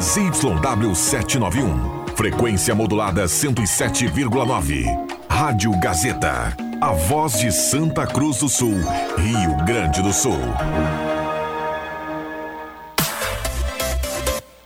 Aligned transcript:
ZYW 0.00 0.94
791. 0.94 2.06
Frequência 2.16 2.74
modulada 2.74 3.26
107,9. 3.26 4.86
Rádio 5.28 5.78
Gazeta. 5.78 6.56
A 6.80 6.92
voz 6.92 7.38
de 7.38 7.52
Santa 7.52 8.06
Cruz 8.06 8.38
do 8.38 8.48
Sul, 8.48 8.80
Rio 9.18 9.56
Grande 9.66 10.00
do 10.00 10.10
Sul. 10.10 10.40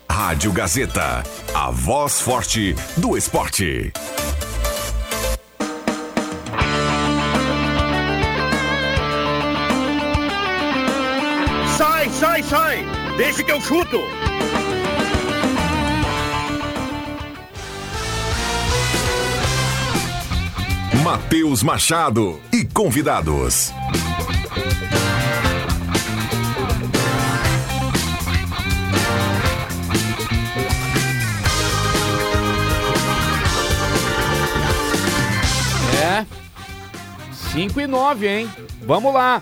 Rádio 0.08 0.52
Gazeta. 0.52 1.24
A 1.52 1.68
voz 1.72 2.20
forte 2.20 2.76
do 2.96 3.16
esporte. 3.16 3.92
Sai, 11.76 12.08
sai, 12.10 12.42
sai! 12.44 12.86
Deixa 13.16 13.42
que 13.42 13.50
eu 13.50 13.60
chuto! 13.60 13.98
Matheus 21.14 21.62
Machado 21.62 22.40
e 22.52 22.64
convidados. 22.64 23.72
É. 36.02 36.26
5 37.52 37.80
e 37.80 37.86
9, 37.86 38.26
hein? 38.28 38.50
Vamos 38.84 39.14
lá. 39.14 39.40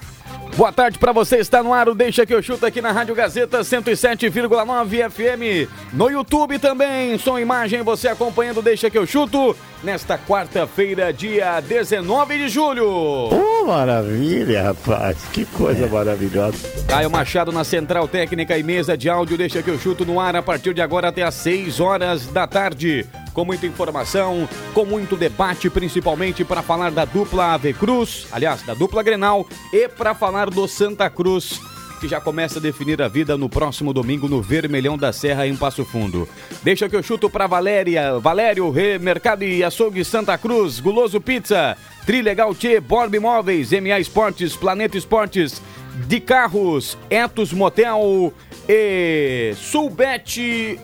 Boa 0.55 0.71
tarde 0.71 0.99
para 0.99 1.13
você, 1.13 1.39
está 1.39 1.63
no 1.63 1.73
ar 1.73 1.89
o 1.89 1.95
Deixa 1.95 2.27
que 2.27 2.35
eu 2.35 2.43
chuto 2.43 2.67
aqui 2.67 2.83
na 2.83 2.93
Rádio 2.93 3.15
Gazeta 3.15 3.61
107,9 3.61 5.11
FM. 5.11 5.71
No 5.95 6.11
YouTube 6.11 6.59
também, 6.59 7.17
som 7.17 7.39
e 7.39 7.43
imagem, 7.43 7.83
você 7.83 8.09
acompanhando 8.09 8.59
o 8.59 8.63
Deixa 8.63 8.91
que 8.91 8.99
eu 8.99 9.07
chuto 9.07 9.57
nesta 9.83 10.19
quarta-feira, 10.19 11.11
dia 11.11 11.59
19 11.59 12.37
de 12.37 12.49
julho. 12.51 12.87
Oh, 12.87 13.65
maravilha, 13.67 14.63
rapaz. 14.63 15.25
Que 15.33 15.47
coisa 15.47 15.87
maravilhosa. 15.87 16.59
Caio 16.87 17.11
Machado 17.11 17.51
na 17.51 17.65
central 17.65 18.07
técnica 18.07 18.57
e 18.59 18.63
mesa 18.63 18.95
de 18.95 19.09
áudio, 19.09 19.39
deixa 19.39 19.63
que 19.63 19.71
eu 19.71 19.79
chuto 19.79 20.05
no 20.05 20.21
ar 20.21 20.37
a 20.37 20.43
partir 20.43 20.75
de 20.75 20.83
agora 20.83 21.09
até 21.09 21.23
às 21.23 21.35
6 21.35 21.81
horas 21.81 22.27
da 22.27 22.47
tarde. 22.47 23.07
Com 23.33 23.45
muita 23.45 23.67
informação, 23.67 24.49
com 24.75 24.85
muito 24.85 25.17
debate, 25.17 25.71
principalmente 25.71 26.45
para 26.45 26.63
falar 26.63 26.91
da 26.91 27.05
dupla 27.05 27.55
Ave 27.55 27.73
Cruz, 27.73 28.27
aliás, 28.31 28.63
da 28.63 28.75
dupla 28.75 29.03
Grenal, 29.03 29.47
e 29.73 29.89
para 29.89 30.15
falar 30.15 30.51
do 30.51 30.69
Santa 30.69 31.09
Cruz, 31.09 31.59
que 31.99 32.09
já 32.09 32.21
começa 32.21 32.59
a 32.59 32.63
definir 32.63 33.01
a 33.01 33.09
vida 33.09 33.39
no 33.39 33.49
próximo 33.49 33.93
domingo 33.93 34.29
no 34.29 34.43
Vermelhão 34.43 34.99
da 34.99 35.13
Serra, 35.13 35.47
em 35.47 35.57
Passo 35.57 35.85
Fundo. 35.85 36.29
Deixa 36.63 36.89
que 36.89 36.97
eu 36.97 37.03
chuto 37.03 37.31
para 37.31 37.47
Valéria, 37.47 38.19
Valério, 38.19 38.69
Rê, 38.71 38.99
Mercado 38.99 39.45
e 39.45 39.63
Açougue 39.65 40.05
Santa 40.05 40.37
Cruz, 40.37 40.81
Guloso 40.81 41.21
Pizza, 41.21 41.77
Trilegal 42.05 42.55
Tchê, 42.55 42.81
Borb 42.81 43.15
Imóveis, 43.15 43.71
MA 43.71 44.01
Esportes, 44.01 44.57
Planeta 44.57 44.99
Esportes, 44.99 45.63
de 46.07 46.21
Carros, 46.21 46.99
Etos 47.09 47.53
Motel 47.53 48.33
e 48.69 49.55
Sulbet 49.57 50.79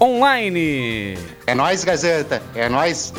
Online. 0.00 1.18
É 1.46 1.54
nóis, 1.54 1.84
Gazeta. 1.84 2.42
É 2.54 2.68
nóis. 2.68 3.12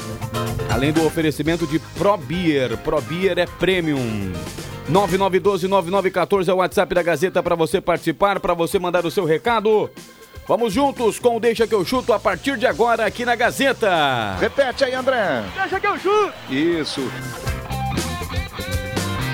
Além 0.69 0.91
do 0.91 1.05
oferecimento 1.05 1.65
de 1.65 1.79
Pro 1.79 2.17
Beer. 2.17 2.77
Pro 2.77 3.01
Beer 3.01 3.39
é 3.39 3.45
premium. 3.45 4.33
9912-9914 4.89 6.47
é 6.47 6.53
o 6.53 6.57
WhatsApp 6.57 6.95
da 6.95 7.03
Gazeta 7.03 7.43
para 7.43 7.55
você 7.55 7.81
participar, 7.81 8.39
para 8.39 8.53
você 8.53 8.79
mandar 8.79 9.05
o 9.05 9.11
seu 9.11 9.25
recado. 9.25 9.89
Vamos 10.47 10.71
juntos 10.71 11.19
com 11.19 11.35
o 11.35 11.39
Deixa 11.39 11.67
que 11.67 11.75
eu 11.75 11.83
chuto 11.83 12.13
a 12.13 12.19
partir 12.19 12.57
de 12.57 12.65
agora 12.65 13.05
aqui 13.05 13.25
na 13.25 13.35
Gazeta. 13.35 14.35
Repete 14.39 14.85
aí, 14.85 14.93
André. 14.93 15.43
Deixa 15.55 15.79
que 15.79 15.87
eu 15.87 15.99
chuto! 15.99 16.33
Isso. 16.49 17.01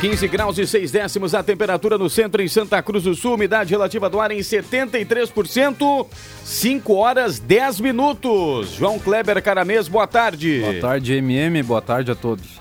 15 0.04 0.28
graus 0.28 0.58
e 0.58 0.68
6 0.68 0.92
décimos 0.92 1.34
a 1.34 1.42
temperatura 1.42 1.98
no 1.98 2.10
centro 2.10 2.42
em 2.42 2.48
Santa 2.50 2.84
Cruz 2.84 3.06
do 3.06 3.16
Sul, 3.16 3.36
umidade 3.36 3.70
relativa 3.70 4.10
do 4.10 4.20
ar 4.20 4.32
em 4.32 4.40
73%, 4.40 6.06
5 6.44 6.94
horas 6.94 7.40
10 7.40 7.80
minutos. 7.80 8.74
João 8.74 9.00
Kleber 9.00 9.42
Caramês, 9.42 9.88
boa 9.88 10.06
tarde. 10.06 10.60
Boa 10.60 10.82
tarde, 10.82 11.14
MM, 11.14 11.64
boa 11.64 11.82
tarde 11.82 12.12
a 12.12 12.16
todos. 12.16 12.60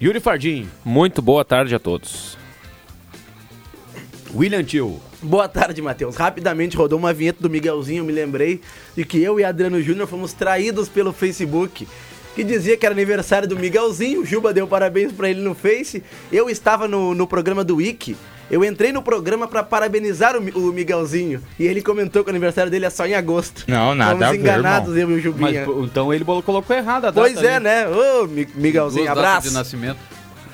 Yuri 0.00 0.20
Fardim, 0.20 0.68
Muito 0.84 1.20
boa 1.20 1.44
tarde 1.44 1.74
a 1.74 1.80
todos. 1.80 2.38
William 4.32 4.62
Tio. 4.62 5.00
Boa 5.20 5.48
tarde, 5.48 5.82
Matheus. 5.82 6.14
Rapidamente 6.14 6.76
rodou 6.76 7.00
uma 7.00 7.12
vinheta 7.12 7.42
do 7.42 7.50
Miguelzinho, 7.50 8.04
me 8.04 8.12
lembrei 8.12 8.60
de 8.96 9.04
que 9.04 9.20
eu 9.20 9.40
e 9.40 9.44
Adriano 9.44 9.82
Júnior 9.82 10.06
fomos 10.06 10.32
traídos 10.32 10.88
pelo 10.88 11.12
Facebook, 11.12 11.84
que 12.34 12.42
dizia 12.44 12.76
que 12.76 12.84
era 12.84 12.94
aniversário 12.94 13.46
do 13.48 13.56
Miguelzinho, 13.58 14.22
o 14.22 14.24
Juba 14.26 14.52
deu 14.52 14.66
parabéns 14.66 15.12
pra 15.12 15.28
ele 15.30 15.40
no 15.40 15.54
Face, 15.54 16.02
eu 16.32 16.50
estava 16.50 16.88
no, 16.88 17.14
no 17.14 17.26
programa 17.26 17.62
do 17.62 17.76
Wiki, 17.76 18.16
eu 18.50 18.64
entrei 18.64 18.92
no 18.92 19.02
programa 19.02 19.46
pra 19.48 19.62
parabenizar 19.62 20.36
o, 20.36 20.40
o 20.68 20.72
Miguelzinho, 20.72 21.40
e 21.58 21.66
ele 21.66 21.80
comentou 21.80 22.22
que 22.24 22.30
o 22.30 22.32
aniversário 22.32 22.70
dele 22.70 22.86
é 22.86 22.90
só 22.90 23.06
em 23.06 23.14
agosto. 23.14 23.64
Não, 23.68 23.94
nada 23.94 24.10
Fomos 24.12 24.26
a 24.26 24.30
ver, 24.32 24.38
enganados, 24.38 24.96
eu 24.96 25.02
e 25.02 25.04
o 25.04 25.08
Mas 25.14 25.22
Jubinha. 25.22 25.64
pô, 25.64 25.84
então 25.84 26.12
ele 26.12 26.24
colocou 26.24 26.76
errado 26.76 27.06
a 27.06 27.10
data. 27.10 27.20
Pois 27.20 27.42
é, 27.42 27.54
ali. 27.56 27.64
né? 27.64 27.88
Ô, 27.88 28.26
Mi- 28.26 28.48
Miguelzinho, 28.54 29.04
Duas 29.06 29.14
datas 29.16 29.24
abraço. 29.30 29.48
de 29.48 29.54
nascimento. 29.54 29.98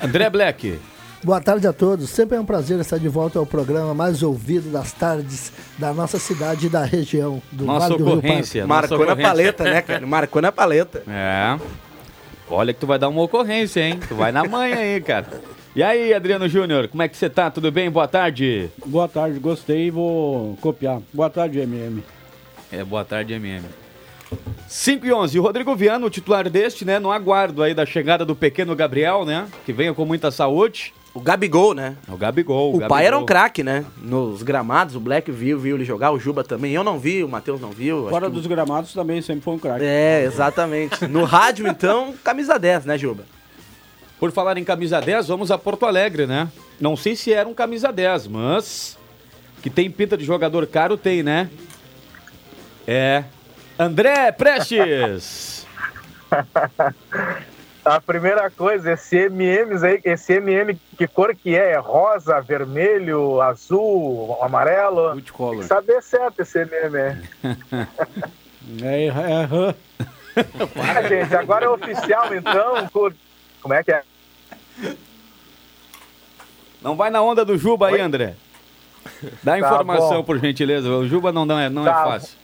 André 0.01 0.29
Black. 0.29 0.79
Boa 1.23 1.39
tarde 1.39 1.67
a 1.67 1.73
todos. 1.73 2.09
Sempre 2.09 2.35
é 2.35 2.39
um 2.39 2.45
prazer 2.45 2.79
estar 2.79 2.97
de 2.97 3.07
volta 3.07 3.37
ao 3.37 3.45
programa 3.45 3.93
mais 3.93 4.23
ouvido 4.23 4.71
das 4.71 4.91
tardes 4.91 5.53
da 5.77 5.93
nossa 5.93 6.17
cidade 6.17 6.65
e 6.65 6.69
da 6.69 6.83
região 6.83 7.39
do 7.51 7.63
Nossa 7.63 7.89
Vale 7.89 7.97
do 7.99 8.05
Rio 8.05 8.17
ocorrência. 8.17 8.65
Marcou 8.65 8.97
nossa 8.97 9.15
na 9.15 9.21
paleta, 9.21 9.63
né, 9.63 9.81
cara? 9.83 10.07
Marcou 10.07 10.41
na 10.41 10.51
paleta. 10.51 11.03
É. 11.07 11.59
Olha 12.49 12.73
que 12.73 12.79
tu 12.79 12.87
vai 12.87 12.97
dar 12.97 13.07
uma 13.07 13.21
ocorrência, 13.21 13.81
hein? 13.81 13.99
Tu 14.07 14.15
vai 14.15 14.31
na 14.31 14.43
manhã 14.45 14.77
aí, 14.77 14.99
cara. 14.99 15.27
E 15.75 15.83
aí, 15.83 16.11
Adriano 16.11 16.49
Júnior, 16.49 16.87
como 16.87 17.03
é 17.03 17.07
que 17.07 17.15
você 17.15 17.29
tá? 17.29 17.51
Tudo 17.51 17.71
bem? 17.71 17.89
Boa 17.91 18.07
tarde. 18.07 18.71
Boa 18.83 19.07
tarde, 19.07 19.39
gostei 19.39 19.87
e 19.87 19.91
vou 19.91 20.57
copiar. 20.59 21.01
Boa 21.13 21.29
tarde, 21.29 21.59
MM. 21.59 22.03
É, 22.71 22.83
boa 22.83 23.05
tarde, 23.05 23.33
MM. 23.33 23.63
5 24.67 25.05
e 25.05 25.13
11. 25.13 25.37
O 25.37 25.43
Rodrigo 25.43 25.75
Viano, 25.75 26.07
o 26.07 26.09
titular 26.09 26.49
deste, 26.49 26.83
né? 26.83 26.97
No 26.97 27.11
aguardo 27.11 27.61
aí 27.61 27.75
da 27.75 27.85
chegada 27.85 28.25
do 28.25 28.35
pequeno 28.35 28.75
Gabriel, 28.75 29.23
né? 29.23 29.47
Que 29.65 29.71
venha 29.71 29.93
com 29.93 30.03
muita 30.03 30.31
saúde. 30.31 30.93
O 31.13 31.19
Gabigol, 31.19 31.73
né? 31.73 31.97
O 32.07 32.15
Gabigol. 32.15 32.69
O 32.69 32.71
Gabigol. 32.77 32.87
pai 32.87 33.05
era 33.05 33.17
um 33.17 33.25
craque, 33.25 33.63
né? 33.63 33.83
Nos 33.97 34.41
gramados, 34.43 34.95
o 34.95 34.99
Black 34.99 35.29
viu, 35.29 35.59
viu 35.59 35.75
ele 35.75 35.83
jogar, 35.83 36.11
o 36.11 36.17
Juba 36.19 36.41
também. 36.43 36.71
Eu 36.71 36.85
não 36.85 36.97
vi, 36.97 37.21
o 37.21 37.27
Matheus 37.27 37.59
não 37.59 37.71
viu. 37.71 38.07
Fora 38.09 38.27
que 38.27 38.31
o- 38.31 38.35
dos 38.35 38.47
gramados 38.47 38.93
também 38.93 39.21
sempre 39.21 39.41
foi 39.43 39.53
um 39.55 39.59
craque. 39.59 39.83
É, 39.83 40.23
exatamente. 40.23 41.05
No 41.07 41.25
rádio, 41.25 41.67
então, 41.67 42.13
camisa 42.23 42.57
10, 42.57 42.85
né, 42.85 42.97
Juba? 42.97 43.25
Por 44.19 44.31
falar 44.31 44.57
em 44.57 44.63
camisa 44.63 45.01
10, 45.01 45.27
vamos 45.27 45.51
a 45.51 45.57
Porto 45.57 45.85
Alegre, 45.85 46.25
né? 46.25 46.47
Não 46.79 46.95
sei 46.95 47.15
se 47.15 47.33
era 47.33 47.47
um 47.49 47.53
camisa 47.53 47.91
10, 47.91 48.27
mas. 48.27 48.97
Que 49.61 49.69
tem 49.69 49.91
pinta 49.91 50.15
de 50.15 50.23
jogador 50.23 50.65
caro, 50.65 50.95
tem, 50.95 51.21
né? 51.21 51.49
É. 52.87 53.25
André 53.77 54.31
Prestes! 54.31 55.65
A 57.83 57.99
primeira 57.99 58.49
coisa, 58.51 58.91
esse 58.93 59.27
MMs 59.27 59.83
aí, 59.83 59.99
esse 60.05 60.33
MM, 60.33 60.79
que 60.97 61.07
cor 61.07 61.33
que 61.35 61.55
é? 61.55 61.71
É 61.71 61.77
rosa, 61.77 62.39
vermelho, 62.39 63.41
azul, 63.41 64.37
amarelo? 64.41 65.13
Tem 65.15 65.59
que 65.59 65.63
saber 65.65 66.01
certo 66.03 66.41
esse 66.41 66.59
MM. 66.59 67.17
é. 68.83 69.07
É, 69.07 69.07
é. 69.07 69.75
Ah, 70.95 71.01
gente, 71.09 71.35
agora 71.35 71.65
é 71.65 71.69
oficial, 71.69 72.33
então. 72.35 72.87
Como 73.61 73.73
é 73.73 73.83
que 73.83 73.91
é? 73.91 74.03
Não 76.81 76.95
vai 76.95 77.09
na 77.09 77.21
onda 77.21 77.43
do 77.43 77.57
Juba 77.57 77.87
aí, 77.87 77.99
André. 77.99 78.35
Dá 79.43 79.53
Tá 79.53 79.59
informação, 79.59 80.17
bom. 80.17 80.23
por 80.23 80.39
gentileza. 80.39 80.87
O 80.87 81.07
Juba 81.07 81.31
não, 81.31 81.45
não, 81.45 81.59
é, 81.59 81.69
não 81.69 81.83
Tá 81.83 81.91
é 81.91 81.93
fácil. 81.93 82.37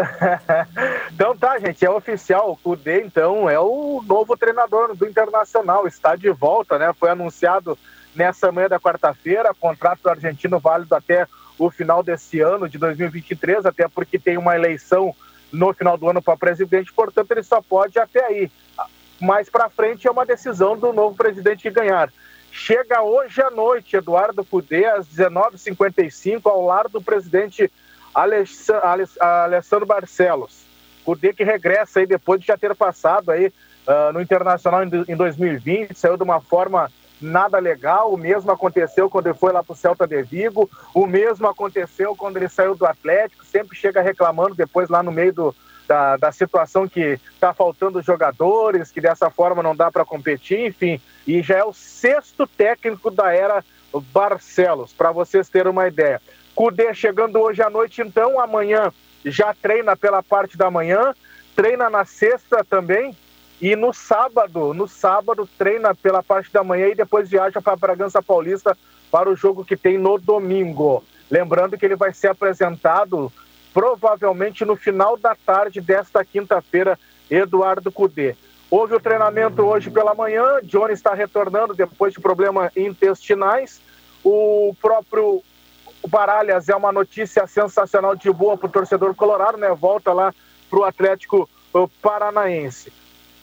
Então 1.12 1.36
tá, 1.36 1.58
gente, 1.58 1.84
é 1.84 1.90
oficial. 1.90 2.52
O 2.52 2.56
Cudê, 2.56 3.02
então, 3.02 3.48
é 3.48 3.58
o 3.60 4.02
novo 4.06 4.36
treinador 4.36 4.96
do 4.96 5.06
Internacional. 5.06 5.86
Está 5.86 6.16
de 6.16 6.30
volta, 6.30 6.78
né? 6.78 6.92
Foi 6.98 7.10
anunciado 7.10 7.78
nessa 8.14 8.50
manhã 8.50 8.68
da 8.68 8.80
quarta-feira. 8.80 9.54
Contrato 9.54 10.08
argentino 10.08 10.58
válido 10.58 10.94
até 10.94 11.26
o 11.58 11.70
final 11.70 12.02
desse 12.02 12.40
ano, 12.40 12.68
de 12.68 12.78
2023, 12.78 13.66
até 13.66 13.86
porque 13.86 14.18
tem 14.18 14.38
uma 14.38 14.56
eleição 14.56 15.14
no 15.52 15.74
final 15.74 15.98
do 15.98 16.08
ano 16.08 16.22
para 16.22 16.36
presidente, 16.36 16.92
portanto, 16.92 17.30
ele 17.32 17.42
só 17.42 17.60
pode 17.60 17.98
até 17.98 18.24
aí. 18.24 18.50
Mais 19.20 19.50
para 19.50 19.68
frente 19.68 20.06
é 20.06 20.10
uma 20.10 20.24
decisão 20.24 20.78
do 20.78 20.92
novo 20.92 21.14
presidente 21.14 21.68
ganhar. 21.68 22.10
Chega 22.50 23.02
hoje 23.02 23.42
à 23.42 23.50
noite, 23.50 23.96
Eduardo 23.96 24.44
Cudê, 24.44 24.86
às 24.86 25.06
19h55, 25.06 26.40
ao 26.44 26.64
lar 26.64 26.88
do 26.88 27.02
presidente 27.02 27.70
Alessandro 28.14 29.86
Barcelos. 29.86 30.64
Cudê 31.04 31.32
que 31.32 31.44
regressa 31.44 32.00
aí 32.00 32.06
depois 32.06 32.40
de 32.40 32.46
já 32.46 32.56
ter 32.56 32.74
passado 32.74 33.30
aí 33.30 33.52
ah, 33.86 34.12
no 34.12 34.20
Internacional 34.20 34.82
em 34.84 35.16
2020, 35.16 35.94
saiu 35.94 36.16
de 36.16 36.22
uma 36.22 36.40
forma 36.40 36.90
nada 37.20 37.58
legal. 37.58 38.12
O 38.12 38.16
mesmo 38.16 38.50
aconteceu 38.50 39.10
quando 39.10 39.26
ele 39.26 39.38
foi 39.38 39.52
lá 39.52 39.62
para 39.62 39.72
o 39.72 39.76
Celta 39.76 40.06
de 40.06 40.22
Vigo, 40.22 40.70
o 40.94 41.06
mesmo 41.06 41.46
aconteceu 41.46 42.14
quando 42.16 42.36
ele 42.36 42.48
saiu 42.48 42.74
do 42.74 42.86
Atlético, 42.86 43.44
sempre 43.44 43.76
chega 43.76 44.00
reclamando 44.00 44.54
depois 44.54 44.88
lá 44.88 45.02
no 45.02 45.12
meio 45.12 45.32
do, 45.32 45.56
da, 45.88 46.16
da 46.16 46.32
situação 46.32 46.88
que 46.88 47.18
está 47.34 47.52
faltando 47.52 48.02
jogadores, 48.02 48.90
que 48.90 49.00
dessa 49.00 49.28
forma 49.28 49.62
não 49.62 49.74
dá 49.74 49.90
para 49.90 50.04
competir, 50.04 50.68
enfim. 50.68 51.00
E 51.26 51.42
já 51.42 51.58
é 51.58 51.64
o 51.64 51.72
sexto 51.72 52.46
técnico 52.46 53.10
da 53.10 53.32
era 53.32 53.64
Barcelos, 54.12 54.92
para 54.92 55.10
vocês 55.10 55.48
terem 55.48 55.72
uma 55.72 55.88
ideia. 55.88 56.20
Cudê 56.54 56.92
chegando 56.94 57.38
hoje 57.38 57.62
à 57.62 57.70
noite, 57.70 58.02
então, 58.02 58.38
amanhã 58.40 58.92
já 59.24 59.54
treina 59.54 59.96
pela 59.96 60.22
parte 60.22 60.56
da 60.56 60.70
manhã, 60.70 61.14
treina 61.54 61.90
na 61.90 62.04
sexta 62.04 62.64
também, 62.64 63.16
e 63.60 63.76
no 63.76 63.92
sábado, 63.92 64.72
no 64.72 64.88
sábado 64.88 65.48
treina 65.58 65.94
pela 65.94 66.22
parte 66.22 66.50
da 66.50 66.64
manhã 66.64 66.88
e 66.88 66.94
depois 66.94 67.28
viaja 67.28 67.60
para 67.60 67.76
Bragança 67.76 68.22
Paulista 68.22 68.76
para 69.10 69.28
o 69.28 69.36
jogo 69.36 69.64
que 69.64 69.76
tem 69.76 69.98
no 69.98 70.18
domingo. 70.18 71.04
Lembrando 71.30 71.76
que 71.76 71.84
ele 71.84 71.96
vai 71.96 72.14
ser 72.14 72.28
apresentado 72.28 73.30
provavelmente 73.74 74.64
no 74.64 74.76
final 74.76 75.16
da 75.16 75.34
tarde 75.34 75.80
desta 75.80 76.24
quinta-feira, 76.24 76.98
Eduardo 77.30 77.92
Cudê. 77.92 78.34
Houve 78.70 78.94
o 78.94 79.00
treinamento 79.00 79.62
hoje 79.62 79.90
pela 79.90 80.14
manhã, 80.14 80.60
Johnny 80.62 80.94
está 80.94 81.12
retornando 81.12 81.74
depois 81.74 82.14
de 82.14 82.20
problemas 82.20 82.74
intestinais. 82.76 83.80
O 84.24 84.74
próprio 84.80 85.42
Baralhas 86.08 86.68
é 86.68 86.74
uma 86.74 86.92
notícia 86.92 87.46
sensacional 87.46 88.16
de 88.16 88.30
boa 88.30 88.56
para 88.56 88.66
o 88.66 88.72
torcedor 88.72 89.14
colorado, 89.14 89.58
né? 89.58 89.68
Volta 89.74 90.12
lá 90.12 90.34
para 90.68 90.78
o 90.78 90.84
Atlético 90.84 91.48
Paranaense. 92.00 92.92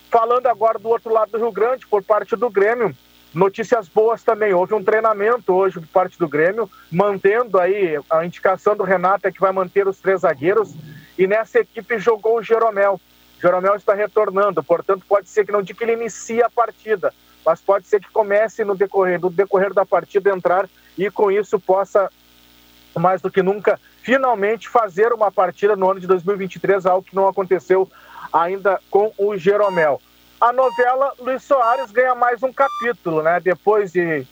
Falando 0.09 0.47
agora 0.47 0.79
do 0.79 0.89
outro 0.89 1.11
lado 1.11 1.31
do 1.31 1.37
Rio 1.37 1.51
Grande, 1.51 1.85
por 1.85 2.01
parte 2.03 2.35
do 2.35 2.49
Grêmio, 2.49 2.95
notícias 3.33 3.87
boas 3.87 4.23
também. 4.23 4.53
Houve 4.53 4.73
um 4.73 4.83
treinamento 4.83 5.53
hoje 5.53 5.79
por 5.79 5.87
parte 5.87 6.17
do 6.17 6.27
Grêmio, 6.27 6.69
mantendo 6.91 7.59
aí 7.59 7.99
a 8.09 8.25
indicação 8.25 8.75
do 8.75 8.83
Renato 8.83 9.27
é 9.27 9.31
que 9.31 9.39
vai 9.39 9.51
manter 9.51 9.87
os 9.87 9.99
três 9.99 10.21
zagueiros, 10.21 10.73
e 11.17 11.27
nessa 11.27 11.59
equipe 11.59 11.99
jogou 11.99 12.37
o 12.37 12.43
Jeromel. 12.43 12.99
Jeromel 13.39 13.75
está 13.75 13.93
retornando, 13.93 14.63
portanto 14.63 15.05
pode 15.07 15.29
ser 15.29 15.45
que 15.45 15.51
não 15.51 15.61
diga 15.61 15.77
que 15.77 15.83
ele 15.83 15.93
inicie 15.93 16.41
a 16.41 16.49
partida, 16.49 17.13
mas 17.45 17.61
pode 17.61 17.85
ser 17.85 17.99
que 17.99 18.09
comece 18.09 18.63
no 18.63 18.75
decorrer, 18.75 19.19
no 19.19 19.29
decorrer 19.29 19.73
da 19.73 19.85
partida 19.85 20.31
entrar 20.31 20.67
e 20.97 21.11
com 21.11 21.29
isso 21.29 21.59
possa, 21.59 22.09
mais 22.99 23.21
do 23.21 23.31
que 23.31 23.41
nunca, 23.41 23.79
finalmente 24.01 24.69
fazer 24.69 25.11
uma 25.13 25.31
partida 25.31 25.75
no 25.75 25.89
ano 25.89 25.99
de 25.99 26.07
2023, 26.07 26.85
algo 26.85 27.07
que 27.07 27.15
não 27.15 27.27
aconteceu 27.27 27.89
ainda 28.31 28.79
com 28.89 29.11
o 29.17 29.37
Jeromel. 29.37 30.01
A 30.39 30.53
novela 30.53 31.13
Luiz 31.19 31.43
Soares 31.43 31.91
ganha 31.91 32.13
mais 32.13 32.43
um 32.43 32.53
capítulo, 32.53 33.23
né? 33.23 33.39
Depois 33.39 33.91
de, 33.91 34.25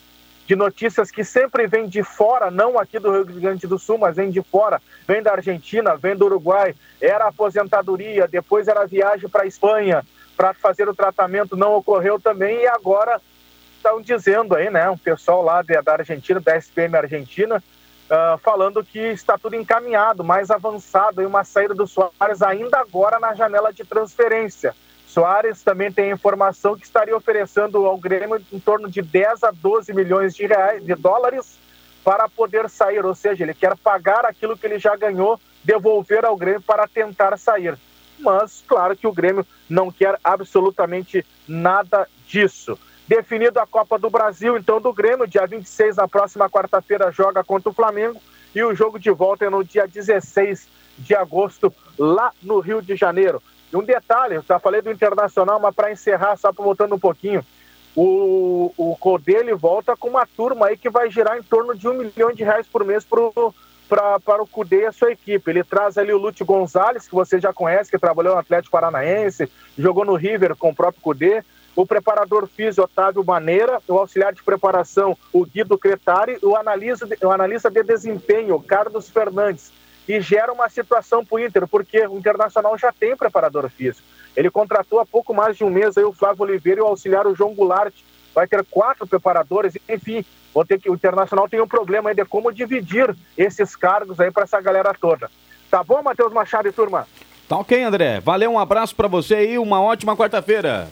de 0.46 0.56
notícias 0.56 1.10
que 1.10 1.24
sempre 1.24 1.66
vêm 1.66 1.88
de 1.88 2.04
fora, 2.04 2.52
não 2.52 2.78
aqui 2.78 3.00
do 3.00 3.12
Rio 3.12 3.26
Grande 3.26 3.66
do 3.66 3.80
Sul, 3.80 3.98
mas 3.98 4.16
vem 4.16 4.30
de 4.30 4.42
fora, 4.44 4.82
vem 5.08 5.24
da 5.24 5.32
Argentina, 5.32 5.96
vem 5.96 6.16
do 6.16 6.26
Uruguai, 6.26 6.76
era 7.02 7.28
aposentadoria, 7.28 8.28
depois 8.28 8.68
era 8.68 8.86
viagem 8.86 9.28
para 9.28 9.44
a 9.44 9.48
Espanha 9.48 10.06
para 10.38 10.54
fazer 10.54 10.88
o 10.88 10.96
tratamento, 10.96 11.56
não 11.58 11.76
ocorreu 11.76 12.20
também, 12.20 12.62
e 12.62 12.68
agora 12.68 13.20
estão 13.78 14.02
dizendo 14.02 14.56
aí, 14.56 14.70
né? 14.70 14.90
Um 14.90 14.98
pessoal 14.98 15.44
lá 15.44 15.62
da 15.62 15.94
Argentina, 15.94 16.40
da 16.40 16.58
SPM 16.58 16.98
Argentina, 16.98 17.64
Uh, 18.06 18.38
falando 18.38 18.84
que 18.84 19.00
está 19.00 19.36
tudo 19.36 19.56
encaminhado, 19.56 20.24
mais 20.24 20.52
avançado 20.52 21.24
em 21.24 21.26
uma 21.26 21.44
saída 21.44 21.74
do 21.74 21.88
Soares 21.88 22.44
ainda 22.44 22.78
agora 22.78 23.20
na 23.20 23.34
janela 23.34 23.74
de 23.74 23.84
transferência. 23.84 24.76
Soares 25.08 25.64
também 25.64 25.92
tem 25.92 26.12
informação 26.12 26.78
que 26.78 26.86
estaria 26.86 27.18
oferecendo 27.18 27.84
ao 27.86 27.98
Grêmio 27.98 28.40
em 28.52 28.60
torno 28.60 28.92
de 28.92 29.02
10 29.02 29.44
a 29.44 29.52
12 29.52 29.94
milhões 29.94 30.36
de, 30.36 30.46
reais, 30.46 30.84
de 30.84 30.94
dólares 30.94 31.58
para 32.04 32.30
poder 32.30 32.70
sair, 32.70 33.04
ou 33.04 33.16
seja, 33.16 33.44
ele 33.44 33.54
quer 33.56 33.76
pagar 33.78 34.26
aquilo 34.26 34.56
que 34.56 34.68
ele 34.68 34.78
já 34.78 34.96
ganhou, 34.96 35.40
devolver 35.64 36.24
ao 36.24 36.38
Grêmio 36.38 36.62
para 36.62 36.88
tentar 36.88 37.36
sair. 37.38 37.76
Mas, 38.20 38.64
claro 38.68 38.96
que 38.96 39.08
o 39.08 39.12
Grêmio 39.12 39.46
não 39.68 39.92
quer 39.92 40.20
absolutamente 40.24 41.26
nada 41.48 42.08
disso. 42.28 42.78
Definido 43.08 43.60
a 43.60 43.68
Copa 43.68 44.00
do 44.00 44.10
Brasil, 44.10 44.58
então, 44.58 44.82
do 44.82 44.92
Grêmio, 44.92 45.28
dia 45.28 45.46
26, 45.46 45.98
na 45.98 46.08
próxima 46.08 46.50
quarta-feira, 46.50 47.12
joga 47.12 47.44
contra 47.44 47.70
o 47.70 47.74
Flamengo. 47.74 48.20
E 48.54 48.64
o 48.64 48.74
jogo 48.74 48.98
de 48.98 49.12
volta 49.12 49.46
é 49.46 49.50
no 49.50 49.64
dia 49.64 49.88
16 49.88 50.68
de 50.98 51.14
agosto, 51.14 51.74
lá 52.00 52.32
no 52.42 52.60
Rio 52.60 52.82
de 52.82 52.96
Janeiro. 52.96 53.44
E 53.72 53.76
um 53.76 53.84
detalhe, 53.84 54.36
eu 54.36 54.42
já 54.42 54.58
falei 54.58 54.82
do 54.82 54.90
Internacional, 54.90 55.60
mas 55.60 55.76
para 55.76 55.92
encerrar, 55.92 56.36
só 56.38 56.52
voltando 56.52 56.96
um 56.96 57.00
pouquinho, 57.00 57.46
o, 57.96 58.74
o 58.76 58.96
Codê 58.98 59.54
volta 59.54 59.96
com 59.96 60.10
uma 60.10 60.26
turma 60.26 60.68
aí 60.68 60.78
que 60.78 60.90
vai 60.90 61.10
girar 61.12 61.38
em 61.38 61.44
torno 61.44 61.76
de 61.76 61.88
um 61.88 61.94
milhão 61.94 62.32
de 62.32 62.44
reais 62.44 62.68
por 62.68 62.84
mês 62.84 63.06
para 63.06 64.42
o 64.42 64.48
Cudê 64.48 64.82
e 64.82 64.86
a 64.86 64.92
sua 64.92 65.12
equipe. 65.12 65.50
Ele 65.50 65.64
traz 65.64 65.98
ali 65.98 66.12
o 66.12 66.18
Lute 66.18 66.44
Gonzalez, 66.44 67.08
que 67.08 67.14
você 67.14 67.40
já 67.40 67.54
conhece, 67.54 67.92
que 67.92 68.00
trabalhou 68.00 68.34
no 68.34 68.40
Atlético 68.40 68.72
Paranaense, 68.72 69.50
jogou 69.78 70.04
no 70.04 70.16
River 70.16 70.56
com 70.56 70.70
o 70.70 70.76
próprio 70.76 71.02
Cudê 71.02 71.44
o 71.76 71.86
preparador 71.86 72.48
físico 72.48 72.84
Otávio 72.84 73.24
Maneira, 73.24 73.82
o 73.88 73.98
auxiliar 73.98 74.34
de 74.34 74.42
preparação, 74.42 75.18
o 75.34 75.46
Guido 75.46 75.78
Cretari, 75.78 76.38
o 76.42 76.56
analista, 76.56 77.08
o 77.22 77.32
analista 77.32 77.70
de 77.70 77.84
desempenho, 77.84 78.60
Carlos 78.62 79.10
Fernandes. 79.10 79.72
E 80.08 80.22
gera 80.22 80.54
uma 80.54 80.70
situação 80.70 81.26
para 81.26 81.36
o 81.36 81.40
Inter, 81.40 81.68
porque 81.68 82.06
o 82.06 82.18
Internacional 82.18 82.78
já 82.78 82.92
tem 82.92 83.18
preparador 83.18 83.68
físico. 83.70 84.08
Ele 84.36 84.52
contratou 84.52 85.00
há 85.00 85.06
pouco 85.06 85.34
mais 85.34 85.58
de 85.58 85.64
um 85.64 85.70
mês 85.70 85.98
aí 85.98 86.04
o 86.04 86.14
Flávio 86.14 86.44
Oliveira 86.44 86.80
e 86.80 86.84
o 86.84 86.88
auxiliar 86.88 87.26
o 87.26 87.36
João 87.36 87.56
Goulart. 87.56 87.94
Vai 88.34 88.48
ter 88.48 88.64
quatro 88.66 89.08
preparadores, 89.08 89.78
enfim, 89.90 90.24
vou 90.54 90.64
ter 90.64 90.80
que, 90.80 90.90
o 90.90 90.94
Internacional 90.94 91.50
tem 91.50 91.60
um 91.60 91.68
problema 91.68 92.10
aí 92.10 92.16
de 92.16 92.24
como 92.24 92.52
dividir 92.52 93.16
esses 93.38 93.76
cargos 93.76 94.20
aí 94.20 94.30
para 94.30 94.44
essa 94.44 94.62
galera 94.62 94.94
toda. 94.94 95.32
Tá 95.72 95.84
bom, 95.84 96.02
Matheus 96.04 96.32
Machado 96.32 96.68
e 96.68 96.72
turma? 96.72 97.08
Tá 97.48 97.58
ok, 97.58 97.82
André. 97.82 98.20
Valeu, 98.20 98.52
um 98.52 98.60
abraço 98.60 98.96
para 98.96 99.08
você 99.08 99.54
e 99.54 99.58
uma 99.58 99.82
ótima 99.82 100.16
quarta-feira. 100.16 100.88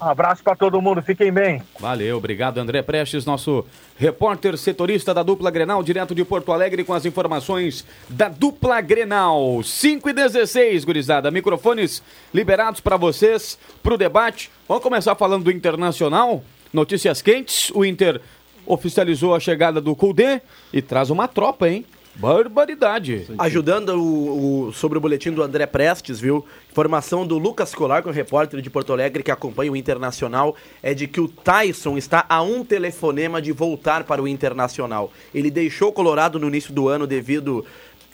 Abraço 0.00 0.42
para 0.42 0.56
todo 0.56 0.80
mundo, 0.80 1.02
fiquem 1.02 1.32
bem. 1.32 1.62
Valeu, 1.78 2.16
obrigado 2.16 2.58
André 2.58 2.82
Prestes, 2.82 3.24
nosso 3.24 3.64
repórter 3.96 4.56
setorista 4.56 5.12
da 5.12 5.22
dupla 5.22 5.50
Grenal, 5.50 5.82
direto 5.82 6.14
de 6.14 6.24
Porto 6.24 6.52
Alegre, 6.52 6.84
com 6.84 6.94
as 6.94 7.04
informações 7.04 7.84
da 8.08 8.28
dupla 8.28 8.80
Grenal. 8.80 9.62
5 9.62 10.08
e 10.08 10.12
16, 10.12 10.84
gurizada. 10.84 11.30
Microfones 11.30 12.02
liberados 12.32 12.80
para 12.80 12.96
vocês, 12.96 13.58
para 13.82 13.94
o 13.94 13.98
debate. 13.98 14.50
Vamos 14.68 14.82
começar 14.82 15.14
falando 15.14 15.44
do 15.44 15.50
Internacional. 15.50 16.42
Notícias 16.72 17.20
quentes. 17.22 17.70
O 17.74 17.84
Inter 17.84 18.20
oficializou 18.66 19.34
a 19.34 19.40
chegada 19.40 19.80
do 19.80 19.96
Kudê 19.96 20.40
e 20.72 20.82
traz 20.82 21.10
uma 21.10 21.26
tropa, 21.26 21.68
hein? 21.68 21.84
Barbaridade. 22.18 23.28
Ajudando 23.38 23.90
o, 23.90 24.66
o, 24.66 24.72
sobre 24.72 24.98
o 24.98 25.00
boletim 25.00 25.30
do 25.30 25.40
André 25.40 25.66
Prestes, 25.66 26.18
viu? 26.18 26.44
Informação 26.68 27.24
do 27.24 27.38
Lucas 27.38 27.72
Colar, 27.72 28.02
que 28.02 28.08
é 28.08 28.10
um 28.10 28.14
repórter 28.14 28.60
de 28.60 28.68
Porto 28.68 28.92
Alegre 28.92 29.22
que 29.22 29.30
acompanha 29.30 29.70
o 29.70 29.76
Internacional, 29.76 30.56
é 30.82 30.92
de 30.92 31.06
que 31.06 31.20
o 31.20 31.28
Tyson 31.28 31.96
está 31.96 32.26
a 32.28 32.42
um 32.42 32.64
telefonema 32.64 33.40
de 33.40 33.52
voltar 33.52 34.02
para 34.02 34.20
o 34.20 34.26
Internacional. 34.26 35.12
Ele 35.32 35.48
deixou 35.48 35.90
o 35.90 35.92
Colorado 35.92 36.40
no 36.40 36.48
início 36.48 36.74
do 36.74 36.88
ano 36.88 37.06
devido 37.06 37.64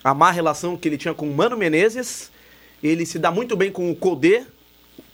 à 0.03 0.13
má 0.13 0.31
relação 0.31 0.77
que 0.77 0.87
ele 0.87 0.99
tinha 0.99 1.15
com 1.15 1.27
o 1.27 1.35
Mano 1.35 1.57
Menezes. 1.57 2.31
Ele 2.83 3.07
se 3.07 3.19
dá 3.19 3.31
muito 3.31 3.57
bem 3.57 3.73
com 3.73 3.91
o 3.91 3.97
Colde. 3.97 4.45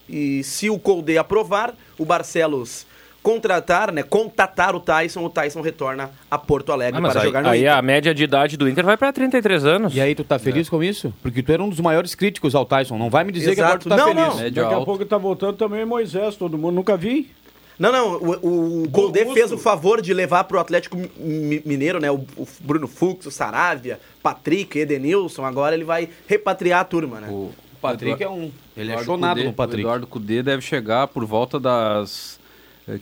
E 0.08 0.42
se 0.42 0.68
o 0.68 0.80
Colde 0.80 1.16
aprovar, 1.16 1.76
o 1.96 2.04
Barcelos 2.04 2.86
contratar, 3.22 3.92
né, 3.92 4.02
contatar 4.02 4.74
o 4.74 4.80
Tyson, 4.80 5.24
o 5.24 5.30
Tyson 5.30 5.60
retorna 5.60 6.10
a 6.30 6.38
Porto 6.38 6.72
Alegre 6.72 6.98
ah, 6.98 7.08
para 7.08 7.20
aí, 7.20 7.26
jogar 7.26 7.42
no 7.42 7.48
aí 7.50 7.60
Inter. 7.60 7.74
a 7.74 7.82
média 7.82 8.14
de 8.14 8.24
idade 8.24 8.56
do 8.56 8.68
Inter 8.68 8.84
vai 8.84 8.96
para 8.96 9.12
33 9.12 9.64
anos. 9.64 9.94
E 9.94 10.00
aí 10.00 10.14
tu 10.14 10.24
tá 10.24 10.38
feliz 10.38 10.66
é. 10.66 10.70
com 10.70 10.82
isso? 10.82 11.12
Porque 11.22 11.42
tu 11.42 11.52
era 11.52 11.62
um 11.62 11.68
dos 11.68 11.80
maiores 11.80 12.14
críticos 12.14 12.54
ao 12.54 12.64
Tyson, 12.64 12.96
não 12.96 13.10
vai 13.10 13.24
me 13.24 13.32
dizer 13.32 13.52
Exato. 13.52 13.56
que 13.56 13.62
agora 13.62 13.78
tu 13.78 13.88
tá 13.88 13.96
não, 13.96 14.08
feliz. 14.08 14.26
Não, 14.26 14.50
Daqui 14.50 14.60
alto. 14.60 14.82
a 14.82 14.84
pouco 14.84 15.04
tá 15.04 15.18
voltando 15.18 15.56
também 15.56 15.84
Moisés, 15.84 16.36
todo 16.36 16.56
mundo 16.56 16.74
nunca 16.74 16.96
vi. 16.96 17.30
Não, 17.78 17.90
não, 17.90 18.16
o, 18.16 18.82
o 18.84 18.88
Goldê 18.90 19.24
fez 19.32 19.50
o 19.52 19.56
favor 19.56 20.02
de 20.02 20.12
levar 20.12 20.44
pro 20.44 20.58
Atlético 20.58 20.98
Mineiro, 21.18 21.98
né, 21.98 22.10
o, 22.10 22.26
o 22.36 22.46
Bruno 22.60 22.86
Fux, 22.86 23.24
o 23.24 23.30
Saravia, 23.30 23.98
Patrick, 24.22 24.78
Edenilson, 24.78 25.46
agora 25.46 25.74
ele 25.74 25.84
vai 25.84 26.10
repatriar 26.26 26.80
a 26.80 26.84
turma, 26.84 27.20
né? 27.20 27.28
O 27.30 27.50
Patrick 27.80 28.22
Eduardo, 28.22 28.42
é 28.42 28.46
um, 28.46 28.52
ele 28.76 28.92
é 28.92 29.02
chonado 29.02 29.42
no 29.42 29.52
Patrick. 29.54 29.82
O 29.82 29.86
Eduardo 29.86 30.06
Cudê 30.06 30.42
deve 30.42 30.60
chegar 30.62 31.08
por 31.08 31.24
volta 31.24 31.58
das 31.58 32.39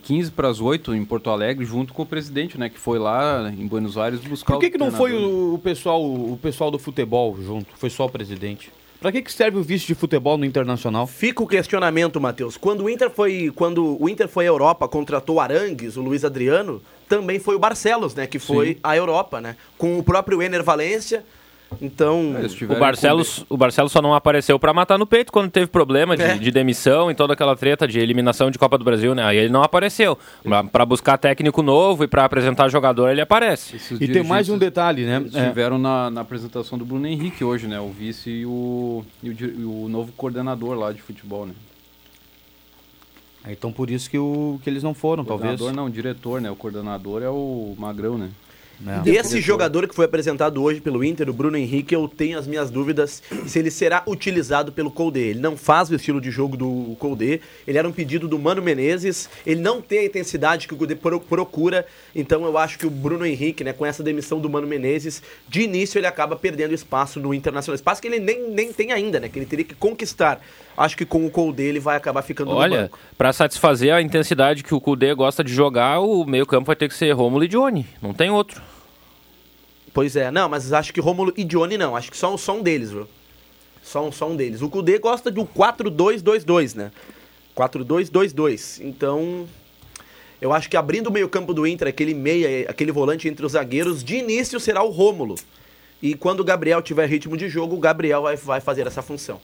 15 0.03 0.31
para 0.33 0.49
as 0.49 0.61
8 0.61 0.95
em 0.95 1.05
Porto 1.05 1.31
Alegre, 1.31 1.65
junto 1.65 1.93
com 1.93 2.03
o 2.03 2.07
presidente, 2.07 2.59
né? 2.59 2.69
Que 2.69 2.79
foi 2.79 2.99
lá 2.99 3.51
em 3.51 3.67
Buenos 3.67 3.97
Aires 3.97 4.21
buscar 4.21 4.55
Por 4.55 4.61
que, 4.61 4.71
que 4.71 4.79
não 4.79 4.91
foi 4.91 5.13
o, 5.13 5.55
o, 5.55 5.59
pessoal, 5.59 6.03
o 6.05 6.39
pessoal 6.41 6.71
do 6.71 6.79
futebol 6.79 7.37
junto? 7.41 7.69
Foi 7.77 7.91
só 7.91 8.07
o 8.07 8.11
presidente? 8.11 8.71
Para 9.01 9.13
que, 9.13 9.23
que 9.23 9.33
serve 9.33 9.59
o 9.59 9.63
vice 9.63 9.87
de 9.87 9.95
futebol 9.95 10.37
no 10.37 10.45
Internacional? 10.45 11.07
Fica 11.07 11.41
o 11.41 11.47
questionamento, 11.47 12.21
Matheus. 12.21 12.57
Quando 12.57 12.83
o 12.83 12.91
Inter 12.91 13.11
foi, 13.11 13.53
quando 13.55 13.97
o 14.03 14.09
Inter 14.09 14.27
foi 14.27 14.45
à 14.45 14.49
Europa, 14.49 14.89
contratou 14.89 15.39
Arangues, 15.39 15.97
o 15.97 16.03
Luiz 16.03 16.25
Adriano, 16.25 16.83
também 17.09 17.39
foi 17.39 17.55
o 17.55 17.61
Barcelos, 17.61 18.15
né, 18.17 18.27
que 18.27 18.41
foi 18.41 18.75
Sim. 18.75 18.81
à 18.83 18.97
Europa, 18.97 19.41
né, 19.41 19.57
com 19.79 19.99
o 19.99 20.03
próprio 20.03 20.43
Ener 20.43 20.65
Valência, 20.65 21.25
Então, 21.83 22.35
O 22.71 22.75
Barcelos, 22.81 23.45
o 23.49 23.57
Barcelos 23.57 23.93
só 23.93 24.01
não 24.01 24.15
apareceu 24.15 24.59
pra 24.59 24.73
matar 24.73 24.99
no 24.99 25.07
peito 25.07 25.31
quando 25.31 25.51
teve 25.51 25.67
problema 25.67 26.17
de, 26.17 26.23
É. 26.23 26.35
de 26.39 26.51
demissão 26.51 27.11
e 27.11 27.15
toda 27.15 27.35
aquela 27.35 27.55
treta 27.55 27.87
de 27.87 28.01
eliminação 28.01 28.51
de 28.51 28.59
Copa 28.59 28.79
do 28.79 28.85
Brasil, 28.85 29.15
né? 29.15 29.23
Aí 29.23 29.37
ele 29.37 29.51
não 29.51 29.63
apareceu. 29.63 30.19
Pra- 30.43 30.65
Pra 30.65 30.87
buscar 30.87 31.19
técnico 31.19 31.63
novo 31.63 32.05
e 32.05 32.09
pra 32.09 32.25
apresentar 32.25 32.69
jogador, 32.71 33.11
ele 33.11 33.21
aparece. 33.21 33.77
Esses 33.77 33.99
dirigentes 33.99 34.29
Estiveram 35.43 35.77
na, 35.79 36.11
na 36.11 36.23
apresentação 36.23 36.79
do 36.79 36.87
Bruno 36.87 37.07
Henrique 37.07 37.45
hoje, 37.45 37.67
né? 37.67 37.79
O 37.79 37.91
vice 37.91 38.31
e 38.31 38.47
o, 38.47 39.05
e 39.23 39.29
o, 39.31 39.33
e 39.33 39.65
o 39.65 39.89
novo 39.91 40.11
coordenador 40.13 40.75
lá 40.77 40.91
de 40.91 41.03
futebol, 41.03 41.45
né? 41.47 41.53
Então 43.47 43.71
por 43.73 43.91
isso 43.91 44.11
que, 44.11 44.19
o, 44.19 44.59
que 44.63 44.69
eles 44.69 44.83
não 44.83 44.95
foram, 44.95 45.25
talvez. 45.25 45.59
Coordenador 45.59 45.77
não, 45.85 45.89
o 45.89 45.93
diretor, 45.93 46.41
né? 46.41 46.51
O 46.51 46.57
coordenador 46.57 47.23
é 47.23 47.29
o 47.29 47.75
Magrão, 47.79 48.19
né? 48.19 48.31
Esse 49.05 49.41
jogador 49.41 49.89
que 49.89 49.95
foi 49.95 50.05
apresentado 50.05 50.63
hoje 50.63 50.81
pelo 50.81 51.03
Inter, 51.03 51.29
o 51.29 51.33
Bruno 51.33 51.57
Henrique, 51.57 51.95
eu 51.95 52.07
tenho 52.09 52.39
as 52.39 52.47
minhas 52.47 52.71
dúvidas 52.71 53.23
se 53.47 53.59
ele 53.59 53.71
será 53.71 54.03
utilizado 54.07 54.71
pelo 54.71 54.91
Colde. 54.91 55.21
Ele 55.21 55.41
não 55.41 55.57
faz 55.57 55.91
o 55.91 55.95
estilo 55.95 56.21
de 56.21 56.31
jogo 56.31 56.57
do 56.57 56.97
Colde. 56.99 57.41
Ele 57.67 57.79
era 57.79 57.89
um 57.89 57.93
pedido 57.93 58.29
do 58.29 58.39
Mano 58.39 58.63
Menezes. 58.63 59.29
Ele 59.47 59.61
não 59.61 59.83
tem 59.83 60.01
a 60.01 60.05
intensidade 60.05 60.69
que 60.69 60.75
o 60.75 60.77
Colde 60.77 60.95
pro- 60.95 61.21
procura. 61.21 61.87
Então 62.15 62.45
eu 62.45 62.57
acho 62.57 62.79
que 62.79 62.87
o 62.87 62.91
Bruno 62.91 63.27
Henrique, 63.27 63.65
né, 63.65 63.73
com 63.73 63.85
essa 63.85 64.03
demissão 64.03 64.41
do 64.41 64.49
Mano 64.49 64.67
Menezes, 64.67 65.23
de 65.49 65.63
início 65.63 65.99
ele 65.99 66.07
acaba 66.07 66.37
perdendo 66.37 66.73
espaço 66.73 67.19
no 67.19 67.35
Internacional. 67.35 67.75
Espaço 67.75 68.01
que 68.01 68.09
ele 68.09 68.21
nem, 68.21 68.51
nem 68.51 68.73
tem 68.73 68.93
ainda, 68.93 69.19
né? 69.19 69.29
Que 69.29 69.39
ele 69.39 69.47
teria 69.47 69.65
que 69.65 69.75
conquistar. 69.75 70.41
Acho 70.77 70.97
que 70.97 71.05
com 71.05 71.27
o 71.27 71.31
Colde 71.31 71.63
ele 71.65 71.81
vai 71.81 71.97
acabar 71.97 72.23
ficando 72.23 72.53
no 72.53 72.57
Olha, 72.57 72.83
banco. 72.83 72.99
pra 73.17 73.33
satisfazer 73.33 73.93
a 73.93 74.01
intensidade 74.01 74.63
que 74.63 74.73
o 74.73 74.81
Kudê 74.81 75.13
gosta 75.13 75.43
de 75.43 75.53
jogar, 75.53 75.99
o 75.99 76.25
meio-campo 76.25 76.67
vai 76.67 76.77
ter 76.77 76.89
que 76.89 76.95
ser 76.95 77.11
Rômulo 77.11 77.43
e 77.43 77.49
Johnny. 77.49 77.85
Não 78.01 78.15
tem 78.15 78.31
outro. 78.31 78.63
Pois 79.93 80.17
é, 80.17 80.31
não, 80.31 80.49
mas 80.49 80.73
acho 80.73 80.93
que 80.93 81.01
Rômulo 81.01 81.33
e 81.37 81.45
Johnny 81.45 81.79
não, 81.79 81.97
acho 81.97 82.11
que 82.11 82.17
só, 82.17 82.37
só 82.37 82.57
um 82.57 82.63
deles, 82.63 82.91
viu? 82.91 83.09
Só 83.83 84.07
um, 84.07 84.13
só 84.13 84.29
um 84.29 84.37
deles. 84.37 84.61
O 84.61 84.69
Kudê 84.69 84.99
gosta 84.99 85.31
do 85.31 85.45
4-2-2-2, 85.45 86.77
né? 86.77 86.93
4-2-2-2. 87.57 88.85
Então, 88.85 89.47
eu 90.41 90.53
acho 90.53 90.69
que 90.69 90.77
abrindo 90.77 91.09
o 91.09 91.13
meio-campo 91.13 91.55
do 91.55 91.67
Inter, 91.67 91.89
aquele 91.89 92.15
meia, 92.15 92.69
aquele 92.69 92.93
volante 92.93 93.29
entre 93.29 93.45
os 93.45 93.53
zagueiros, 93.53 94.05
de 94.05 94.17
início 94.17 94.61
será 94.61 94.83
o 94.83 94.91
Rômulo. 94.91 95.37
E 96.01 96.15
quando 96.15 96.41
o 96.41 96.45
Gabriel 96.45 96.81
tiver 96.81 97.09
ritmo 97.09 97.37
de 97.37 97.49
jogo, 97.49 97.75
o 97.77 97.81
Gabriel 97.81 98.23
vai, 98.23 98.37
vai 98.37 98.61
fazer 98.61 98.87
essa 98.87 99.03
função. 99.03 99.41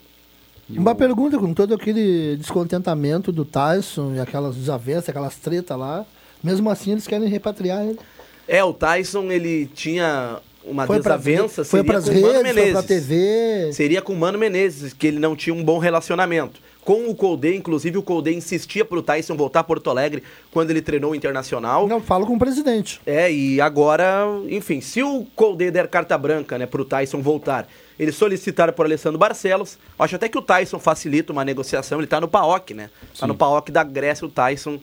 Uma 0.69 0.95
pergunta, 0.95 1.39
com 1.39 1.53
todo 1.53 1.75
aquele 1.75 2.37
descontentamento 2.37 3.31
do 3.31 3.45
Tyson 3.45 4.15
e 4.15 4.21
aquelas 4.21 4.57
desavenças, 4.57 5.09
aquelas 5.09 5.37
tretas 5.37 5.79
lá, 5.79 6.07
mesmo 6.43 6.71
assim 6.71 6.93
eles 6.93 7.07
querem 7.07 7.29
repatriar 7.29 7.85
ele. 7.85 7.99
É, 8.47 8.63
o 8.63 8.73
Tyson, 8.73 9.31
ele 9.31 9.67
tinha 9.75 10.39
uma 10.65 10.87
Foi 10.87 11.01
pra- 11.01 11.17
desavença, 11.17 11.65
foi 11.65 11.81
seria 11.81 11.93
pras 11.93 12.05
com 12.05 12.11
o 12.11 12.15
Mano 12.15 12.27
redes, 12.27 12.43
foi 12.43 12.53
Menezes. 12.55 12.73
pra 12.73 12.83
TV. 12.83 13.73
Seria 13.73 14.03
com 14.03 14.13
o 14.13 14.17
Mano 14.17 14.39
Menezes, 14.39 14.93
que 14.93 15.07
ele 15.07 15.19
não 15.19 15.35
tinha 15.37 15.55
um 15.55 15.63
bom 15.63 15.79
relacionamento. 15.79 16.61
Com 16.85 17.09
o 17.09 17.15
Colde, 17.15 17.55
inclusive 17.57 17.97
o 17.97 18.03
Colde 18.03 18.35
insistia 18.35 18.85
pro 18.85 19.01
Tyson 19.03 19.35
voltar 19.37 19.61
a 19.61 19.65
Porto 19.65 19.89
Alegre 19.89 20.23
quando 20.51 20.71
ele 20.71 20.83
treinou 20.83 21.13
o 21.13 21.15
Internacional. 21.15 21.87
Não, 21.89 21.99
falo 21.99 22.27
com 22.27 22.35
o 22.35 22.39
presidente. 22.39 23.01
É, 23.07 23.33
e 23.33 23.59
agora, 23.59 24.27
enfim, 24.51 24.83
se 24.83 25.03
o 25.03 25.27
Colde 25.35 25.71
der 25.71 25.89
carta 25.89 26.17
branca, 26.19 26.59
né, 26.59 26.67
pro 26.67 26.85
Tyson 26.85 27.23
voltar, 27.23 27.67
ele 27.99 28.13
solicitar 28.13 28.71
por 28.73 28.85
Alessandro 28.85 29.19
Barcelos, 29.19 29.79
acho 29.99 30.17
até 30.17 30.29
que 30.29 30.37
o 30.37 30.43
Tyson 30.43 30.79
facilita 30.79 31.33
uma 31.33 31.43
negociação, 31.43 31.99
ele 32.01 32.07
tá 32.07 32.21
no 32.21 32.29
PAOK, 32.29 32.75
né? 32.75 32.91
Tá 33.19 33.27
no 33.27 33.35
PAOK 33.35 33.73
da 33.73 33.83
Grécia, 33.83 34.27
o 34.27 34.31
Tyson, 34.31 34.79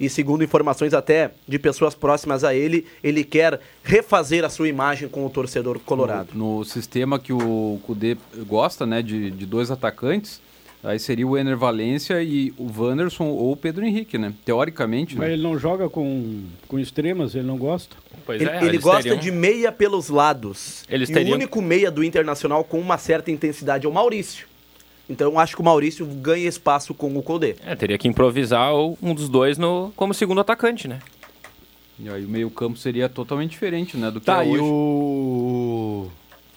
e 0.00 0.08
segundo 0.08 0.42
informações 0.42 0.94
até 0.94 1.30
de 1.46 1.58
pessoas 1.58 1.94
próximas 1.94 2.42
a 2.42 2.54
ele, 2.54 2.86
ele 3.04 3.22
quer 3.22 3.60
refazer 3.84 4.44
a 4.44 4.48
sua 4.48 4.66
imagem 4.68 5.08
com 5.08 5.24
o 5.26 5.30
torcedor 5.30 5.78
colorado. 5.80 6.30
No, 6.34 6.58
no 6.60 6.64
sistema 6.64 7.18
que 7.18 7.32
o 7.32 7.78
Kudê 7.84 8.16
gosta, 8.46 8.86
né, 8.86 9.02
de, 9.02 9.30
de 9.30 9.44
dois 9.44 9.70
atacantes, 9.70 10.40
aí 10.82 10.98
seria 10.98 11.26
o 11.26 11.36
Ener 11.36 11.58
Valência 11.58 12.22
e 12.22 12.54
o 12.56 12.66
Wanderson 12.74 13.24
ou 13.26 13.52
o 13.52 13.56
Pedro 13.56 13.84
Henrique, 13.84 14.16
né? 14.16 14.32
Teoricamente, 14.46 15.14
Mas 15.18 15.28
né? 15.28 15.34
ele 15.34 15.42
não 15.42 15.58
joga 15.58 15.90
com, 15.90 16.44
com 16.66 16.78
extremas, 16.78 17.34
ele 17.34 17.46
não 17.46 17.58
gosta. 17.58 17.94
Pois 18.24 18.40
Ele, 18.40 18.50
é, 18.50 18.64
ele 18.64 18.78
gosta 18.78 19.02
teriam- 19.02 19.18
de 19.20 19.30
meia 19.30 19.70
pelos 19.70 20.08
lados. 20.08 20.84
Eles 20.88 21.10
e 21.10 21.12
teriam- 21.12 21.32
o 21.32 21.34
único 21.34 21.60
meia 21.60 21.90
do 21.90 22.02
Internacional 22.02 22.64
com 22.64 22.78
uma 22.80 22.96
certa 22.96 23.30
intensidade 23.30 23.84
é 23.84 23.88
o 23.88 23.92
Maurício. 23.92 24.48
Então 25.10 25.32
eu 25.32 25.38
acho 25.38 25.56
que 25.56 25.60
o 25.60 25.64
Maurício 25.64 26.06
ganha 26.06 26.48
espaço 26.48 26.94
com 26.94 27.14
o 27.18 27.22
Colde. 27.22 27.56
É, 27.66 27.74
teria 27.74 27.98
que 27.98 28.06
improvisar 28.06 28.72
um 28.74 29.12
dos 29.12 29.28
dois 29.28 29.58
no, 29.58 29.92
como 29.96 30.14
segundo 30.14 30.40
atacante, 30.40 30.86
né? 30.86 31.00
E 31.98 32.08
aí 32.08 32.24
o 32.24 32.28
meio-campo 32.28 32.78
seria 32.78 33.08
totalmente 33.08 33.50
diferente, 33.50 33.96
né, 33.96 34.10
do 34.10 34.20
que 34.20 34.26
Tá, 34.26 34.42
é 34.44 34.48
e 34.48 34.52
hoje. 34.52 34.62
o. 34.62 36.10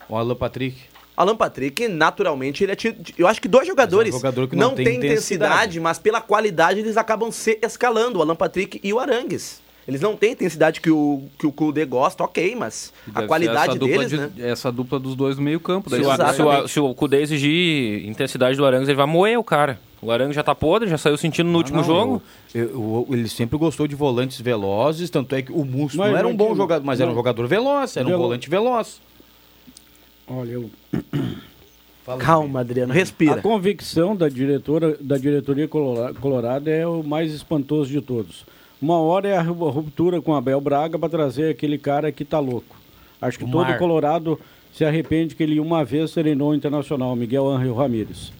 O 0.07 0.15
Alan 0.15 0.35
Patrick. 0.35 0.77
Alan 1.17 1.35
Patrick, 1.35 1.87
naturalmente, 1.87 2.63
ele 2.63 2.71
é. 2.71 2.75
ti- 2.75 2.95
Eu 3.17 3.27
acho 3.27 3.41
que 3.41 3.47
dois 3.47 3.65
jogadores 3.67 4.13
é 4.13 4.15
um 4.15 4.19
jogador 4.19 4.47
que 4.47 4.55
não, 4.55 4.69
não 4.69 4.75
tem 4.75 4.85
têm 4.85 4.95
intensidade, 4.97 5.53
intensidade. 5.53 5.79
mas 5.79 5.97
pela 5.99 6.21
qualidade 6.21 6.79
eles 6.79 6.95
acabam 6.97 7.31
se 7.31 7.57
escalando, 7.61 8.19
o 8.19 8.21
Alan 8.21 8.35
Patrick 8.35 8.79
e 8.83 8.93
o 8.93 8.99
Arangues. 8.99 9.61
Eles 9.87 9.99
não 9.99 10.15
têm 10.15 10.29
a 10.29 10.33
intensidade 10.33 10.79
que 10.79 10.89
o, 10.89 11.23
que 11.37 11.45
o 11.45 11.51
Kudê 11.51 11.83
gosta, 11.83 12.23
ok, 12.23 12.55
mas 12.55 12.93
Deve 13.05 13.25
a 13.25 13.27
qualidade 13.27 13.77
deles, 13.77 14.09
de- 14.09 14.17
né? 14.17 14.31
Essa 14.39 14.71
dupla 14.71 14.97
dos 14.97 15.13
dois 15.15 15.35
no 15.35 15.43
meio-campo. 15.43 15.89
Se 15.89 15.97
daí 15.99 16.05
o, 16.05 16.33
se, 16.33 16.41
o, 16.41 16.67
se 16.69 16.79
o 16.79 16.93
Kudê 16.95 17.21
exigir 17.21 18.07
intensidade 18.07 18.55
do 18.55 18.65
Arangues, 18.65 18.87
ele 18.87 18.95
vai 18.95 19.05
moer 19.05 19.37
o 19.37 19.43
cara. 19.43 19.77
O 20.01 20.09
Arangues 20.11 20.35
já 20.35 20.43
tá 20.43 20.55
podre, 20.55 20.89
já 20.89 20.97
saiu 20.97 21.17
sentindo 21.17 21.49
no 21.49 21.57
último 21.57 21.79
Ah, 21.79 21.81
não, 21.81 21.87
jogo. 21.87 22.21
eu- 22.55 22.61
eu- 22.63 23.05
eu- 23.09 23.13
ele 23.17 23.27
sempre 23.27 23.57
gostou 23.57 23.85
de 23.87 23.95
volantes 23.95 24.39
velozes, 24.39 25.09
tanto 25.09 25.35
é 25.35 25.41
que 25.41 25.51
o 25.51 25.65
Musto 25.65 25.97
Mas 25.97 26.11
não 26.11 26.17
era 26.17 26.27
um 26.27 26.31
não 26.31 26.37
bom 26.37 26.55
jogador, 26.55 26.85
mas 26.85 26.99
era 27.01 27.07
um 27.09 27.13
não. 27.13 27.19
jogador 27.19 27.45
veloz, 27.47 27.97
era 27.97 28.07
um 28.07 28.17
volante 28.17 28.49
veloz. 28.49 29.01
Olha, 30.27 30.51
eu, 30.51 30.69
Calma, 32.19 32.59
Adriano, 32.59 32.91
a 32.91 32.95
respira. 32.95 33.41
convicção 33.41 34.13
da, 34.15 34.27
diretora, 34.27 34.97
da 34.99 35.17
diretoria 35.17 35.67
colora- 35.69 36.13
colorada 36.13 36.69
é 36.69 36.85
o 36.85 37.01
mais 37.01 37.33
espantoso 37.33 37.89
de 37.89 38.01
todos. 38.01 38.45
Uma 38.81 38.97
hora 38.99 39.27
é 39.29 39.37
a 39.37 39.41
ru- 39.41 39.69
ruptura 39.69 40.21
com 40.21 40.33
Abel 40.35 40.59
Braga 40.59 40.99
para 40.99 41.09
trazer 41.09 41.49
aquele 41.51 41.77
cara 41.77 42.11
que 42.11 42.25
tá 42.25 42.39
louco. 42.39 42.75
Acho 43.21 43.37
que 43.37 43.45
O 43.45 43.51
todo 43.51 43.67
Mar. 43.67 43.77
colorado 43.77 44.39
se 44.73 44.83
arrepende 44.83 45.35
que 45.35 45.43
ele 45.43 45.59
uma 45.59 45.85
vez 45.85 46.11
treinou 46.11 46.51
o 46.51 46.55
Internacional, 46.55 47.15
Miguel 47.15 47.47
Ángel 47.47 47.73
Ramírez. 47.75 48.33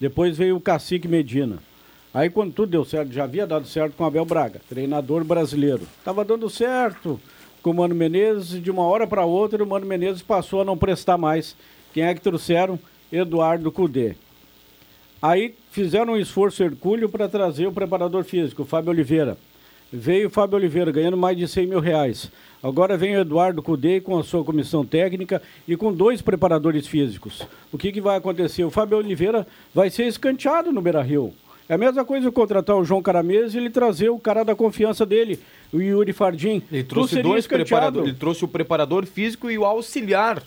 Depois 0.00 0.36
veio 0.36 0.56
o 0.56 0.60
Cacique 0.60 1.08
Medina. 1.08 1.58
Aí 2.14 2.28
quando 2.30 2.52
tudo 2.52 2.70
deu 2.70 2.84
certo, 2.84 3.12
já 3.12 3.24
havia 3.24 3.46
dado 3.46 3.66
certo 3.66 3.94
com 3.96 4.04
Abel 4.04 4.24
Braga, 4.24 4.60
treinador 4.68 5.24
brasileiro. 5.24 5.82
Tava 6.04 6.24
dando 6.24 6.48
certo 6.50 7.20
com 7.62 7.70
o 7.70 7.74
Mano 7.74 7.94
Menezes 7.94 8.54
e 8.54 8.60
de 8.60 8.70
uma 8.70 8.82
hora 8.84 9.06
para 9.06 9.24
outra 9.24 9.62
o 9.62 9.66
Mano 9.66 9.86
Menezes 9.86 10.22
passou 10.22 10.60
a 10.60 10.64
não 10.64 10.76
prestar 10.78 11.18
mais. 11.18 11.56
Quem 11.92 12.04
é 12.04 12.14
que 12.14 12.20
trouxeram? 12.20 12.78
Eduardo 13.12 13.70
Cudê. 13.72 14.14
Aí 15.20 15.54
fizeram 15.70 16.14
um 16.14 16.16
esforço 16.16 16.62
hercúleo 16.62 17.08
para 17.08 17.28
trazer 17.28 17.66
o 17.66 17.72
preparador 17.72 18.24
físico, 18.24 18.62
o 18.62 18.66
Fábio 18.66 18.90
Oliveira. 18.90 19.36
Veio 19.92 20.28
o 20.28 20.30
Fábio 20.30 20.56
Oliveira 20.56 20.92
ganhando 20.92 21.16
mais 21.16 21.36
de 21.36 21.48
100 21.48 21.66
mil 21.66 21.80
reais. 21.80 22.30
Agora 22.62 22.96
vem 22.96 23.16
o 23.16 23.20
Eduardo 23.20 23.62
Cudê 23.62 24.00
com 24.00 24.18
a 24.18 24.22
sua 24.22 24.44
comissão 24.44 24.84
técnica 24.84 25.42
e 25.66 25.76
com 25.76 25.92
dois 25.92 26.22
preparadores 26.22 26.86
físicos. 26.86 27.42
O 27.72 27.78
que, 27.78 27.90
que 27.90 28.00
vai 28.00 28.16
acontecer? 28.16 28.62
O 28.62 28.70
Fábio 28.70 28.98
Oliveira 28.98 29.46
vai 29.74 29.90
ser 29.90 30.06
escanteado 30.06 30.70
no 30.70 30.80
Beira 30.80 31.02
Rio. 31.02 31.32
É 31.68 31.74
a 31.74 31.78
mesma 31.78 32.04
coisa 32.04 32.26
eu 32.26 32.32
contratar 32.32 32.76
o 32.76 32.84
João 32.84 33.00
Caramês 33.00 33.54
e 33.54 33.58
ele 33.58 33.70
trazer 33.70 34.10
o 34.10 34.18
cara 34.18 34.44
da 34.44 34.54
confiança 34.54 35.06
dele, 35.06 35.38
o 35.72 35.80
Yuri 35.80 36.12
Fardim. 36.12 36.62
Ele 36.70 36.82
trouxe 36.82 37.22
dois 37.22 37.46
preparadores, 37.46 38.08
ele 38.08 38.18
trouxe 38.18 38.44
o 38.44 38.48
preparador 38.48 39.06
físico 39.06 39.50
e 39.50 39.56
o 39.56 39.64
auxiliar 39.64 40.42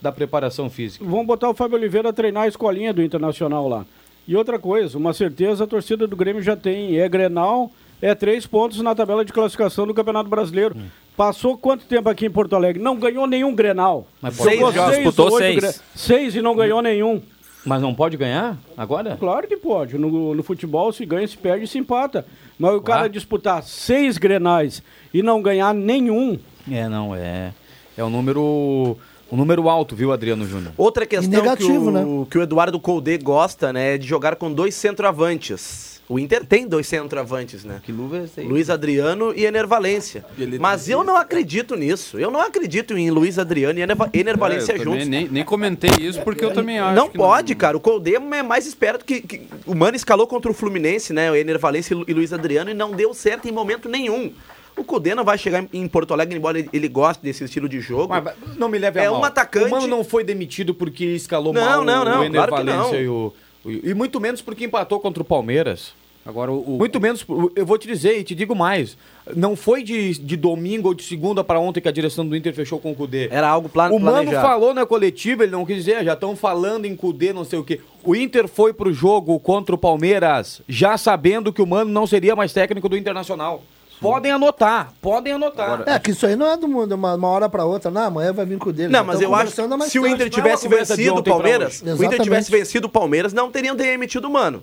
da 0.00 0.10
preparação 0.10 0.70
física. 0.70 1.04
Vamos 1.04 1.26
botar 1.26 1.50
o 1.50 1.54
Fábio 1.54 1.76
Oliveira 1.76 2.08
a 2.08 2.12
treinar 2.12 2.44
a 2.44 2.48
escolinha 2.48 2.92
do 2.92 3.02
Internacional 3.02 3.68
lá. 3.68 3.84
E 4.26 4.36
outra 4.36 4.58
coisa, 4.58 4.96
uma 4.96 5.12
certeza 5.12 5.64
a 5.64 5.66
torcida 5.66 6.06
do 6.06 6.16
Grêmio 6.16 6.42
já 6.42 6.56
tem. 6.56 6.96
É 6.96 7.08
Grenal, 7.08 7.70
é 8.02 8.14
três 8.14 8.46
pontos 8.46 8.80
na 8.82 8.94
tabela 8.94 9.24
de 9.24 9.32
classificação 9.32 9.86
do 9.86 9.94
Campeonato 9.94 10.28
Brasileiro. 10.28 10.76
Passou 11.16 11.56
quanto 11.56 11.84
tempo 11.86 12.08
aqui 12.08 12.26
em 12.26 12.30
Porto 12.30 12.56
Alegre? 12.56 12.82
Não 12.82 12.96
ganhou 12.96 13.26
nenhum 13.26 13.54
Grenal. 13.54 14.06
Mas 14.20 14.36
pode- 14.36 14.48
Seis 14.50 14.60
jogos, 14.60 14.74
seis, 14.94 14.96
disputou 14.96 15.38
seis. 15.38 15.56
Gre- 15.56 15.74
Seis 15.94 16.34
e 16.34 16.42
não 16.42 16.54
ganhou 16.56 16.82
nenhum. 16.82 17.22
Mas 17.64 17.80
não 17.80 17.94
pode 17.94 18.16
ganhar 18.16 18.58
agora? 18.76 19.16
Claro 19.20 19.46
que 19.46 19.56
pode. 19.56 19.96
No, 19.96 20.34
no 20.34 20.42
futebol, 20.42 20.92
se 20.92 21.06
ganha, 21.06 21.28
se 21.28 21.36
perde, 21.36 21.66
se 21.68 21.78
empata. 21.78 22.26
Mas 22.58 22.74
o 22.74 22.80
cara 22.80 23.04
Ah. 23.04 23.08
disputar 23.08 23.62
seis 23.62 24.18
Grenais 24.18 24.82
e 25.14 25.22
não 25.22 25.40
ganhar 25.40 25.72
nenhum, 25.72 26.38
É, 26.70 26.88
não, 26.88 27.14
é. 27.14 27.52
É 27.96 28.02
um 28.04 28.10
número. 28.10 28.96
Um 29.30 29.36
número 29.36 29.68
alto, 29.68 29.94
viu, 29.96 30.12
Adriano 30.12 30.44
Júnior? 30.46 30.72
Outra 30.76 31.06
questão 31.06 31.30
negativo, 31.30 31.90
que, 31.92 31.98
o, 31.98 32.26
que 32.32 32.38
o 32.38 32.42
Eduardo 32.42 32.78
Colde 32.78 33.16
gosta, 33.18 33.72
né, 33.72 33.94
é 33.94 33.98
de 33.98 34.06
jogar 34.06 34.36
com 34.36 34.52
dois 34.52 34.74
centroavantes. 34.74 35.91
O 36.08 36.18
Inter 36.18 36.44
tem 36.44 36.66
dois 36.66 36.86
centroavantes, 36.86 37.64
né? 37.64 37.80
Que 37.82 37.90
luva 37.92 38.18
é 38.18 38.40
aí? 38.40 38.46
Luiz 38.46 38.68
Adriano 38.68 39.32
e 39.34 39.44
Ener 39.46 39.66
Valência. 39.66 40.24
Mas 40.60 40.88
eu 40.88 41.02
não 41.02 41.16
acredito 41.16 41.74
nisso. 41.76 42.18
Eu 42.18 42.30
não 42.30 42.40
acredito 42.40 42.96
em 42.98 43.10
Luiz 43.10 43.38
Adriano 43.38 43.78
e 43.78 43.82
Ener, 43.82 43.96
É, 44.34 44.36
Valência 44.36 44.74
também 44.76 44.84
juntos. 44.84 45.08
nem, 45.08 45.28
nem 45.28 45.44
comentei 45.44 45.90
isso 46.00 46.20
porque 46.22 46.44
eu 46.44 46.52
também 46.52 46.78
acho 46.78 46.94
Não 46.96 47.08
que 47.08 47.16
pode, 47.16 47.54
cara. 47.54 47.76
O 47.76 47.80
Colde 47.80 48.14
é 48.14 48.18
mais 48.42 48.66
esperto 48.66 49.04
que, 49.04 49.20
que- 49.20 49.42
O 49.64 49.74
Mano 49.74 49.96
escalou 49.96 50.26
contra 50.26 50.50
o 50.50 50.54
Fluminense, 50.54 51.12
né? 51.12 51.30
O 51.30 51.36
Ener 51.36 51.58
Valência 51.58 51.94
e 51.94 51.96
Lu- 51.96 52.04
Luiz 52.08 52.32
Adriano 52.32 52.70
e 52.70 52.74
não 52.74 52.90
deu 52.92 53.14
certo 53.14 53.48
em 53.48 53.52
momento 53.52 53.88
nenhum. 53.88 54.32
O 54.76 54.82
Cudê 54.84 55.14
não 55.14 55.22
vai 55.24 55.36
chegar 55.36 55.64
em- 55.72 55.86
Porto 55.86 56.12
Alegre, 56.14 56.36
embora 56.36 56.64
ele, 56.72 56.88
goste 56.88 57.22
desse 57.22 57.44
estilo 57.44 57.68
de 57.68 57.78
jogo. 57.80 58.08
Mas, 58.08 58.34
não 58.56 58.68
me 58.70 58.78
leve 58.78 59.00
a 59.00 59.04
É 59.04 59.10
mal. 59.10 59.20
um 59.20 59.24
atacante- 59.24 59.66
O 59.66 59.70
Mano 59.70 59.86
não 59.86 60.02
foi 60.02 60.24
demitido 60.24 60.74
porque 60.74 61.04
escalou 61.04 61.52
Não, 61.52 61.60
mal 61.62 61.84
não, 61.84 62.04
não, 62.04 62.20
o 62.20 62.24
Ener 62.24 62.48
claro 62.48 62.64
não. 62.64 62.94
e 62.94 63.06
o... 63.06 63.32
E 63.64 63.94
muito 63.94 64.20
menos 64.20 64.40
porque 64.40 64.64
empatou 64.64 64.98
contra 65.00 65.22
o 65.22 65.26
Palmeiras. 65.26 65.92
Agora, 66.24 66.52
o, 66.52 66.78
Muito 66.78 67.00
menos, 67.00 67.24
eu 67.56 67.66
vou 67.66 67.76
te 67.76 67.88
dizer 67.88 68.16
e 68.16 68.22
te 68.22 68.32
digo 68.32 68.54
mais. 68.54 68.96
Não 69.34 69.56
foi 69.56 69.82
de, 69.82 70.12
de 70.20 70.36
domingo 70.36 70.88
ou 70.88 70.94
de 70.94 71.02
segunda 71.02 71.42
para 71.42 71.58
ontem 71.58 71.80
que 71.80 71.88
a 71.88 71.92
direção 71.92 72.24
do 72.24 72.36
Inter 72.36 72.54
fechou 72.54 72.78
com 72.78 72.92
o 72.92 72.94
Cudê. 72.94 73.28
Era 73.28 73.48
algo 73.48 73.68
plan 73.68 73.90
O 73.90 73.98
Mano 73.98 74.18
planejado. 74.18 74.46
falou 74.46 74.72
na 74.72 74.86
coletiva, 74.86 75.42
ele 75.42 75.50
não 75.50 75.66
quis 75.66 75.78
dizer, 75.78 76.04
já 76.04 76.12
estão 76.12 76.36
falando 76.36 76.84
em 76.84 76.94
Cudê, 76.94 77.32
não 77.32 77.44
sei 77.44 77.58
o 77.58 77.64
quê. 77.64 77.80
O 78.04 78.14
Inter 78.14 78.46
foi 78.46 78.72
pro 78.72 78.92
jogo 78.92 79.38
contra 79.40 79.74
o 79.74 79.78
Palmeiras, 79.78 80.62
já 80.68 80.96
sabendo 80.96 81.52
que 81.52 81.60
o 81.60 81.66
Mano 81.66 81.90
não 81.90 82.06
seria 82.06 82.36
mais 82.36 82.52
técnico 82.52 82.88
do 82.88 82.96
Internacional. 82.96 83.64
Podem 84.02 84.32
anotar, 84.32 84.92
podem 85.00 85.32
anotar. 85.34 85.84
É, 85.86 85.98
que 85.98 86.10
isso 86.10 86.26
aí 86.26 86.34
não 86.36 86.46
é 86.46 86.56
do 86.56 86.66
mundo, 86.68 86.92
uma, 86.96 87.14
uma 87.14 87.28
hora 87.28 87.48
pra 87.48 87.64
outra. 87.64 87.90
Não, 87.90 88.02
amanhã 88.02 88.32
vai 88.32 88.44
vir 88.44 88.58
com 88.58 88.70
o 88.70 88.72
dele. 88.72 88.88
Não, 88.92 88.98
Já 88.98 89.04
mas 89.04 89.20
eu 89.20 89.34
acho 89.34 89.52
que 89.52 89.88
se 89.88 89.98
o. 89.98 90.06
Inter 90.06 90.18
Não 90.18 90.26
é 90.26 90.30
tivesse 90.30 90.68
vencido 90.68 91.14
o 91.16 91.22
Palmeiras, 91.22 91.80
o 91.82 92.04
Inter 92.04 92.20
tivesse 92.20 92.50
vencido 92.50 92.86
o 92.88 92.90
Palmeiras, 92.90 93.32
não 93.32 93.50
teriam 93.50 93.74
demitido 93.76 94.24
o 94.26 94.30
Mano. 94.30 94.62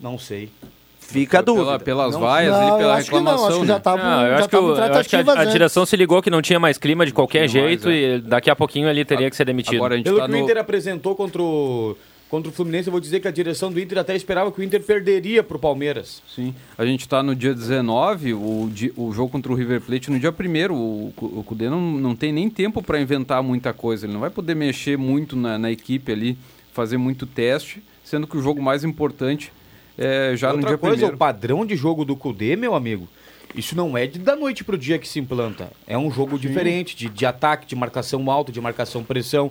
Não 0.00 0.18
sei. 0.18 0.50
Fica 0.98 1.38
a 1.38 1.42
pela- 1.42 1.56
dúvida. 1.56 1.78
pelas 1.78 2.12
Não- 2.14 2.20
vaias 2.20 2.52
Não, 2.52 2.60
ali, 2.60 2.68
eu 2.70 2.76
pela 2.78 2.94
acho 2.96 3.04
que 3.08 3.12
não, 3.12 3.18
reclamação. 3.20 3.48
acho 3.48 3.60
que 3.60 3.66
já 3.68 3.74
né? 3.74 3.80
tava, 3.80 4.02
Ah, 4.02 4.22
eu 4.24 4.28
já 4.30 4.34
acho 4.38 4.48
que, 4.48 4.56
tava 4.56 4.66
o- 4.66 4.68
eu 4.76 4.82
acho 4.94 5.08
que 5.08 5.16
a, 5.16 5.18
a 5.20 5.32
antes. 5.40 5.52
direção 5.52 5.86
se 5.86 5.96
ligou 5.96 6.20
que 6.20 6.30
não 6.30 6.42
tinha 6.42 6.58
mais 6.58 6.78
clima 6.78 7.06
de 7.06 7.12
qualquer 7.12 7.48
Tinha 7.48 7.62
mais, 7.62 7.80
jeito 7.80 7.92
e 7.92 8.20
daqui 8.20 8.50
a 8.50 8.56
pouquinho 8.56 8.88
ele 8.88 9.04
teria 9.04 9.30
que 9.30 9.36
ser 9.36 9.44
demitido. 9.44 9.76
Agora 9.76 9.94
a 9.94 9.96
gente 9.98 10.06
Pelo 10.06 10.18
tá 10.18 10.24
que 10.26 10.32
o 10.32 10.36
no... 10.36 10.42
Inter 10.42 10.58
apresentou 10.58 11.14
contra 11.14 11.40
o, 11.40 11.96
contra 12.28 12.50
o 12.50 12.52
Fluminense, 12.52 12.88
eu 12.88 12.92
vou 12.92 13.00
dizer 13.00 13.20
que 13.20 13.28
a 13.28 13.30
direção 13.30 13.72
do 13.72 13.80
Inter 13.80 13.98
até 13.98 14.14
esperava 14.16 14.50
que 14.50 14.60
o 14.60 14.62
Inter 14.62 14.82
perderia 14.82 15.42
pro 15.42 15.58
Palmeiras. 15.58 16.22
Sim, 16.34 16.54
a 16.76 16.84
gente 16.84 17.08
tá 17.08 17.22
no 17.22 17.34
dia 17.34 17.54
19, 17.54 18.34
o, 18.34 18.70
o 18.96 19.12
jogo 19.12 19.30
contra 19.30 19.52
o 19.52 19.54
River 19.54 19.80
Plate 19.80 20.10
no 20.10 20.18
dia 20.18 20.30
1 20.30 20.72
o, 20.72 21.12
o 21.16 21.44
Cudê 21.44 21.70
não, 21.70 21.80
não 21.80 22.16
tem 22.16 22.32
nem 22.32 22.50
tempo 22.50 22.82
para 22.82 23.00
inventar 23.00 23.42
muita 23.42 23.72
coisa, 23.72 24.06
ele 24.06 24.12
não 24.12 24.20
vai 24.20 24.30
poder 24.30 24.54
mexer 24.54 24.98
muito 24.98 25.36
na, 25.36 25.58
na 25.58 25.70
equipe 25.70 26.10
ali, 26.10 26.36
fazer 26.72 26.96
muito 26.96 27.26
teste, 27.26 27.82
sendo 28.04 28.26
que 28.26 28.36
o 28.36 28.42
jogo 28.42 28.62
mais 28.62 28.84
importante 28.84 29.52
é 29.96 30.34
já 30.36 30.48
no 30.48 30.54
Outra 30.56 30.70
dia 30.70 30.78
coisa, 30.78 31.06
1 31.06 31.08
o 31.10 31.16
padrão 31.16 31.64
de 31.64 31.76
jogo 31.76 32.04
do 32.04 32.16
Cudê, 32.16 32.56
meu 32.56 32.74
amigo, 32.74 33.08
isso 33.54 33.74
não 33.74 33.96
é 33.96 34.06
de 34.06 34.18
da 34.18 34.36
noite 34.36 34.62
pro 34.62 34.76
dia 34.76 34.98
que 34.98 35.08
se 35.08 35.18
implanta. 35.18 35.70
É 35.86 35.96
um 35.96 36.10
jogo 36.10 36.38
diferente, 36.38 36.94
de, 36.94 37.08
de 37.08 37.24
ataque, 37.24 37.66
de 37.66 37.74
marcação 37.74 38.30
alta, 38.30 38.52
de 38.52 38.60
marcação 38.60 39.02
pressão. 39.02 39.50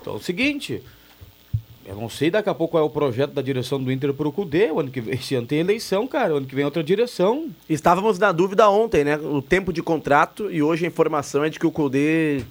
Então 0.00 0.14
é 0.14 0.16
o 0.16 0.20
seguinte, 0.20 0.82
eu 1.86 1.96
não 1.96 2.08
sei 2.08 2.30
daqui 2.30 2.48
a 2.48 2.54
pouco 2.54 2.72
qual 2.72 2.84
é 2.84 2.86
o 2.86 2.90
projeto 2.90 3.32
da 3.32 3.42
direção 3.42 3.82
do 3.82 3.90
Inter 3.90 4.12
pro 4.12 4.30
Cudê. 4.30 4.70
O 4.70 4.80
ano 4.80 4.90
que 4.90 5.00
vem, 5.00 5.14
esse 5.14 5.34
ano 5.34 5.46
tem 5.46 5.60
eleição, 5.60 6.06
cara. 6.06 6.34
O 6.34 6.36
ano 6.36 6.46
que 6.46 6.54
vem 6.54 6.62
é 6.62 6.66
outra 6.66 6.84
direção. 6.84 7.48
Estávamos 7.68 8.18
na 8.18 8.32
dúvida 8.32 8.68
ontem, 8.68 9.02
né? 9.02 9.16
O 9.16 9.40
tempo 9.40 9.72
de 9.72 9.82
contrato 9.82 10.50
e 10.50 10.62
hoje 10.62 10.84
a 10.84 10.88
informação 10.88 11.42
é 11.42 11.48
de 11.48 11.58
que 11.58 11.66
o 11.66 11.70
Cudê 11.70 12.42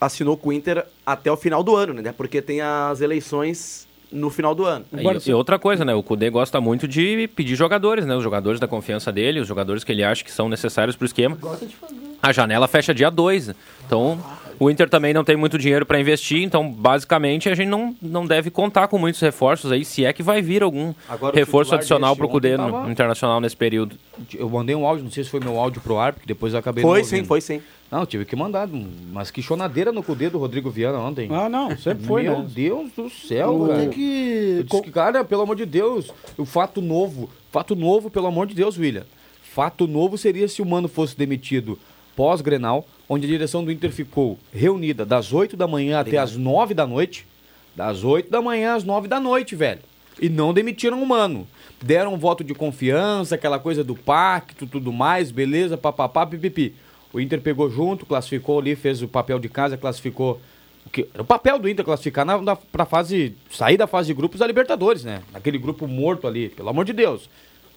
assinou 0.00 0.36
com 0.36 0.50
o 0.50 0.52
Inter 0.52 0.84
até 1.06 1.30
o 1.30 1.36
final 1.36 1.62
do 1.62 1.76
ano, 1.76 1.94
né? 1.94 2.12
Porque 2.12 2.42
tem 2.42 2.60
as 2.60 3.00
eleições 3.00 3.86
no 4.10 4.30
final 4.30 4.54
do 4.54 4.64
ano. 4.64 4.84
E, 4.92 5.30
e 5.30 5.34
outra 5.34 5.58
coisa, 5.58 5.84
né? 5.84 5.94
O 5.94 6.02
Kudê 6.02 6.30
gosta 6.30 6.60
muito 6.60 6.86
de 6.86 7.28
pedir 7.34 7.56
jogadores, 7.56 8.06
né? 8.06 8.14
Os 8.14 8.22
jogadores 8.22 8.60
da 8.60 8.68
confiança 8.68 9.10
dele, 9.10 9.40
os 9.40 9.48
jogadores 9.48 9.82
que 9.82 9.92
ele 9.92 10.04
acha 10.04 10.22
que 10.22 10.30
são 10.30 10.48
necessários 10.48 10.96
pro 10.96 11.06
esquema. 11.06 11.36
Gosta 11.36 11.66
de 11.66 11.74
fazer. 11.74 11.96
A 12.22 12.32
janela 12.32 12.68
fecha 12.68 12.94
dia 12.94 13.10
2. 13.10 13.52
Então, 13.86 14.18
o 14.58 14.70
Inter 14.70 14.88
também 14.88 15.12
não 15.12 15.24
tem 15.24 15.36
muito 15.36 15.58
dinheiro 15.58 15.84
para 15.84 16.00
investir. 16.00 16.42
Então, 16.42 16.70
basicamente, 16.70 17.48
a 17.48 17.54
gente 17.54 17.68
não, 17.68 17.94
não 18.00 18.26
deve 18.26 18.50
contar 18.50 18.88
com 18.88 18.98
muitos 18.98 19.20
reforços 19.20 19.70
aí, 19.72 19.84
se 19.84 20.04
é 20.04 20.12
que 20.12 20.22
vai 20.22 20.40
vir 20.42 20.62
algum 20.62 20.94
Agora, 21.08 21.34
o 21.34 21.38
reforço 21.38 21.74
adicional 21.74 22.16
Kudê 22.16 22.54
ontem 22.54 22.64
no, 22.64 22.72
tava- 22.72 22.90
Internacional 22.90 23.40
nesse 23.40 23.56
período. 23.56 23.96
Eu 24.34 24.48
mandei 24.48 24.74
um 24.74 24.86
áudio, 24.86 25.04
não 25.04 25.10
sei 25.10 25.24
se 25.24 25.30
foi 25.30 25.40
meu 25.40 25.58
áudio 25.58 25.80
pro 25.80 25.98
ar, 25.98 26.12
porque 26.12 26.26
depois 26.26 26.52
eu 26.52 26.58
acabei 26.58 26.82
Foi 26.82 26.98
não 27.00 27.04
sim, 27.04 27.14
ouvindo. 27.16 27.28
foi 27.28 27.40
sim. 27.40 27.60
Não, 27.90 28.04
tive 28.06 28.24
que 28.24 28.34
mandar. 28.34 28.68
Mas 29.12 29.30
que 29.30 29.40
chonadeira 29.42 29.92
no 29.92 30.02
Cudê 30.02 30.28
do 30.28 30.38
Rodrigo 30.38 30.68
Viana 30.70 30.98
ontem. 30.98 31.28
Ah, 31.30 31.48
não, 31.48 31.76
sempre 31.76 32.04
foi, 32.04 32.22
Meu 32.24 32.40
né? 32.40 32.46
Deus 32.52 32.90
do 32.96 33.08
céu, 33.10 33.66
Tem 33.68 33.76
cara. 33.76 33.88
que... 33.90 34.54
Eu 34.58 34.62
disse 34.64 34.82
que, 34.82 34.90
cara, 34.90 35.24
pelo 35.24 35.42
amor 35.42 35.54
de 35.54 35.64
Deus, 35.66 36.10
o 36.36 36.44
fato 36.44 36.80
novo, 36.80 37.30
fato 37.52 37.76
novo, 37.76 38.10
pelo 38.10 38.26
amor 38.26 38.46
de 38.46 38.54
Deus, 38.54 38.76
William. 38.78 39.04
Fato 39.42 39.86
novo 39.86 40.18
seria 40.18 40.48
se 40.48 40.60
o 40.60 40.66
Mano 40.66 40.88
fosse 40.88 41.16
demitido 41.16 41.78
pós-Grenal, 42.16 42.86
onde 43.08 43.26
a 43.26 43.28
direção 43.28 43.64
do 43.64 43.72
Inter 43.72 43.90
ficou 43.90 44.38
reunida 44.52 45.04
das 45.04 45.32
8 45.32 45.56
da 45.56 45.66
manhã 45.66 46.00
até 46.00 46.18
as 46.18 46.36
9 46.36 46.74
da 46.74 46.86
noite. 46.86 47.26
Das 47.74 48.04
8 48.04 48.30
da 48.30 48.40
manhã 48.40 48.74
às 48.74 48.84
9 48.84 49.08
da 49.08 49.18
noite, 49.18 49.56
velho. 49.56 49.80
E 50.20 50.28
não 50.28 50.54
demitiram 50.54 51.02
o 51.02 51.06
Mano. 51.06 51.46
Deram 51.82 52.14
um 52.14 52.18
voto 52.18 52.44
de 52.44 52.54
confiança, 52.54 53.34
aquela 53.34 53.58
coisa 53.58 53.82
do 53.82 53.94
pacto, 53.94 54.66
tudo 54.66 54.92
mais, 54.92 55.30
beleza, 55.30 55.76
papapá, 55.76 56.24
pipipi. 56.24 56.74
O 57.12 57.20
Inter 57.20 57.40
pegou 57.40 57.70
junto, 57.70 58.06
classificou 58.06 58.58
ali, 58.58 58.74
fez 58.74 59.02
o 59.02 59.08
papel 59.08 59.38
de 59.38 59.48
casa, 59.48 59.76
classificou 59.76 60.40
o 60.86 60.90
que 60.90 61.08
o 61.18 61.24
papel 61.24 61.58
do 61.58 61.68
Inter 61.68 61.84
classificar 61.84 62.24
na, 62.24 62.40
na, 62.40 62.56
pra 62.56 62.84
fase. 62.84 63.34
sair 63.50 63.76
da 63.76 63.86
fase 63.86 64.08
de 64.08 64.14
grupos 64.14 64.40
da 64.40 64.46
Libertadores, 64.46 65.04
né? 65.04 65.22
Naquele 65.32 65.58
grupo 65.58 65.86
morto 65.86 66.26
ali, 66.26 66.48
pelo 66.48 66.68
amor 66.68 66.84
de 66.84 66.92
Deus. 66.92 67.28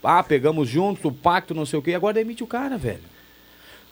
Ah, 0.04 0.24
pegamos 0.24 0.70
juntos, 0.70 1.04
o 1.04 1.12
pacto, 1.12 1.54
não 1.54 1.66
sei 1.66 1.80
o 1.80 1.82
quê, 1.82 1.94
agora 1.94 2.14
demite 2.14 2.44
o 2.44 2.48
cara, 2.48 2.78
velho. 2.78 3.02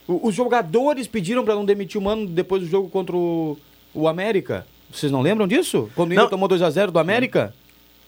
O- 0.07 0.27
os 0.27 0.35
jogadores 0.35 1.07
pediram 1.07 1.43
pra 1.43 1.55
não 1.55 1.65
demitir 1.65 1.99
o 1.99 2.03
mano 2.03 2.25
depois 2.27 2.61
do 2.61 2.67
jogo 2.67 2.89
contra 2.89 3.15
o, 3.15 3.57
o 3.93 4.07
América. 4.07 4.65
Vocês 4.91 5.11
não 5.11 5.21
lembram 5.21 5.47
disso? 5.47 5.89
Quando 5.95 6.11
o 6.11 6.13
Inter 6.13 6.29
tomou 6.29 6.47
2x0 6.47 6.91
do 6.91 6.99
América? 6.99 7.53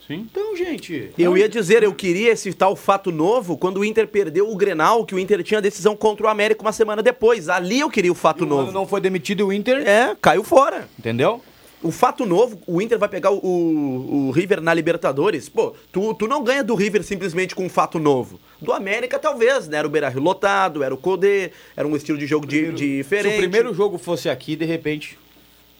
Sim. 0.08 0.26
Então, 0.32 0.56
gente. 0.56 1.12
Eu 1.18 1.38
ia 1.38 1.50
dizer, 1.50 1.84
eu 1.84 1.94
queria 1.94 2.32
esse 2.32 2.54
tal 2.54 2.78
fato 2.78 3.12
novo 3.12 3.58
quando 3.58 3.78
o 3.82 3.84
Inter 3.86 4.08
perdeu 4.08 4.50
o 4.50 4.56
Grenal, 4.56 5.04
que 5.06 5.14
o 5.14 5.20
Inter 5.20 5.44
tinha 5.44 5.62
decisão 5.62 5.98
contra 5.98 6.26
o 6.28 6.30
América 6.30 6.62
uma 6.62 6.72
semana 6.72 7.04
depois. 7.04 7.50
Ali 7.50 7.80
eu 7.82 7.90
queria 7.90 8.12
o 8.12 8.16
fato 8.16 8.46
o 8.46 8.48
Mano 8.48 8.62
novo. 8.62 8.72
não 8.72 8.88
foi 8.88 9.02
demitido 9.02 9.42
e 9.42 9.44
o 9.44 9.52
Inter. 9.52 9.86
É, 9.86 10.16
caiu 10.22 10.46
fora. 10.46 10.88
Entendeu? 10.98 11.42
O 11.84 11.92
fato 11.92 12.26
novo, 12.26 12.60
o 12.66 12.82
Inter 12.82 12.98
vai 12.98 13.08
pegar 13.08 13.30
o, 13.32 13.38
o, 13.38 14.28
o 14.28 14.32
River 14.32 14.60
na 14.62 14.74
Libertadores. 14.74 15.48
Pô, 15.48 15.76
tu, 15.92 16.14
tu 16.16 16.28
não 16.28 16.44
ganha 16.44 16.64
do 16.64 16.74
River 16.74 17.04
simplesmente 17.04 17.54
com 17.54 17.66
um 17.66 17.70
fato 17.70 18.00
novo. 18.00 18.40
Do 18.60 18.74
América, 18.74 19.20
talvez, 19.20 19.68
né? 19.68 19.78
Era 19.78 19.88
o 19.88 19.90
Beira-Rio 19.92 20.20
lotado, 20.22 20.82
era 20.84 20.92
o 20.94 20.98
Codê, 20.98 21.52
era 21.76 21.88
um 21.88 21.96
estilo 21.96 22.18
de 22.18 22.26
jogo 22.26 22.48
di- 22.48 22.72
diferente. 22.72 23.34
Se 23.34 23.38
o 23.38 23.42
primeiro 23.42 23.74
jogo 23.76 24.00
fosse 24.00 24.28
aqui, 24.28 24.56
de 24.56 24.66
repente, 24.66 25.20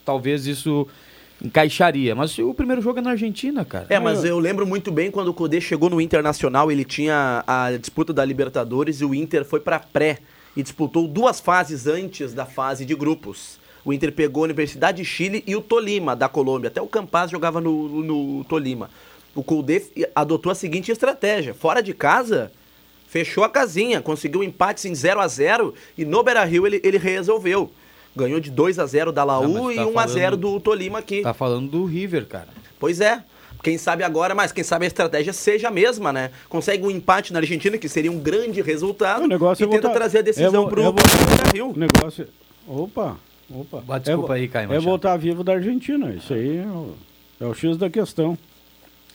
talvez 0.06 0.46
isso 0.46 0.88
encaixaria. 1.44 2.14
Mas 2.16 2.38
o 2.38 2.54
primeiro 2.54 2.82
jogo 2.82 3.00
é 3.00 3.02
na 3.02 3.12
Argentina, 3.12 3.66
cara. 3.66 3.88
É, 3.90 4.00
mas 4.00 4.24
eu 4.24 4.38
lembro 4.40 4.66
muito 4.68 4.92
bem 4.92 5.10
quando 5.10 5.30
o 5.30 5.34
Codê 5.34 5.60
chegou 5.60 5.90
no 5.90 6.00
Internacional, 6.00 6.72
ele 6.72 6.86
tinha 6.86 7.44
a 7.48 7.72
disputa 7.72 8.14
da 8.14 8.24
Libertadores 8.24 9.02
e 9.02 9.06
o 9.06 9.16
Inter 9.16 9.44
foi 9.44 9.60
pra 9.60 9.80
pré 9.80 10.20
e 10.56 10.62
disputou 10.62 11.08
duas 11.08 11.40
fases 11.40 11.88
antes 11.88 12.34
da 12.34 12.46
fase 12.46 12.86
de 12.86 12.96
grupos. 12.96 13.60
O 13.88 13.94
Inter 13.94 14.12
pegou 14.12 14.44
a 14.44 14.48
Universidade 14.48 14.98
de 14.98 15.06
Chile 15.06 15.42
e 15.48 15.56
o 15.56 15.62
Tolima, 15.62 16.14
da 16.14 16.28
Colômbia. 16.28 16.68
Até 16.68 16.82
o 16.82 16.88
Campaz 16.88 17.32
jogava 17.32 17.62
no, 17.62 17.88
no 18.04 18.44
Tolima. 18.44 18.90
O 19.34 19.42
Codê 19.42 19.82
adotou 20.14 20.52
a 20.52 20.56
seguinte 20.56 20.92
estratégia. 20.92 21.54
Fora 21.54 21.82
de 21.82 21.94
casa, 21.94 22.52
fechou 23.08 23.46
a 23.46 23.50
casinha, 23.50 24.02
conseguiu 24.02 24.44
empates 24.44 24.84
em 24.84 24.94
0 24.94 25.22
a 25.22 25.28
0 25.30 25.74
e 25.98 26.04
no 26.04 26.22
Beira-Rio 26.22 26.68
ele, 26.68 26.82
ele 26.84 26.98
resolveu. 26.98 27.72
Ganhou 28.14 28.42
de 28.42 28.52
2 28.52 28.78
a 28.78 28.86
0 28.86 29.14
da 29.14 29.24
Laú 29.24 29.64
mas 29.64 29.74
e 29.74 29.76
tá 29.78 29.86
1 29.88 30.00
a 30.00 30.08
0 30.08 30.22
falando- 30.22 30.38
do 30.38 30.60
Tolima 30.60 31.00
aqui. 31.00 31.22
Tá 31.22 31.34
falando 31.34 31.70
do 31.72 31.86
River, 31.86 32.26
cara. 32.26 32.50
Pois 32.78 33.00
é. 33.00 33.24
Quem 33.64 33.78
sabe 33.78 34.04
agora, 34.04 34.36
mas 34.36 34.52
quem 34.52 34.66
sabe 34.66 34.84
a 34.84 34.88
estratégia 34.88 35.32
seja 35.32 35.70
a 35.70 35.72
mesma, 35.72 36.12
né? 36.12 36.32
Consegue 36.50 36.84
um 36.86 36.92
empate 36.92 37.32
na 37.32 37.40
Argentina, 37.40 37.78
que 37.78 37.88
seria 37.88 38.12
um 38.12 38.20
grande 38.20 38.62
resultado, 38.62 39.24
O 39.24 39.28
negócio 39.28 39.64
e 39.64 39.66
é 39.66 39.70
tenta 39.70 39.84
voltar- 39.88 39.98
trazer 40.00 40.18
a 40.20 40.22
decisão 40.24 40.62
é 40.64 40.66
vo- 40.66 40.70
pro, 40.70 40.82
é 40.82 40.86
vo- 40.86 40.94
pro 40.94 41.52
Rio. 41.54 41.70
O 41.72 41.78
negócio. 41.80 42.28
Opa, 42.68 43.18
opa. 43.50 44.00
Desculpa 44.00 44.28
vo- 44.28 44.34
aí, 44.34 44.48
Caio 44.48 44.66
É 44.66 44.68
Machado. 44.68 44.84
voltar 44.86 45.18
vivo 45.18 45.44
da 45.44 45.54
Argentina. 45.54 46.14
Isso 46.14 46.34
aí 46.34 46.58
é 46.58 46.66
o, 46.66 46.94
é 47.42 47.46
o 47.46 47.54
X 47.54 47.78
da 47.78 47.90
questão. 47.90 48.38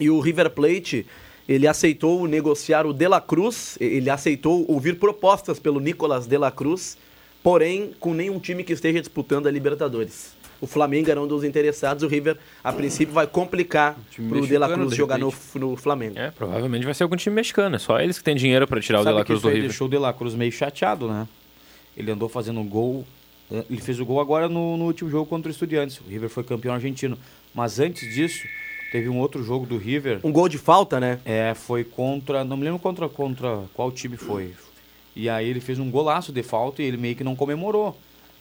E 0.00 0.08
o 0.10 0.20
River 0.20 0.50
Plate, 0.50 1.06
ele 1.48 1.66
aceitou 1.66 2.26
negociar 2.26 2.86
o 2.86 2.92
De 2.92 3.06
La 3.06 3.20
Cruz, 3.20 3.76
ele 3.80 4.08
aceitou 4.10 4.64
ouvir 4.68 4.98
propostas 4.98 5.58
pelo 5.58 5.78
Nicolas 5.80 6.26
De 6.26 6.36
La 6.38 6.50
Cruz, 6.50 6.96
porém 7.42 7.92
com 8.00 8.14
nenhum 8.14 8.38
time 8.38 8.64
que 8.64 8.72
esteja 8.72 8.98
disputando 9.00 9.46
a 9.46 9.50
Libertadores. 9.50 10.34
O 10.60 10.66
Flamengo 10.66 11.10
era 11.10 11.20
um 11.20 11.26
dos 11.26 11.42
interessados, 11.42 12.04
o 12.04 12.06
River, 12.06 12.36
a 12.62 12.72
princípio, 12.72 13.12
vai 13.12 13.26
complicar 13.26 13.98
time 14.12 14.28
pro 14.28 14.46
De 14.46 14.56
La 14.56 14.68
Cruz 14.72 14.90
de 14.90 14.96
jogar 14.96 15.18
no, 15.18 15.34
no 15.56 15.74
Flamengo. 15.76 16.16
É, 16.16 16.30
provavelmente 16.30 16.84
vai 16.84 16.94
ser 16.94 17.02
algum 17.02 17.16
time 17.16 17.34
mexicano. 17.34 17.74
É 17.74 17.78
só 17.80 17.98
eles 18.00 18.16
que 18.16 18.22
têm 18.24 18.36
dinheiro 18.36 18.66
para 18.68 18.80
tirar 18.80 18.98
o 18.98 19.02
De 19.02 19.06
Sabe 19.06 19.16
La 19.18 19.22
que 19.22 19.26
Cruz 19.26 19.40
isso 19.40 19.48
do 19.48 19.52
River. 19.52 19.68
deixou 19.68 19.88
o 19.88 19.90
De 19.90 19.98
La 19.98 20.12
Cruz 20.12 20.34
meio 20.36 20.52
chateado, 20.52 21.08
né? 21.08 21.26
Ele 21.96 22.12
andou 22.12 22.28
fazendo 22.28 22.62
gol. 22.62 23.04
Eh, 23.52 23.64
Ele 23.70 23.80
fez 23.80 24.00
o 24.00 24.06
gol 24.06 24.20
agora 24.20 24.48
no, 24.48 24.76
no 24.76 24.86
último 24.86 25.10
jogo 25.10 25.26
contra 25.26 25.48
o 25.48 25.52
Estudiantes. 25.52 26.00
O 26.00 26.08
River 26.08 26.28
foi 26.28 26.42
campeão 26.42 26.74
argentino. 26.74 27.18
Mas 27.54 27.78
antes 27.78 28.12
disso, 28.14 28.46
teve 28.90 29.08
um 29.08 29.18
outro 29.18 29.42
jogo 29.42 29.66
do 29.66 29.76
River. 29.76 30.20
Um 30.24 30.32
gol 30.32 30.48
de 30.48 30.58
falta, 30.58 30.98
né? 30.98 31.20
É, 31.24 31.54
foi 31.54 31.84
contra. 31.84 32.44
Não 32.44 32.56
me 32.56 32.64
lembro 32.64 32.78
contra, 32.78 33.08
contra 33.08 33.64
qual 33.74 33.92
time 33.92 34.16
foi. 34.16 34.54
E 35.14 35.28
aí 35.28 35.48
ele 35.48 35.60
fez 35.60 35.78
um 35.78 35.90
golaço 35.90 36.32
de 36.32 36.42
falta 36.42 36.82
e 36.82 36.86
ele 36.86 36.96
meio 36.96 37.14
que 37.14 37.22
não 37.22 37.36
comemorou. 37.36 37.96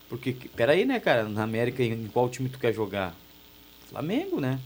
Porque, 0.08 0.36
peraí, 0.56 0.86
né, 0.86 1.00
cara? 1.00 1.24
Na 1.24 1.44
América, 1.44 1.84
em 1.84 2.08
qual 2.08 2.30
time 2.30 2.50
tu 2.50 2.60
quer 2.60 2.74
jogar? 2.74 3.14
Flamengo, 3.90 4.40
né? 4.40 4.60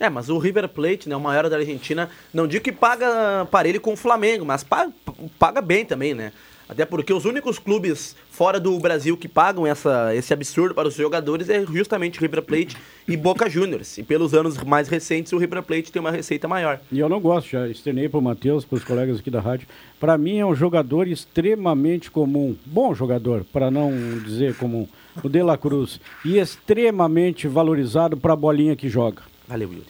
É, 0.00 0.08
mas 0.08 0.28
o 0.28 0.38
River 0.38 0.68
Plate, 0.68 1.08
né, 1.08 1.16
o 1.16 1.20
maior 1.20 1.48
da 1.50 1.56
Argentina, 1.56 2.08
não 2.32 2.46
digo 2.46 2.62
que 2.62 2.70
paga 2.70 3.46
parelho 3.50 3.80
com 3.80 3.94
o 3.94 3.96
Flamengo, 3.96 4.44
mas 4.44 4.62
paga, 4.62 4.92
paga 5.38 5.60
bem 5.60 5.84
também, 5.84 6.14
né? 6.14 6.32
Até 6.68 6.84
porque 6.84 7.12
os 7.12 7.24
únicos 7.24 7.58
clubes 7.58 8.14
fora 8.30 8.60
do 8.60 8.78
Brasil 8.78 9.16
que 9.16 9.26
pagam 9.26 9.66
essa, 9.66 10.14
esse 10.14 10.34
absurdo 10.34 10.74
para 10.74 10.86
os 10.86 10.94
jogadores 10.94 11.48
é 11.48 11.64
justamente 11.64 12.18
o 12.18 12.20
River 12.20 12.42
Plate 12.42 12.76
e 13.06 13.16
Boca 13.16 13.48
Juniors. 13.48 13.96
E 13.96 14.02
pelos 14.02 14.34
anos 14.34 14.62
mais 14.62 14.86
recentes, 14.86 15.32
o 15.32 15.38
River 15.38 15.62
Plate 15.62 15.90
tem 15.90 15.98
uma 15.98 16.10
receita 16.10 16.46
maior. 16.46 16.78
E 16.92 16.98
eu 16.98 17.08
não 17.08 17.20
gosto, 17.20 17.48
já 17.48 17.66
externei 17.66 18.06
para 18.08 18.18
o 18.18 18.22
Matheus, 18.22 18.66
para 18.66 18.76
os 18.76 18.84
colegas 18.84 19.18
aqui 19.18 19.30
da 19.30 19.40
rádio. 19.40 19.66
Para 19.98 20.18
mim 20.18 20.38
é 20.38 20.44
um 20.44 20.54
jogador 20.54 21.08
extremamente 21.08 22.10
comum. 22.10 22.54
Bom 22.66 22.94
jogador, 22.94 23.44
para 23.50 23.70
não 23.70 23.90
dizer 24.22 24.54
comum. 24.56 24.86
O 25.24 25.28
De 25.28 25.42
La 25.42 25.56
Cruz. 25.56 25.98
E 26.22 26.38
extremamente 26.38 27.48
valorizado 27.48 28.16
para 28.16 28.34
a 28.34 28.36
bolinha 28.36 28.76
que 28.76 28.90
joga. 28.90 29.22
Valeu, 29.48 29.72
Yuri. 29.72 29.86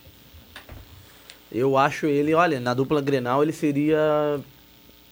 Eu 1.50 1.76
acho 1.76 2.06
ele, 2.06 2.34
olha, 2.34 2.60
na 2.60 2.74
dupla 2.74 3.00
Grenal 3.00 3.42
ele 3.42 3.52
seria 3.52 4.38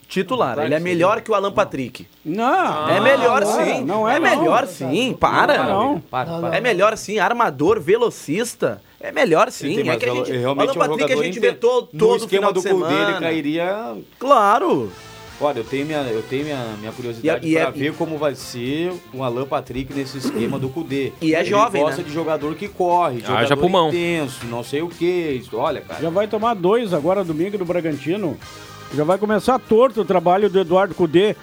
titular. 0.08 0.58
Ele 0.58 0.74
é 0.74 0.80
melhor 0.80 1.20
que 1.20 1.30
o 1.30 1.34
Alan 1.34 1.52
Patrick. 1.52 2.06
Não. 2.24 2.88
É 2.88 3.00
melhor 3.00 3.42
não, 3.42 3.64
sim. 3.64 3.84
Não 3.84 4.08
é, 4.08 4.16
é 4.16 4.20
não. 4.20 4.38
melhor 4.40 4.66
sim. 4.66 5.16
Para. 5.18 5.64
Não, 5.64 6.00
Para, 6.00 6.40
para. 6.40 6.56
É 6.56 6.60
melhor 6.60 6.96
sim. 6.96 7.18
Armador, 7.18 7.80
velocista. 7.80 8.80
É 9.00 9.12
melhor 9.12 9.50
sim. 9.50 9.76
Tem 9.76 9.90
É 9.90 9.96
que 9.96 10.04
a 10.06 10.14
gente, 10.14 10.30
ele 10.30 10.38
o 10.38 10.40
realmente 10.40 10.70
Alan 10.70 10.84
é 10.84 10.88
um 10.88 10.96
Patrick 10.96 11.12
a 11.12 11.22
gente 11.22 11.38
vê 11.40 11.52
todo, 11.52 11.86
todo 11.96 12.16
esquema 12.16 12.48
final 12.48 12.52
do 12.52 12.60
de 12.62 12.68
Cudê, 12.68 12.88
semana. 12.88 13.10
ele 13.10 13.20
cairia... 13.20 13.96
Claro. 14.18 14.90
Olha, 15.38 15.58
eu 15.58 15.64
tenho 15.64 15.84
minha, 15.84 15.98
eu 16.00 16.22
tenho 16.22 16.44
minha, 16.44 16.64
minha 16.78 16.90
curiosidade 16.92 17.52
para 17.52 17.60
é- 17.62 17.70
ver 17.70 17.92
como 17.92 18.16
vai 18.16 18.34
ser 18.34 18.90
o 19.12 19.22
Alan 19.22 19.44
Patrick 19.44 19.92
nesse 19.92 20.16
esquema 20.16 20.58
do 20.58 20.70
Cudê. 20.70 21.12
E 21.20 21.34
é 21.34 21.40
Ele 21.40 21.50
jovem, 21.50 21.82
gosta 21.82 21.98
né? 22.00 22.08
de 22.08 22.14
jogador 22.14 22.54
que 22.54 22.68
corre, 22.68 23.18
Haja 23.18 23.26
jogador 23.42 23.56
pulmão. 23.58 23.88
intenso, 23.90 24.46
não 24.46 24.64
sei 24.64 24.80
o 24.80 24.88
que. 24.88 25.44
Olha, 25.52 25.82
cara. 25.82 26.00
Já 26.00 26.08
vai 26.08 26.26
tomar 26.26 26.54
dois 26.54 26.94
agora 26.94 27.22
domingo 27.22 27.58
do 27.58 27.66
Bragantino. 27.66 28.38
Já 28.94 29.04
vai 29.04 29.18
começar 29.18 29.58
torto 29.58 30.00
o 30.00 30.04
trabalho 30.04 30.48
do 30.48 30.60
Eduardo 30.60 30.94
Cudê. 30.94 31.36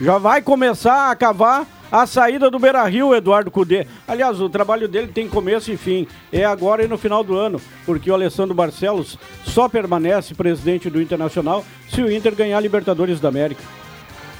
Já 0.00 0.18
vai 0.18 0.42
começar 0.42 1.10
a 1.10 1.16
cavar 1.16 1.66
a 1.90 2.06
saída 2.06 2.50
do 2.50 2.58
Beira 2.58 2.84
Rio, 2.84 3.14
Eduardo 3.14 3.50
Cudê. 3.50 3.86
Aliás, 4.06 4.40
o 4.40 4.48
trabalho 4.48 4.88
dele 4.88 5.08
tem 5.08 5.28
começo 5.28 5.70
e 5.70 5.76
fim. 5.76 6.08
É 6.32 6.44
agora 6.44 6.84
e 6.84 6.88
no 6.88 6.98
final 6.98 7.22
do 7.22 7.36
ano, 7.36 7.60
porque 7.86 8.10
o 8.10 8.14
Alessandro 8.14 8.54
Barcelos 8.54 9.18
só 9.44 9.68
permanece 9.68 10.34
presidente 10.34 10.90
do 10.90 11.00
Internacional 11.00 11.64
se 11.88 12.02
o 12.02 12.10
Inter 12.10 12.34
ganhar 12.34 12.58
a 12.58 12.60
Libertadores 12.60 13.20
da 13.20 13.28
América. 13.28 13.62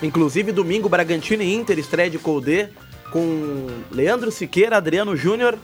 Inclusive, 0.03 0.51
domingo, 0.51 0.89
Bragantino 0.89 1.43
e 1.43 1.55
Inter 1.55 1.79
estreia 1.79 2.11
de 2.11 2.19
Colde 2.19 2.69
com 3.13 3.69
Leandro 3.93 4.33
Siqueira, 4.33 4.77
Adriano 4.77 5.17
Júnior, 5.17 5.57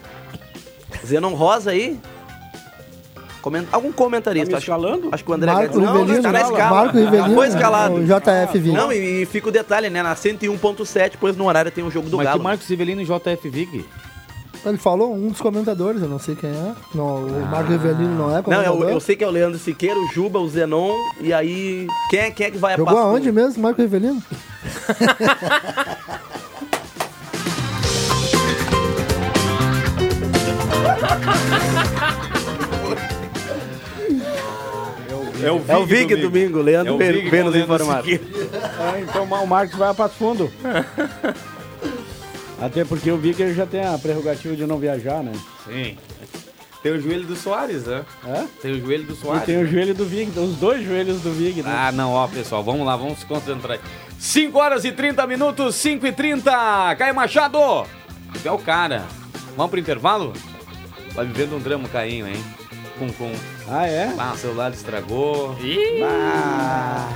Zenon 1.05 1.35
Rosa 1.35 1.73
aí. 1.73 1.99
Coment... 3.41 3.67
Algum 3.73 3.93
comentarista. 3.93 4.51
Tá 4.51 4.57
acho, 4.59 4.65
escalando? 4.65 5.09
acho 5.13 5.25
que 5.25 5.31
o 5.31 5.35
André 5.35 5.53
Marco 5.53 5.79
Não, 5.79 5.87
não 5.87 5.93
Rivelino. 6.05 6.17
está 6.19 6.33
na 6.33 6.41
escala. 6.43 6.71
Marco 6.71 6.99
Rivelino. 6.99 7.35
Foi 7.35 7.49
escalado. 7.49 7.95
O 7.95 8.05
JF 8.05 8.59
Vig. 8.59 8.77
Não, 8.77 8.93
e, 8.93 9.23
e 9.23 9.27
fica 9.27 9.49
o 9.49 9.53
detalhe, 9.53 9.89
né? 9.91 10.03
Na 10.03 10.15
101.7, 10.15 11.13
depois 11.13 11.37
no 11.37 11.47
horário 11.47 11.71
tem 11.71 11.85
o 11.85 11.91
jogo 11.91 12.09
do 12.09 12.17
Mas 12.19 12.27
Galo. 12.27 12.43
Marcos 12.43 12.69
Rivelino 12.69 13.01
e 13.01 13.05
JF 13.05 13.49
Vig? 13.49 13.85
Ele 14.63 14.77
falou, 14.77 15.15
um 15.15 15.29
dos 15.29 15.41
comentadores, 15.41 16.03
eu 16.03 16.09
não 16.09 16.19
sei 16.19 16.37
quem 16.37 16.51
é. 16.51 16.73
Não, 16.95 17.25
o 17.25 17.47
Marco 17.51 17.73
Rivelino 17.73 18.15
não 18.15 18.37
é 18.37 18.43
Não, 18.47 18.63
eu, 18.63 18.73
comentador. 18.73 18.91
eu 18.91 19.01
sei 19.01 19.17
que 19.17 19.25
é 19.25 19.27
o 19.27 19.31
Leandro 19.31 19.59
Siqueira, 19.59 19.99
o 19.99 20.07
Juba, 20.13 20.39
o 20.39 20.47
Zenon, 20.47 20.95
e 21.19 21.33
aí. 21.33 21.87
Quem 22.11 22.21
é, 22.21 22.31
quem 22.31 22.47
é 22.47 22.51
que 22.51 22.59
vai 22.59 22.75
a 22.75 22.77
Jogou 22.77 22.99
aonde 22.99 23.33
mesmo, 23.33 23.63
Marco 23.63 23.81
Rivelino? 23.81 24.23
É 35.43 35.51
o 35.51 35.65
É 35.67 35.77
o 35.77 35.87
Vig 35.87 36.17
domingo, 36.17 36.61
Leandro 36.61 36.93
É 36.93 37.11
o 37.11 37.13
Vig 37.13 37.31
com 37.31 37.37
nos 37.37 37.55
Leandro 37.55 37.59
informar. 37.75 38.03
Siqueira. 38.05 38.25
É, 38.97 39.01
então 39.01 39.25
o 39.25 39.47
Marcos 39.47 39.77
vai 39.77 39.91
a 39.91 39.95
Passo 39.95 40.15
Fundo. 40.15 40.51
Até 42.61 42.85
porque 42.85 43.11
o 43.11 43.17
Vicker 43.17 43.55
já 43.55 43.65
tem 43.65 43.85
a 43.85 43.97
prerrogativa 43.97 44.55
de 44.55 44.67
não 44.67 44.79
viajar, 44.79 45.23
né? 45.23 45.33
Sim. 45.67 45.97
Tem 46.83 46.93
o 46.93 47.01
joelho 47.01 47.25
do 47.25 47.37
Soares, 47.37 47.85
né? 47.85 48.05
É? 48.27 48.45
Tem 48.61 48.73
o 48.73 48.81
joelho 48.81 49.05
do 49.05 49.13
E 49.13 49.17
Soares. 49.17 49.45
tem 49.45 49.59
o 49.59 49.67
joelho 49.67 49.95
do 49.95 50.05
Vig, 50.05 50.31
os 50.39 50.57
dois 50.57 50.85
joelhos 50.85 51.21
do 51.21 51.31
Vig, 51.33 51.63
né? 51.63 51.71
Ah, 51.75 51.93
não, 51.93 52.13
ó, 52.13 52.27
pessoal, 52.27 52.63
vamos 52.63 52.87
lá, 52.87 52.97
vamos 52.97 53.19
se 53.19 53.27
concentrar. 53.27 53.79
5 54.19 54.59
horas 54.59 54.85
e 54.85 54.93
30 54.93 55.27
minutos, 55.27 55.75
5 55.77 56.07
e 56.07 56.13
30. 56.13 56.51
Caio 56.97 57.15
Machado! 57.15 57.59
É 58.45 58.51
o 58.51 58.59
cara. 58.59 59.05
Vamos 59.57 59.71
pro 59.71 59.81
intervalo? 59.81 60.33
Vai 61.15 61.27
vivendo 61.27 61.57
um 61.57 61.61
drama, 61.61 61.89
Cainho, 61.89 62.27
hein? 62.29 62.45
Com, 62.99 63.11
com. 63.13 63.33
Ah, 63.71 63.87
é? 63.87 64.13
Ah, 64.19 64.33
o 64.35 64.39
celular 64.39 64.73
estragou. 64.73 65.57
Ih, 65.63 66.03
Ah. 66.03 67.09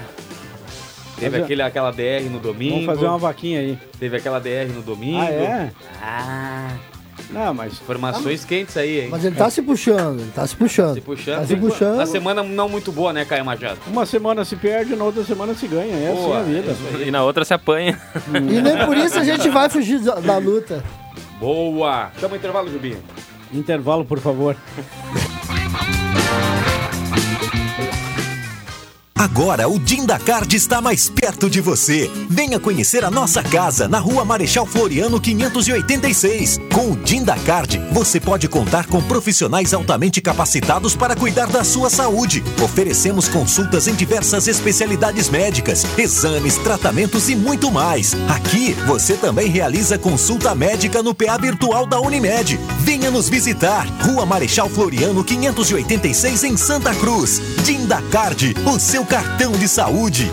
Teve 1.16 1.30
Fazer- 1.30 1.44
aquele, 1.44 1.62
aquela 1.62 1.90
DR 1.90 2.28
no 2.30 2.38
domingo. 2.38 2.72
Vamos 2.74 2.86
fazer 2.86 3.06
uma 3.06 3.18
vaquinha 3.18 3.60
aí. 3.60 3.78
Teve 3.98 4.16
aquela 4.16 4.40
DR 4.40 4.68
no 4.74 4.82
domingo. 4.82 5.20
Ah, 5.20 5.30
é? 5.30 5.70
Ah. 6.02 6.68
Não, 7.30 7.54
mas 7.54 7.72
Informações 7.74 8.44
quentes 8.44 8.76
aí, 8.76 9.00
hein? 9.02 9.08
Mas 9.10 9.24
ele 9.24 9.34
tá 9.34 9.48
se 9.48 9.62
puxando, 9.62 10.20
ele 10.20 10.30
tá 10.34 10.46
se 10.46 10.54
puxando. 10.54 10.94
Se 10.94 11.00
puxando. 11.00 11.40
Tá 11.40 11.46
se 11.46 11.56
puxando. 11.56 11.96
Na 11.96 12.06
semana 12.06 12.42
não 12.42 12.68
muito 12.68 12.92
boa, 12.92 13.12
né, 13.12 13.24
Caio 13.24 13.44
Machado? 13.44 13.78
uma 13.86 14.04
semana 14.06 14.44
se 14.44 14.54
perde, 14.56 14.94
na 14.94 15.04
outra 15.04 15.24
semana 15.24 15.54
se 15.54 15.66
ganha. 15.66 15.94
É 15.96 16.12
Boa, 16.12 16.40
assim 16.40 16.50
a 16.58 16.60
vida. 16.60 16.76
é 17.02 17.08
e 17.08 17.10
na 17.10 17.22
outra 17.24 17.44
se 17.44 17.54
apanha. 17.54 17.98
E 18.34 18.60
nem 18.62 18.84
por 18.86 18.96
isso 18.96 19.18
a 19.18 19.24
gente 19.24 19.48
vai 19.48 19.68
fugir 19.68 20.00
da, 20.00 20.16
da 20.16 20.36
luta. 20.38 20.82
Boa! 21.40 22.10
Chama 22.20 22.34
o 22.34 22.36
intervalo, 22.36 22.70
Jubinho. 22.70 22.98
Intervalo, 23.52 24.04
por 24.04 24.18
favor. 24.20 24.56
Agora 29.24 29.66
o 29.66 29.78
Dindacard 29.78 30.54
está 30.54 30.82
mais 30.82 31.08
perto 31.08 31.48
de 31.48 31.58
você. 31.58 32.10
Venha 32.28 32.60
conhecer 32.60 33.06
a 33.06 33.10
nossa 33.10 33.42
casa 33.42 33.88
na 33.88 33.98
rua 33.98 34.22
Marechal 34.22 34.66
Floriano 34.66 35.18
586. 35.18 36.60
Com 36.70 36.90
o 36.90 36.96
Dindacard, 36.96 37.80
você 37.90 38.20
pode 38.20 38.48
contar 38.48 38.84
com 38.84 39.00
profissionais 39.00 39.72
altamente 39.72 40.20
capacitados 40.20 40.94
para 40.94 41.16
cuidar 41.16 41.46
da 41.46 41.64
sua 41.64 41.88
saúde. 41.88 42.44
Oferecemos 42.62 43.26
consultas 43.26 43.88
em 43.88 43.94
diversas 43.94 44.46
especialidades 44.46 45.30
médicas, 45.30 45.86
exames, 45.96 46.58
tratamentos 46.58 47.30
e 47.30 47.34
muito 47.34 47.70
mais. 47.70 48.14
Aqui 48.28 48.74
você 48.86 49.14
também 49.14 49.48
realiza 49.48 49.96
consulta 49.96 50.54
médica 50.54 51.02
no 51.02 51.14
PA 51.14 51.38
virtual 51.38 51.86
da 51.86 51.98
Unimed. 51.98 52.60
Venha 52.80 53.10
nos 53.10 53.30
visitar. 53.30 53.86
Rua 54.02 54.26
Marechal 54.26 54.68
Floriano 54.68 55.24
586 55.24 56.44
em 56.44 56.58
Santa 56.58 56.94
Cruz. 56.96 57.40
Dindacard, 57.64 58.54
o 58.66 58.78
seu 58.78 59.02
cartão 59.14 59.52
de 59.52 59.68
saúde. 59.68 60.28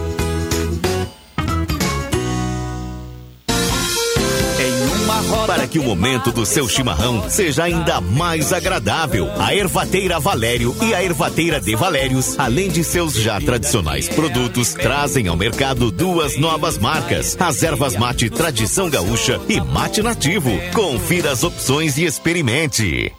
Para 5.45 5.67
que 5.67 5.77
o 5.77 5.83
momento 5.83 6.31
do 6.31 6.47
seu 6.47 6.67
chimarrão 6.67 7.29
seja 7.29 7.65
ainda 7.65 8.01
mais 8.01 8.51
agradável, 8.51 9.29
a 9.37 9.53
Ervateira 9.53 10.19
Valério 10.19 10.75
e 10.81 10.95
a 10.95 11.03
Ervateira 11.03 11.61
de 11.61 11.75
Valérios, 11.75 12.39
além 12.39 12.71
de 12.71 12.83
seus 12.83 13.13
já 13.13 13.39
tradicionais 13.39 14.09
produtos, 14.09 14.73
trazem 14.73 15.27
ao 15.27 15.37
mercado 15.37 15.91
duas 15.91 16.35
novas 16.39 16.79
marcas: 16.79 17.37
as 17.39 17.61
ervas 17.61 17.95
mate 17.95 18.31
Tradição 18.31 18.89
Gaúcha 18.89 19.39
e 19.47 19.61
Mate 19.61 20.01
Nativo. 20.01 20.49
Confira 20.73 21.31
as 21.31 21.43
opções 21.43 21.99
e 21.99 22.05
experimente. 22.05 23.13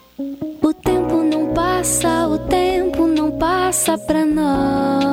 O 0.61 0.73
tempo 0.73 1.23
não 1.23 1.53
passa, 1.53 2.27
o 2.27 2.37
tempo 2.49 3.07
não 3.07 3.31
passa 3.31 3.97
pra 3.97 4.25
nós. 4.25 5.12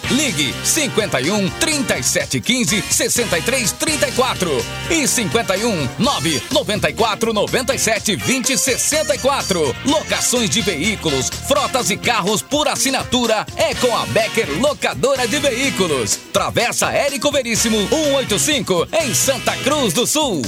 Ligue 0.11 0.53
51 0.63 1.49
3715 1.59 2.83
6334 2.89 4.65
e 4.89 5.07
51 5.07 5.89
994 5.99 7.33
97 7.33 8.15
20 8.15 8.57
64. 8.57 9.75
Locações 9.85 10.49
de 10.49 10.61
veículos, 10.61 11.29
frotas 11.47 11.89
e 11.89 11.97
carros 11.97 12.41
por 12.41 12.67
assinatura 12.67 13.45
é 13.55 13.73
com 13.75 13.95
a 13.95 14.05
Becker 14.07 14.59
Locadora 14.59 15.27
de 15.27 15.39
Veículos. 15.39 16.19
Travessa 16.33 16.91
Érico 16.91 17.31
Veríssimo 17.31 17.77
185 17.89 18.87
em 19.01 19.13
Santa 19.13 19.55
Cruz 19.57 19.93
do 19.93 20.05
Sul. 20.05 20.41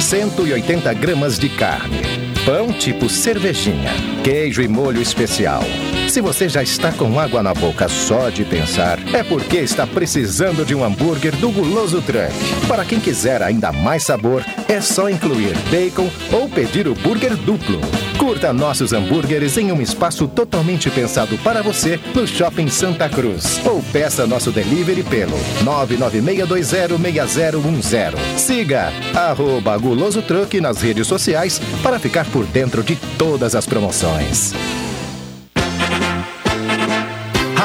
180 0.00 0.94
gramas 0.94 1.38
de 1.38 1.48
carne. 1.50 2.27
Pão 2.48 2.72
tipo 2.72 3.10
cervejinha. 3.10 3.90
Queijo 4.24 4.62
e 4.62 4.68
molho 4.68 5.02
especial. 5.02 5.60
Se 6.08 6.22
você 6.22 6.48
já 6.48 6.62
está 6.62 6.90
com 6.90 7.20
água 7.20 7.42
na 7.42 7.52
boca 7.52 7.86
só 7.86 8.30
de 8.30 8.42
pensar, 8.42 8.98
é 9.14 9.22
porque 9.22 9.58
está 9.58 9.86
precisando 9.86 10.64
de 10.64 10.74
um 10.74 10.82
hambúrguer 10.82 11.36
do 11.36 11.50
Guloso 11.50 12.00
Truck. 12.00 12.32
Para 12.66 12.86
quem 12.86 12.98
quiser 12.98 13.42
ainda 13.42 13.70
mais 13.70 14.04
sabor, 14.04 14.42
é 14.66 14.80
só 14.80 15.10
incluir 15.10 15.54
bacon 15.70 16.08
ou 16.32 16.48
pedir 16.48 16.88
o 16.88 16.94
burger 16.94 17.36
duplo. 17.36 17.78
Curta 18.18 18.52
nossos 18.52 18.92
hambúrgueres 18.92 19.56
em 19.58 19.70
um 19.70 19.80
espaço 19.80 20.26
totalmente 20.26 20.90
pensado 20.90 21.38
para 21.38 21.62
você 21.62 22.00
no 22.14 22.26
Shopping 22.26 22.68
Santa 22.68 23.08
Cruz. 23.08 23.60
Ou 23.64 23.82
peça 23.92 24.26
nosso 24.26 24.50
delivery 24.50 25.02
pelo 25.02 25.36
996206010. 25.62 28.14
Siga 28.36 28.92
arroba 29.14 29.76
Guloso 29.76 30.22
Truck 30.22 30.58
nas 30.60 30.80
redes 30.80 31.06
sociais 31.06 31.60
para 31.82 31.98
ficar 31.98 32.24
por 32.26 32.37
dentro 32.46 32.82
de 32.82 32.96
todas 33.16 33.54
as 33.54 33.66
promoções. 33.66 34.54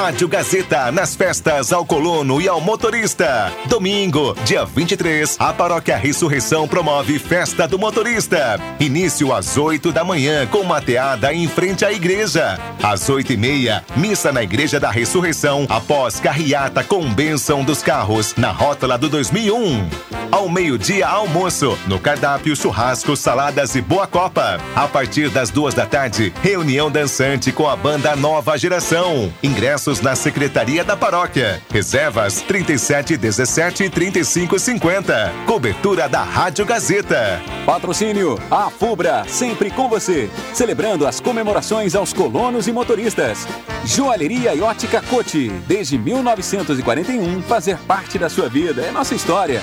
Rádio 0.03 0.27
Gazeta 0.27 0.91
nas 0.91 1.15
festas 1.15 1.71
ao 1.71 1.85
colono 1.85 2.41
e 2.41 2.47
ao 2.47 2.59
motorista. 2.59 3.49
Domingo, 3.67 4.35
dia 4.43 4.65
23, 4.65 5.37
a 5.39 5.53
Paróquia 5.53 5.95
Ressurreição 5.95 6.67
promove 6.67 7.17
Festa 7.17 7.65
do 7.67 7.79
Motorista. 7.79 8.59
Início 8.81 9.33
às 9.33 9.57
8 9.57 9.93
da 9.93 10.03
manhã 10.03 10.45
com 10.45 10.61
mateada 10.63 11.33
em 11.33 11.47
frente 11.47 11.85
à 11.85 11.91
igreja. 11.93 12.59
Às 12.83 13.09
8 13.09 13.31
e 13.31 13.37
meia, 13.37 13.81
missa 13.95 14.29
na 14.29 14.43
Igreja 14.43 14.77
da 14.77 14.91
Ressurreição 14.91 15.65
após 15.69 16.19
carreata 16.19 16.83
com 16.83 17.11
bênção 17.13 17.63
dos 17.63 17.81
carros 17.81 18.35
na 18.35 18.51
rótula 18.51 18.97
do 18.97 19.07
2001. 19.07 19.87
Ao 20.33 20.49
meio-dia, 20.49 21.07
almoço. 21.07 21.77
No 21.85 21.99
cardápio, 21.99 22.55
churrasco, 22.55 23.15
saladas 23.15 23.75
e 23.75 23.81
boa 23.81 24.07
copa. 24.07 24.59
A 24.75 24.87
partir 24.87 25.29
das 25.29 25.51
duas 25.51 25.75
da 25.75 25.85
tarde, 25.85 26.33
reunião 26.41 26.89
dançante 26.89 27.51
com 27.51 27.69
a 27.69 27.75
banda 27.75 28.15
Nova 28.15 28.57
Geração. 28.57 29.31
Ingressos 29.43 30.01
na 30.01 30.15
Secretaria 30.15 30.83
da 30.83 30.97
Paróquia. 30.97 31.61
Reservas 31.71 32.41
37 32.41 33.15
17 33.15 33.91
35 33.91 34.57
50. 34.57 35.33
Cobertura 35.45 36.09
da 36.09 36.23
Rádio 36.23 36.65
Gazeta. 36.65 37.39
Patrocínio 37.63 38.39
A 38.49 38.71
Fubra, 38.71 39.25
sempre 39.27 39.69
com 39.69 39.87
você. 39.87 40.31
Celebrando 40.51 41.05
as 41.05 41.19
comemorações 41.19 41.93
aos 41.93 42.11
colonos 42.11 42.67
e 42.67 42.71
motoristas. 42.71 43.47
Joalheria 43.85 44.55
e 44.55 44.61
ótica 44.61 44.99
Cote. 44.99 45.49
Desde 45.67 45.95
1941, 45.95 47.43
fazer 47.43 47.77
parte 47.79 48.17
da 48.17 48.29
sua 48.29 48.49
vida 48.49 48.81
é 48.81 48.89
nossa 48.89 49.13
história. 49.13 49.61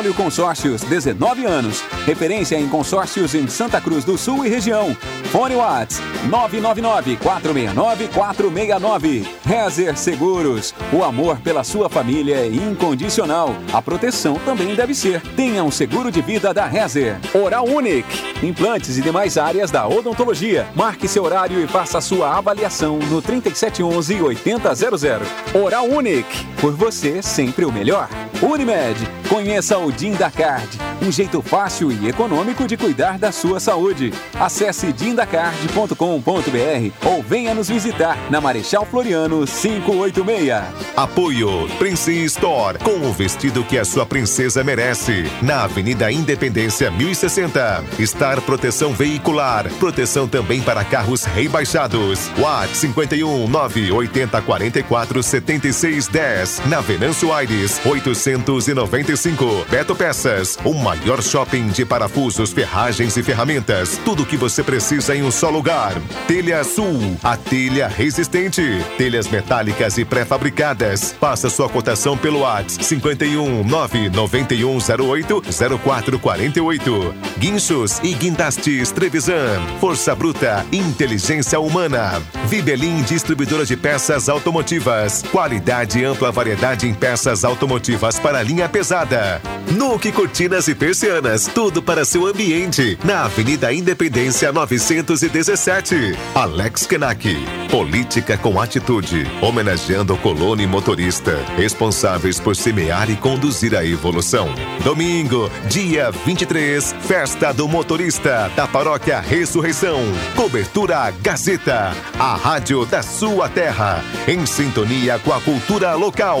Braulio 0.00 0.14
Consórcios, 0.14 0.80
19 0.80 1.44
anos. 1.44 1.84
Referência 2.06 2.58
em 2.58 2.66
consórcios 2.66 3.34
em 3.34 3.46
Santa 3.48 3.82
Cruz 3.82 4.02
do 4.02 4.16
Sul 4.16 4.46
e 4.46 4.48
região. 4.48 4.96
Fone 5.30 5.54
Whats 5.54 6.00
999 6.26 7.16
469 7.18 8.08
469. 8.08 9.28
Rezer 9.44 9.98
Seguros. 9.98 10.74
O 10.90 11.04
amor 11.04 11.38
pela 11.40 11.62
sua 11.62 11.90
família 11.90 12.36
é 12.36 12.46
incondicional. 12.46 13.54
A 13.74 13.82
proteção 13.82 14.36
também 14.36 14.74
deve 14.74 14.94
ser. 14.94 15.20
Tenha 15.36 15.62
um 15.62 15.70
seguro 15.70 16.10
de 16.10 16.22
vida 16.22 16.54
da 16.54 16.64
Rezer. 16.64 17.18
Oral 17.34 17.66
Unique. 17.66 18.34
Implantes 18.42 18.96
e 18.96 19.02
demais 19.02 19.36
áreas 19.36 19.70
da 19.70 19.86
odontologia. 19.86 20.66
Marque 20.74 21.06
seu 21.06 21.24
horário 21.24 21.62
e 21.62 21.66
faça 21.66 22.00
sua 22.00 22.38
avaliação 22.38 22.98
no 22.98 23.20
3711 23.20 24.22
8000. 24.22 25.62
Oral 25.62 25.84
Unique. 25.84 26.46
Por 26.58 26.72
você, 26.72 27.22
sempre 27.22 27.66
o 27.66 27.72
melhor. 27.72 28.08
Unimed. 28.42 28.98
Conheça 29.28 29.78
o 29.78 29.89
Dindacard. 29.92 30.68
Um 31.02 31.10
jeito 31.10 31.42
fácil 31.42 31.90
e 31.90 32.08
econômico 32.08 32.66
de 32.66 32.76
cuidar 32.76 33.18
da 33.18 33.32
sua 33.32 33.60
saúde. 33.60 34.12
Acesse 34.38 34.92
dindacard.com.br 34.92 37.06
ou 37.06 37.22
venha 37.22 37.54
nos 37.54 37.68
visitar 37.68 38.16
na 38.30 38.40
Marechal 38.40 38.86
Floriano 38.86 39.44
586. 39.46 40.64
Apoio 40.96 41.68
Prince 41.78 42.24
Store, 42.24 42.78
com 42.78 43.08
o 43.08 43.12
vestido 43.12 43.64
que 43.64 43.78
a 43.78 43.84
sua 43.84 44.06
princesa 44.06 44.64
merece. 44.64 45.30
Na 45.42 45.64
Avenida 45.64 46.10
Independência 46.10 46.90
1060. 46.90 47.84
Star 48.06 48.40
Proteção 48.42 48.92
Veicular. 48.92 49.68
Proteção 49.78 50.26
também 50.26 50.60
para 50.60 50.84
carros 50.84 51.24
rebaixados. 51.24 52.30
WhatsApp 52.38 52.76
51 52.76 53.48
980 53.48 54.42
44 54.42 55.22
76 55.22 56.08
10. 56.08 56.62
Na 56.66 56.80
Venâncio 56.80 57.32
Aires 57.32 57.80
895. 57.84 59.66
Beto 59.80 59.96
Peças. 59.96 60.58
O 60.62 60.74
maior 60.74 61.22
shopping 61.22 61.68
de 61.68 61.86
parafusos, 61.86 62.52
ferragens 62.52 63.16
e 63.16 63.22
ferramentas. 63.22 63.98
Tudo 64.04 64.24
o 64.24 64.26
que 64.26 64.36
você 64.36 64.62
precisa 64.62 65.16
em 65.16 65.22
um 65.22 65.30
só 65.30 65.48
lugar. 65.48 65.94
Telha 66.28 66.62
Sul. 66.64 67.16
A 67.24 67.34
telha 67.34 67.88
resistente. 67.88 68.62
Telhas 68.98 69.26
metálicas 69.28 69.96
e 69.96 70.04
pré-fabricadas. 70.04 71.14
Faça 71.18 71.48
sua 71.48 71.66
cotação 71.66 72.14
pelo 72.14 72.40
WhatsApp 72.40 72.84
51 72.84 73.64
99108 73.64 75.42
0448. 75.82 77.14
Guinchos 77.38 78.00
e 78.02 78.12
guindastes 78.12 78.90
Trevisan. 78.90 79.62
Força 79.80 80.14
bruta, 80.14 80.66
inteligência 80.70 81.58
humana. 81.58 82.22
Vibelin 82.48 83.00
distribuidora 83.00 83.64
de 83.64 83.78
peças 83.78 84.28
automotivas. 84.28 85.24
Qualidade 85.32 86.00
e 86.00 86.04
ampla 86.04 86.30
variedade 86.30 86.86
em 86.86 86.92
peças 86.92 87.46
automotivas 87.46 88.18
para 88.18 88.42
linha 88.42 88.68
pesada. 88.68 89.40
Nuke 89.70 90.10
Cortinas 90.12 90.68
e 90.68 90.74
Persianas. 90.74 91.46
Tudo 91.46 91.82
para 91.82 92.04
seu 92.04 92.26
ambiente. 92.26 92.98
Na 93.04 93.24
Avenida 93.24 93.72
Independência 93.72 94.52
917. 94.52 96.16
Alex 96.34 96.86
Kenak. 96.86 97.34
Política 97.70 98.36
com 98.36 98.60
atitude. 98.60 99.26
Homenageando 99.40 100.14
o 100.14 100.60
e 100.60 100.66
motorista. 100.66 101.36
Responsáveis 101.56 102.40
por 102.40 102.56
semear 102.56 103.10
e 103.10 103.16
conduzir 103.16 103.76
a 103.76 103.84
evolução. 103.84 104.48
Domingo, 104.82 105.50
dia 105.68 106.10
23. 106.10 106.94
Festa 107.02 107.52
do 107.52 107.68
Motorista 107.68 108.50
da 108.56 108.66
Paróquia 108.66 109.20
Ressurreição. 109.20 110.00
Cobertura 110.34 111.10
Gazeta. 111.22 111.94
A 112.18 112.34
rádio 112.34 112.84
da 112.86 113.02
sua 113.02 113.48
terra. 113.48 114.02
Em 114.26 114.44
sintonia 114.46 115.18
com 115.18 115.32
a 115.32 115.40
cultura 115.40 115.94
local. 115.94 116.40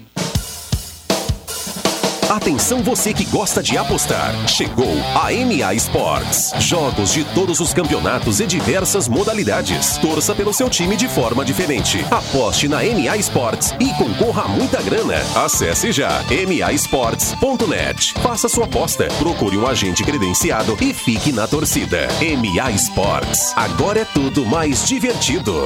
Atenção 2.31 2.81
você 2.81 3.13
que 3.13 3.25
gosta 3.25 3.61
de 3.61 3.77
apostar. 3.77 4.33
Chegou 4.47 4.87
a 5.13 5.31
MA 5.33 5.73
Sports. 5.73 6.53
Jogos 6.59 7.11
de 7.11 7.25
todos 7.25 7.59
os 7.59 7.73
campeonatos 7.73 8.39
e 8.39 8.47
diversas 8.47 9.09
modalidades. 9.09 9.97
Torça 9.97 10.33
pelo 10.33 10.53
seu 10.53 10.69
time 10.69 10.95
de 10.95 11.09
forma 11.09 11.43
diferente. 11.43 12.05
Aposte 12.09 12.69
na 12.69 12.77
MA 12.77 13.17
Sports 13.17 13.75
e 13.81 13.89
concorra 13.95 14.43
a 14.43 14.47
muita 14.47 14.81
grana. 14.81 15.15
Acesse 15.35 15.91
já 15.91 16.23
masports.net. 16.47 18.13
Faça 18.21 18.47
sua 18.47 18.63
aposta, 18.63 19.09
procure 19.19 19.57
um 19.57 19.67
agente 19.67 20.01
credenciado 20.01 20.77
e 20.79 20.93
fique 20.93 21.33
na 21.33 21.49
torcida. 21.49 22.07
MA 22.21 22.71
Sports. 22.71 23.51
Agora 23.57 23.99
é 23.99 24.05
tudo 24.05 24.45
mais 24.45 24.87
divertido. 24.87 25.65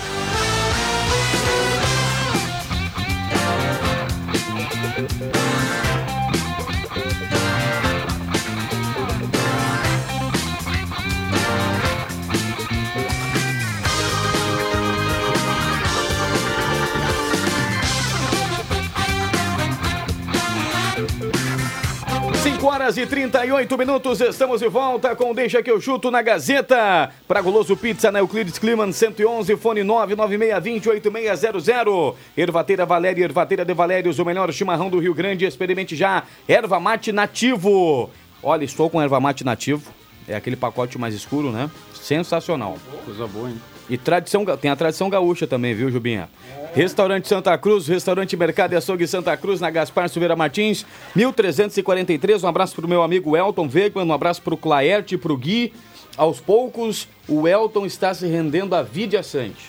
Cinco 22.61 22.71
horas 22.71 22.95
e 22.95 23.07
38 23.07 23.75
minutos, 23.75 24.21
estamos 24.21 24.61
de 24.61 24.67
volta 24.67 25.15
com 25.15 25.33
Deixa 25.33 25.63
que 25.63 25.71
eu 25.71 25.81
chuto 25.81 26.11
na 26.11 26.21
Gazeta. 26.21 27.11
Pra 27.27 27.41
Goloso 27.41 27.75
Pizza 27.75 28.11
na 28.11 28.19
Euclides 28.19 28.59
Kliman 28.59 28.91
111, 28.91 29.57
fone 29.57 29.81
996208600. 29.81 32.13
Ervateira 32.37 32.85
Valéria, 32.85 33.23
Ervateira 33.23 33.65
de 33.65 33.73
Valérios, 33.73 34.19
o 34.19 34.25
melhor 34.25 34.53
chimarrão 34.53 34.91
do 34.91 34.99
Rio 34.99 35.15
Grande. 35.15 35.43
Experimente 35.43 35.95
já. 35.95 36.21
Erva 36.47 36.79
mate 36.79 37.11
nativo. 37.11 38.11
Olha, 38.43 38.63
estou 38.63 38.91
com 38.91 39.01
erva 39.01 39.19
mate 39.19 39.43
nativo. 39.43 39.91
É 40.27 40.35
aquele 40.35 40.55
pacote 40.55 40.99
mais 40.99 41.15
escuro, 41.15 41.51
né? 41.51 41.67
Sensacional. 41.95 42.77
Coisa 43.05 43.25
boa, 43.25 43.49
hein? 43.49 43.59
E 43.91 43.97
tradição, 43.97 44.45
tem 44.45 44.71
a 44.71 44.75
tradição 44.77 45.09
gaúcha 45.09 45.45
também, 45.45 45.75
viu, 45.75 45.91
Jubinha? 45.91 46.29
Restaurante 46.73 47.27
Santa 47.27 47.57
Cruz, 47.57 47.89
Restaurante 47.89 48.37
Mercado 48.37 48.71
e 48.71 48.77
Açougue 48.77 49.05
Santa 49.05 49.35
Cruz, 49.35 49.59
na 49.59 49.69
Gaspar 49.69 50.07
Silveira 50.07 50.33
Martins, 50.33 50.85
1343. 51.13 52.41
Um 52.41 52.47
abraço 52.47 52.73
pro 52.73 52.87
meu 52.87 53.03
amigo 53.03 53.35
Elton 53.35 53.67
Wegman, 53.67 54.07
um 54.07 54.13
abraço 54.13 54.41
pro 54.41 54.55
Claerte 54.55 55.15
e 55.15 55.17
pro 55.17 55.35
Gui. 55.35 55.73
Aos 56.15 56.39
poucos, 56.39 57.05
o 57.27 57.45
Elton 57.45 57.85
está 57.85 58.13
se 58.13 58.25
rendendo 58.27 58.73
à 58.75 58.81
vida 58.81 59.21
sante. 59.21 59.65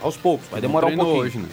Aos 0.00 0.16
poucos, 0.16 0.48
vai 0.48 0.62
demorar 0.62 0.86
um 0.86 0.96
pouquinho. 0.96 1.18
hoje, 1.18 1.38
né? 1.38 1.48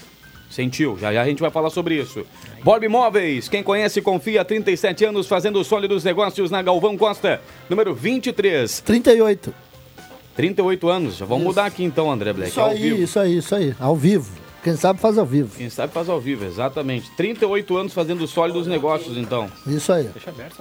Sentiu, 0.49 0.97
já 0.97 1.11
já 1.11 1.21
a 1.21 1.25
gente 1.25 1.41
vai 1.41 1.51
falar 1.51 1.69
sobre 1.69 1.95
isso. 1.95 2.25
Borb 2.63 2.81
Imóveis, 2.81 3.49
quem 3.49 3.61
conhece 3.61 4.01
confia 4.01 4.39
há 4.39 4.45
37 4.45 5.03
anos 5.03 5.27
fazendo 5.27 5.61
sólidos 5.65 6.01
negócios 6.05 6.49
na 6.49 6.61
Galvão 6.61 6.97
Costa, 6.97 7.41
número 7.69 7.93
23. 7.93 8.79
38. 8.79 9.64
38 10.35 10.89
anos, 10.89 11.17
já 11.17 11.25
vamos 11.25 11.43
Isso. 11.43 11.49
mudar 11.49 11.65
aqui 11.65 11.83
então, 11.83 12.11
André 12.11 12.33
Black, 12.33 12.51
Isso 12.51 12.59
ao 12.61 12.69
aí, 12.69 12.81
vivo. 12.81 13.01
isso 13.01 13.19
aí, 13.19 13.37
isso 13.37 13.55
aí. 13.55 13.75
Ao 13.79 13.95
vivo. 13.95 14.29
Quem 14.63 14.75
sabe 14.75 14.99
faz 14.99 15.17
ao 15.17 15.25
vivo. 15.25 15.55
Quem 15.55 15.69
sabe 15.69 15.93
faz 15.93 16.09
ao 16.09 16.19
vivo, 16.19 16.43
exatamente. 16.43 17.09
38 17.11 17.77
anos 17.77 17.93
fazendo 17.93 18.25
sólidos 18.27 18.65
negócios, 18.67 19.15
então. 19.15 19.47
Isso 19.67 19.93
aí. 19.93 20.05
Deixa 20.05 20.31
aberto, 20.31 20.57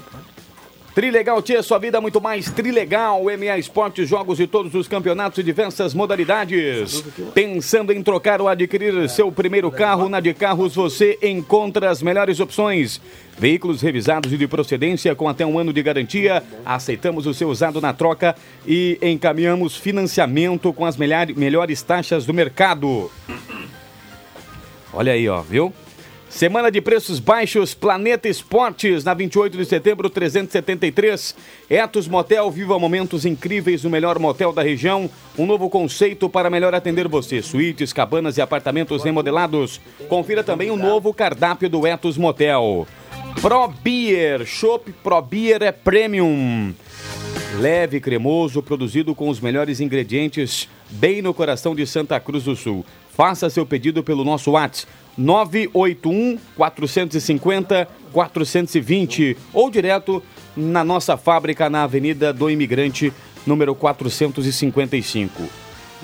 Trilegal 0.94 1.42
Tia, 1.42 1.60
sua 1.60 1.78
vida 1.80 2.00
muito 2.00 2.20
mais 2.20 2.48
Trilegal. 2.50 3.24
MA 3.24 3.58
Esportes, 3.58 4.08
jogos 4.08 4.38
de 4.38 4.46
todos 4.46 4.72
os 4.76 4.86
campeonatos 4.86 5.38
e 5.38 5.42
diversas 5.42 5.92
modalidades. 5.92 7.02
Pensando 7.34 7.92
em 7.92 8.00
trocar 8.00 8.40
ou 8.40 8.46
adquirir 8.46 9.08
seu 9.10 9.32
primeiro 9.32 9.72
carro, 9.72 10.08
na 10.08 10.20
de 10.20 10.32
carros 10.32 10.76
você 10.76 11.18
encontra 11.20 11.90
as 11.90 12.00
melhores 12.00 12.38
opções. 12.38 13.00
Veículos 13.36 13.82
revisados 13.82 14.32
e 14.32 14.36
de 14.36 14.46
procedência 14.46 15.12
com 15.16 15.28
até 15.28 15.44
um 15.44 15.58
ano 15.58 15.72
de 15.72 15.82
garantia. 15.82 16.44
Aceitamos 16.64 17.26
o 17.26 17.34
seu 17.34 17.48
usado 17.48 17.80
na 17.80 17.92
troca 17.92 18.36
e 18.64 18.96
encaminhamos 19.02 19.76
financiamento 19.76 20.72
com 20.72 20.86
as 20.86 20.96
melhor- 20.96 21.34
melhores 21.34 21.82
taxas 21.82 22.24
do 22.24 22.32
mercado. 22.32 23.10
Olha 24.92 25.12
aí, 25.12 25.28
ó, 25.28 25.42
viu? 25.42 25.72
Semana 26.34 26.68
de 26.68 26.80
preços 26.80 27.20
baixos, 27.20 27.74
Planeta 27.74 28.28
Esportes, 28.28 29.04
na 29.04 29.14
28 29.14 29.56
de 29.56 29.64
setembro, 29.64 30.10
373. 30.10 31.32
Etos 31.70 32.08
Motel, 32.08 32.50
viva 32.50 32.76
momentos 32.76 33.24
incríveis 33.24 33.84
no 33.84 33.88
melhor 33.88 34.18
motel 34.18 34.52
da 34.52 34.60
região. 34.60 35.08
Um 35.38 35.46
novo 35.46 35.70
conceito 35.70 36.28
para 36.28 36.50
melhor 36.50 36.74
atender 36.74 37.06
você. 37.06 37.40
Suítes, 37.40 37.92
cabanas 37.92 38.36
e 38.36 38.42
apartamentos 38.42 39.04
remodelados. 39.04 39.80
Confira 40.08 40.42
também 40.42 40.72
o 40.72 40.76
novo 40.76 41.14
cardápio 41.14 41.70
do 41.70 41.86
Etos 41.86 42.18
Motel. 42.18 42.84
Pro 43.40 43.68
Beer, 43.68 44.44
Chopp 44.44 44.92
Pro 45.04 45.22
Beer 45.22 45.62
é 45.62 45.70
premium. 45.70 46.74
Leve 47.60 48.00
cremoso, 48.00 48.60
produzido 48.60 49.14
com 49.14 49.28
os 49.28 49.38
melhores 49.38 49.78
ingredientes, 49.78 50.68
bem 50.90 51.22
no 51.22 51.32
coração 51.32 51.76
de 51.76 51.86
Santa 51.86 52.18
Cruz 52.18 52.42
do 52.42 52.56
Sul. 52.56 52.84
Faça 53.16 53.48
seu 53.48 53.64
pedido 53.64 54.02
pelo 54.02 54.24
nosso 54.24 54.50
WhatsApp 54.50 54.90
981 55.16 56.36
450 56.56 57.88
420 58.12 59.36
ou 59.52 59.70
direto 59.70 60.20
na 60.56 60.82
nossa 60.82 61.16
fábrica 61.16 61.70
na 61.70 61.84
Avenida 61.84 62.32
do 62.32 62.50
Imigrante, 62.50 63.12
número 63.46 63.72
455. 63.74 65.44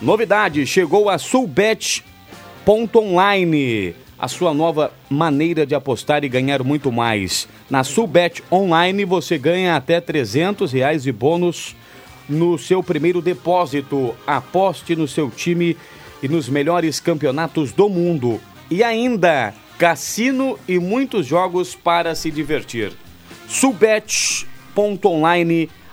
Novidade, 0.00 0.64
chegou 0.66 1.10
a 1.10 1.18
Sulbet.online, 1.18 3.94
a 4.16 4.28
sua 4.28 4.54
nova 4.54 4.92
maneira 5.08 5.66
de 5.66 5.74
apostar 5.74 6.22
e 6.22 6.28
ganhar 6.28 6.62
muito 6.62 6.92
mais. 6.92 7.48
Na 7.68 7.82
Sulbet 7.82 8.44
Online 8.52 9.04
você 9.04 9.36
ganha 9.36 9.74
até 9.74 10.00
300 10.00 10.70
reais 10.72 11.02
de 11.02 11.10
bônus 11.10 11.74
no 12.28 12.56
seu 12.56 12.80
primeiro 12.82 13.20
depósito. 13.20 14.14
Aposte 14.26 14.94
no 14.94 15.08
seu 15.08 15.28
time 15.28 15.70
e 15.70 15.76
nos 16.28 16.48
melhores 16.48 17.00
campeonatos 17.00 17.72
do 17.72 17.88
mundo. 17.88 18.40
E 18.70 18.82
ainda, 18.84 19.54
cassino 19.78 20.58
e 20.68 20.78
muitos 20.78 21.26
jogos 21.26 21.74
para 21.74 22.14
se 22.14 22.30
divertir. 22.30 22.92
Subet.online, 23.48 24.08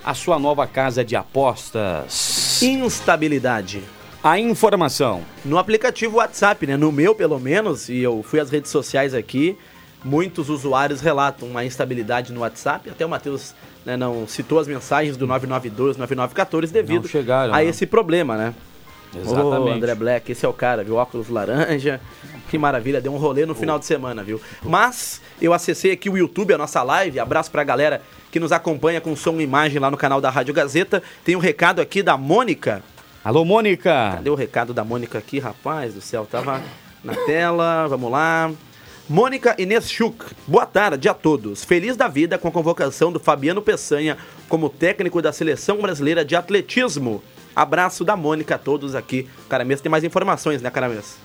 a 0.04 0.13
sua 0.13 0.38
nova 0.38 0.68
casa 0.68 1.04
de 1.04 1.16
apostas. 1.16 2.62
Instabilidade. 2.62 3.82
A 4.24 4.40
informação. 4.40 5.22
No 5.46 5.58
aplicativo 5.58 6.18
WhatsApp, 6.18 6.68
né? 6.68 6.76
No 6.76 6.92
meu, 6.92 7.16
pelo 7.16 7.40
menos, 7.40 7.88
e 7.88 8.00
eu 8.00 8.22
fui 8.24 8.40
às 8.40 8.50
redes 8.50 8.70
sociais 8.70 9.13
aqui, 9.13 9.58
muitos 10.04 10.50
usuários 10.50 11.02
relatam 11.02 11.48
uma 11.48 11.63
instabilidade 11.63 12.34
no 12.34 12.42
WhatsApp. 12.42 12.90
Até 12.90 13.06
o 13.06 13.10
Matheus 13.10 13.56
né, 13.86 13.96
não 13.96 14.28
citou 14.28 14.60
as 14.60 14.68
mensagens 14.68 15.16
do 15.18 15.26
992, 15.26 15.98
9914 15.98 16.74
devido 16.74 17.08
chegaram, 17.08 17.54
a 17.54 17.58
né? 17.58 17.66
esse 17.66 17.86
problema, 17.86 18.36
né? 18.36 18.54
Exatamente. 19.15 19.70
Ô, 19.70 19.72
André 19.72 19.96
Black, 19.96 20.32
esse 20.32 20.46
é 20.46 20.50
o 20.50 20.54
cara, 20.54 20.84
viu? 20.84 20.96
Óculos 20.96 21.30
laranja. 21.30 22.00
Que 22.50 22.58
maravilha, 22.58 23.02
deu 23.02 23.13
um 23.13 23.17
rolê 23.17 23.46
no 23.46 23.54
final 23.54 23.78
de 23.78 23.86
semana, 23.86 24.24
viu? 24.24 24.39
Mas 24.63 25.22
eu 25.41 25.54
acessei 25.54 25.91
aqui 25.91 26.10
o 26.10 26.17
YouTube, 26.17 26.54
a 26.54 26.58
nossa 26.58 26.82
live. 26.82 27.20
Abraço 27.20 27.52
pra 27.52 27.63
galera 27.63 28.02
que 28.32 28.39
nos 28.39 28.52
acompanha 28.52 29.02
com 29.02 29.15
som 29.15 29.39
e 29.39 29.43
imagem 29.43 29.80
lá 29.80 29.91
no 29.91 29.98
canal 29.98 30.22
da 30.22 30.30
Rádio 30.30 30.54
Gazeta. 30.54 31.04
Tem 31.26 31.36
um 31.36 31.39
recado 31.39 31.82
aqui 31.82 32.02
da 32.02 32.15
Mônica. 32.17 32.84
Alô, 33.24 33.43
Mônica. 33.43 34.13
Cadê 34.15 34.30
o 34.30 34.36
recado 34.36 34.74
da 34.74 34.84
Mônica 34.84 35.17
aqui, 35.17 35.39
rapaz 35.39 35.93
do 35.93 36.02
céu? 36.02 36.26
Tava 36.30 36.62
na 37.04 37.13
tela, 37.26 37.88
vamos 37.88 38.12
lá. 38.12 38.52
Mônica 39.10 39.56
Inês 39.58 39.89
Schuch, 39.89 40.36
boa 40.46 40.65
tarde 40.65 41.08
a 41.08 41.13
todos. 41.13 41.63
Feliz 41.63 41.96
da 41.96 42.10
vida 42.10 42.38
com 42.38 42.50
a 42.50 42.52
convocação 42.52 43.12
do 43.12 43.20
Fabiano 43.20 43.62
Peçanha 43.62 44.17
como 44.50 44.70
técnico 44.70 45.22
da 45.22 45.32
Seleção 45.32 45.78
Brasileira 45.78 46.26
de 46.26 46.36
Atletismo. 46.36 47.24
Abraço 47.58 48.06
da 48.06 48.15
Mônica 48.15 48.54
a 48.54 48.58
todos 48.60 48.93
aqui. 48.93 49.28
Caramês 49.50 49.82
tem 49.82 49.89
mais 49.89 50.04
informações, 50.04 50.62
né, 50.62 50.70
Caramês? 50.70 51.17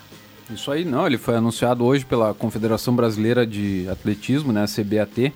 Isso 0.51 0.71
aí 0.73 0.83
não, 0.83 1.07
ele 1.07 1.19
foi 1.19 1.37
anunciado 1.37 1.85
hoje 1.85 2.07
pela 2.07 2.33
Confederação 2.33 2.97
Brasileira 2.97 3.47
de 3.47 3.87
Atletismo, 3.91 4.51
né, 4.51 4.65
CBAT, 4.65 5.31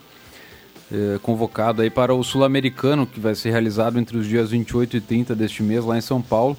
eh, 0.90 1.18
convocado 1.22 1.82
aí 1.82 1.90
para 1.90 2.14
o 2.14 2.24
Sul-Americano, 2.24 3.06
que 3.06 3.20
vai 3.20 3.34
ser 3.34 3.50
realizado 3.50 3.98
entre 3.98 4.16
os 4.16 4.26
dias 4.26 4.52
28 4.52 4.96
e 4.96 5.00
30 5.02 5.34
deste 5.34 5.62
mês 5.62 5.84
lá 5.84 5.98
em 5.98 6.00
São 6.00 6.22
Paulo. 6.22 6.56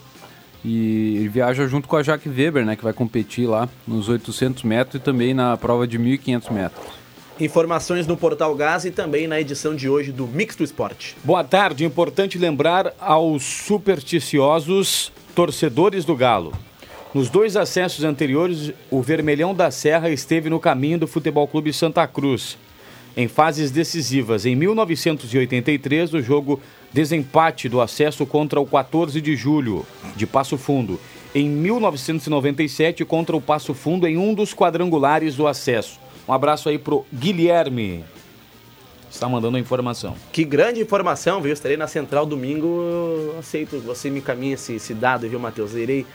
E 0.63 1.15
ele 1.17 1.30
viaja 1.30 1.65
junto 1.65 1.88
com 1.88 1.95
a 1.95 2.04
Jaque 2.04 2.30
Weber, 2.30 2.63
né, 2.63 2.76
que 2.76 2.84
vai 2.84 2.93
competir 2.93 3.47
lá 3.47 3.67
nos 3.88 4.08
800 4.08 4.62
metros 4.62 5.02
e 5.02 5.04
também 5.04 5.34
na 5.34 5.58
prova 5.58 5.88
de 5.88 5.97
1.500 5.97 6.52
metros. 6.52 6.86
Informações 7.39 8.08
no 8.08 8.17
Portal 8.17 8.56
Gás 8.56 8.84
e 8.84 8.89
também 8.89 9.28
na 9.28 9.39
edição 9.39 9.76
de 9.76 9.88
hoje 9.88 10.12
do 10.12 10.26
Mix 10.26 10.56
do 10.56 10.63
Esporte. 10.63 11.15
Boa 11.23 11.43
tarde, 11.43 11.86
importante 11.86 12.35
lembrar 12.35 12.94
aos 13.00 13.44
supersticiosos 13.44 15.12
torcedores 15.35 16.04
do 16.04 16.15
Galo. 16.15 16.52
Nos 17.13 17.29
dois 17.29 17.56
acessos 17.56 18.04
anteriores, 18.04 18.73
o 18.90 19.04
Vermelhão 19.04 19.54
da 19.54 19.69
Serra 19.69 20.10
esteve 20.10 20.50
no 20.50 20.60
caminho 20.60 20.98
do 20.98 21.08
Futebol 21.08 21.48
Clube 21.48 21.71
Santa 21.71 22.08
Cruz. 22.08 22.58
Em 23.15 23.27
fases 23.27 23.69
decisivas, 23.69 24.46
em 24.46 24.56
1983, 24.56 26.15
o 26.15 26.21
jogo 26.21 26.60
desempate 26.92 27.69
do 27.69 27.81
acesso 27.81 28.25
contra 28.25 28.60
o 28.60 28.65
14 28.65 29.21
de 29.21 29.35
julho, 29.35 29.85
de 30.15 30.25
Passo 30.25 30.58
Fundo. 30.58 31.00
Em 31.35 31.48
1997, 31.48 33.06
contra 33.06 33.35
o 33.38 33.42
Passo 33.42 33.75
Fundo, 33.75 34.08
em 34.08 34.17
um 34.17 34.33
dos 34.33 34.56
quadrangulares 34.56 35.35
do 35.35 35.46
acesso. 35.46 36.06
Um 36.28 36.34
abraço 36.34 36.67
aí 36.69 36.78
pro 36.78 37.06
Guilherme. 37.13 38.04
Está 39.10 39.30
mandando 39.30 39.56
a 39.58 39.60
informação. 39.60 40.15
Que 40.32 40.44
grande 40.44 40.82
informação, 40.82 41.42
viu? 41.42 41.54
Estarei 41.54 41.78
na 41.78 41.88
Central 41.88 42.25
domingo. 42.25 43.34
Aceito, 43.40 43.80
você 43.80 44.10
me 44.10 44.19
encaminha 44.19 44.56
esse, 44.56 44.73
esse 44.73 44.94
dado, 44.94 45.28
viu, 45.30 45.40
Matheus? 45.40 45.73
Eu 45.73 45.80
irei. 45.80 46.06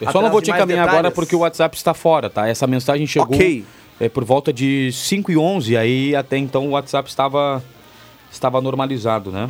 Eu 0.00 0.10
só 0.10 0.22
não 0.22 0.30
vou 0.30 0.40
te 0.40 0.50
encaminhar 0.50 0.86
detalhes. 0.86 0.98
agora 0.98 1.10
porque 1.10 1.36
o 1.36 1.40
WhatsApp 1.40 1.76
está 1.76 1.92
fora, 1.92 2.30
tá? 2.30 2.48
Essa 2.48 2.66
mensagem 2.66 3.06
chegou 3.06 3.36
Ok. 3.36 3.64
é, 4.00 4.08
por 4.08 4.24
volta 4.24 4.52
de 4.52 4.90
5 4.92 5.30
e 5.32 5.36
11, 5.36 5.76
aí 5.76 6.16
até 6.16 6.38
então 6.38 6.68
o 6.68 6.70
WhatsApp 6.70 7.08
estava, 7.08 7.62
estava 8.30 8.60
normalizado, 8.60 9.30
né? 9.32 9.48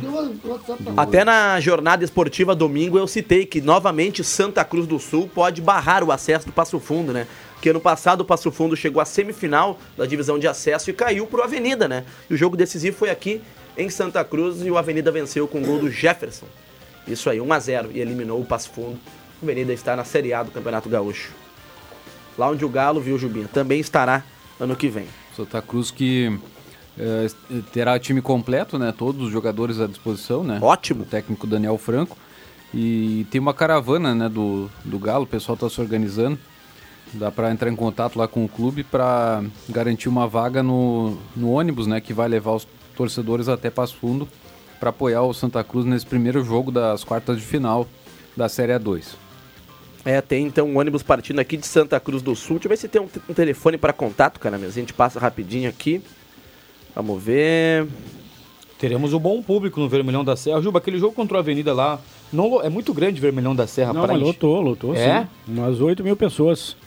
Até 0.97 1.23
na 1.23 1.59
jornada 1.59 2.03
esportiva 2.03 2.55
domingo 2.55 2.97
eu 2.97 3.07
citei 3.07 3.45
que 3.45 3.61
novamente 3.61 4.23
Santa 4.23 4.65
Cruz 4.65 4.87
do 4.87 4.99
Sul 4.99 5.29
pode 5.33 5.61
barrar 5.61 6.03
o 6.03 6.11
acesso 6.11 6.47
do 6.47 6.51
Passo 6.51 6.79
Fundo, 6.79 7.13
né? 7.13 7.27
Porque 7.59 7.69
ano 7.71 7.81
passado 7.81 8.21
o 8.21 8.25
Passo 8.25 8.49
Fundo 8.53 8.73
chegou 8.73 9.01
à 9.01 9.05
semifinal 9.05 9.77
da 9.97 10.05
divisão 10.05 10.39
de 10.39 10.47
acesso 10.47 10.89
e 10.89 10.93
caiu 10.93 11.27
pro 11.27 11.43
Avenida, 11.43 11.89
né? 11.89 12.05
E 12.29 12.33
o 12.33 12.37
jogo 12.37 12.55
decisivo 12.55 12.95
foi 12.95 13.09
aqui 13.09 13.41
em 13.77 13.89
Santa 13.89 14.23
Cruz 14.23 14.61
e 14.65 14.71
o 14.71 14.77
Avenida 14.77 15.11
venceu 15.11 15.45
com 15.45 15.61
o 15.61 15.65
gol 15.65 15.77
do 15.77 15.91
Jefferson. 15.91 16.45
Isso 17.05 17.29
aí, 17.29 17.41
1 17.41 17.51
a 17.51 17.59
0 17.59 17.89
e 17.93 17.99
eliminou 17.99 18.39
o 18.39 18.45
Passo 18.45 18.69
Fundo. 18.69 18.97
O 19.41 19.45
Avenida 19.45 19.73
está 19.73 19.93
na 19.93 20.05
Série 20.05 20.33
A 20.33 20.41
do 20.41 20.51
Campeonato 20.51 20.87
Gaúcho. 20.87 21.33
Lá 22.37 22.49
onde 22.49 22.63
o 22.63 22.69
Galo, 22.69 23.01
viu, 23.01 23.19
Jubinha, 23.19 23.49
também 23.51 23.81
estará 23.81 24.23
ano 24.57 24.73
que 24.73 24.87
vem. 24.87 25.07
Santa 25.35 25.61
Cruz 25.61 25.91
que 25.91 26.39
eh, 26.97 27.27
terá 27.73 27.99
time 27.99 28.21
completo, 28.21 28.79
né? 28.79 28.93
Todos 28.97 29.23
os 29.23 29.31
jogadores 29.33 29.81
à 29.81 29.87
disposição, 29.87 30.45
né? 30.45 30.59
Ótimo. 30.61 31.03
O 31.03 31.05
técnico 31.05 31.45
Daniel 31.45 31.77
Franco. 31.77 32.15
E 32.73 33.25
tem 33.29 33.41
uma 33.41 33.53
caravana, 33.53 34.15
né, 34.15 34.29
do, 34.29 34.69
do 34.85 34.97
Galo, 34.97 35.25
o 35.25 35.27
pessoal 35.27 35.55
está 35.55 35.69
se 35.69 35.81
organizando. 35.81 36.39
Dá 37.13 37.31
para 37.31 37.51
entrar 37.51 37.69
em 37.69 37.75
contato 37.75 38.17
lá 38.17 38.27
com 38.27 38.45
o 38.45 38.47
clube 38.49 38.83
para 38.83 39.43
garantir 39.67 40.07
uma 40.09 40.27
vaga 40.27 40.61
no, 40.61 41.17
no 41.35 41.51
ônibus, 41.51 41.87
né, 41.87 41.99
que 41.99 42.13
vai 42.13 42.27
levar 42.27 42.53
os 42.53 42.67
torcedores 42.95 43.47
até 43.47 43.69
Passo 43.69 43.95
Fundo 43.95 44.27
para 44.79 44.91
apoiar 44.91 45.23
o 45.23 45.33
Santa 45.33 45.63
Cruz 45.63 45.85
nesse 45.85 46.05
primeiro 46.05 46.43
jogo 46.43 46.71
das 46.71 47.03
quartas 47.03 47.37
de 47.37 47.43
final 47.43 47.87
da 48.37 48.47
Série 48.47 48.73
A2. 48.73 49.15
É, 50.05 50.21
tem 50.21 50.45
então 50.45 50.67
um 50.67 50.77
ônibus 50.77 51.03
partindo 51.03 51.39
aqui 51.39 51.57
de 51.57 51.67
Santa 51.67 51.99
Cruz 51.99 52.21
do 52.21 52.35
Sul. 52.35 52.55
Deixa 52.55 52.67
eu 52.67 52.69
ver 52.69 52.77
se 52.77 52.87
tem 52.87 53.01
um, 53.01 53.09
um 53.29 53.33
telefone 53.33 53.77
para 53.77 53.91
contato, 53.91 54.39
cara, 54.39 54.57
mesmo. 54.57 54.71
A 54.71 54.79
gente 54.79 54.93
passa 54.93 55.19
rapidinho 55.19 55.69
aqui. 55.69 56.01
Vamos 56.95 57.21
ver. 57.21 57.85
Teremos 58.79 59.11
um 59.11 59.19
bom 59.19 59.41
público 59.41 59.77
no 59.79 59.89
Vermelhão 59.89 60.23
da 60.23 60.37
Serra. 60.37 60.61
Juba, 60.61 60.79
aquele 60.79 60.97
jogo 60.97 61.13
contra 61.13 61.37
a 61.37 61.41
Avenida 61.41 61.73
lá, 61.73 61.99
não, 62.31 62.61
é 62.61 62.69
muito 62.69 62.93
grande 62.93 63.19
Vermelhão 63.19 63.53
da 63.53 63.67
Serra 63.67 63.91
Não, 63.91 64.07
mas 64.07 64.19
lotou, 64.19 64.61
lotou, 64.61 64.95
É? 64.95 65.23
sim. 65.23 65.27
Umas 65.53 65.81
8 65.81 66.01
mil 66.01 66.15
pessoas. 66.15 66.77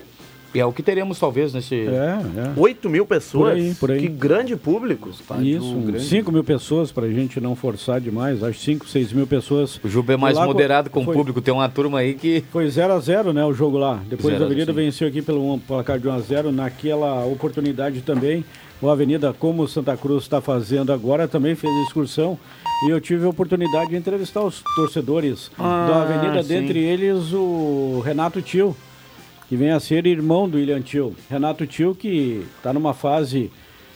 E 0.55 0.61
é 0.61 0.66
o 0.66 0.72
que 0.72 0.82
teremos 0.82 1.18
talvez 1.18 1.55
nesse... 1.55 1.74
É, 1.74 2.18
é. 2.36 2.53
8 2.57 2.90
mil 2.90 3.07
pessoas? 3.07 3.53
Por 3.53 3.57
aí, 3.59 3.74
por 3.74 3.90
aí. 3.90 4.00
Que 4.00 4.09
grande 4.09 4.55
público. 4.55 5.09
Isso, 5.40 5.82
5 5.98 6.30
mil 6.30 6.44
pessoas 6.44 6.92
pra 6.92 7.09
gente 7.09 7.40
não 7.40 7.57
forçar 7.57 8.00
demais. 8.00 8.42
Acho 8.42 8.59
5, 8.61 8.86
6 8.86 9.12
mil 9.12 9.26
pessoas. 9.26 9.80
O 9.82 9.88
Juba 9.88 10.12
é 10.12 10.16
mais 10.16 10.36
Lá 10.36 10.44
moderado 10.44 10.90
com 10.90 11.00
o 11.00 11.05
foi- 11.05 11.14
público. 11.16 11.40
Tem 11.40 11.55
uma 11.55 11.68
turma 11.68 12.00
aí 12.00 12.14
que... 12.14 12.44
Foi 12.53 12.68
0 12.68 12.92
a 12.92 12.98
0 13.00 13.32
né, 13.32 13.44
o 13.44 13.55
jogo 13.55 13.78
lá. 13.78 14.00
Depois 14.07 14.32
Zero 14.34 14.44
a 14.44 14.46
a 14.46 14.46
Avenida 14.46 14.72
sim. 14.72 14.76
venceu 14.76 15.09
aqui 15.09 15.22
pelo 15.22 15.55
um 15.55 15.59
placar 15.59 15.98
de 15.98 16.07
1 16.07 16.12
a 16.12 16.18
0 16.20 16.53
Naquela 16.53 17.24
oportunidade 17.24 18.03
também, 18.03 18.44
o 18.80 18.88
Avenida, 18.90 19.32
como 19.32 19.62
o 19.62 19.68
Santa 19.68 19.96
Cruz 19.96 20.24
está 20.24 20.40
fazendo 20.40 20.92
agora, 20.92 21.26
também 21.26 21.55
fez 21.55 21.72
excursão. 21.86 22.38
E 22.86 22.90
eu 22.90 23.00
tive 23.00 23.24
a 23.24 23.28
oportunidade 23.28 23.90
de 23.90 23.96
entrevistar 23.96 24.42
os 24.42 24.62
torcedores 24.76 25.50
Ah, 25.59 25.86
da 25.88 26.03
Avenida, 26.03 26.42
sim. 26.42 26.48
dentre 26.48 26.78
eles 26.80 27.32
o 27.32 28.03
Renato 28.05 28.42
Tio, 28.42 28.76
que 29.53 29.57
vem 29.59 29.70
a 29.70 29.78
ser 29.78 30.07
irmão 30.07 30.48
do 30.48 30.57
William 30.57 30.80
Tio. 30.80 31.14
Renato 31.28 31.66
Tio 31.66 31.94
que 31.94 32.42
está 32.57 32.72
numa 32.72 32.94
fase 32.94 33.50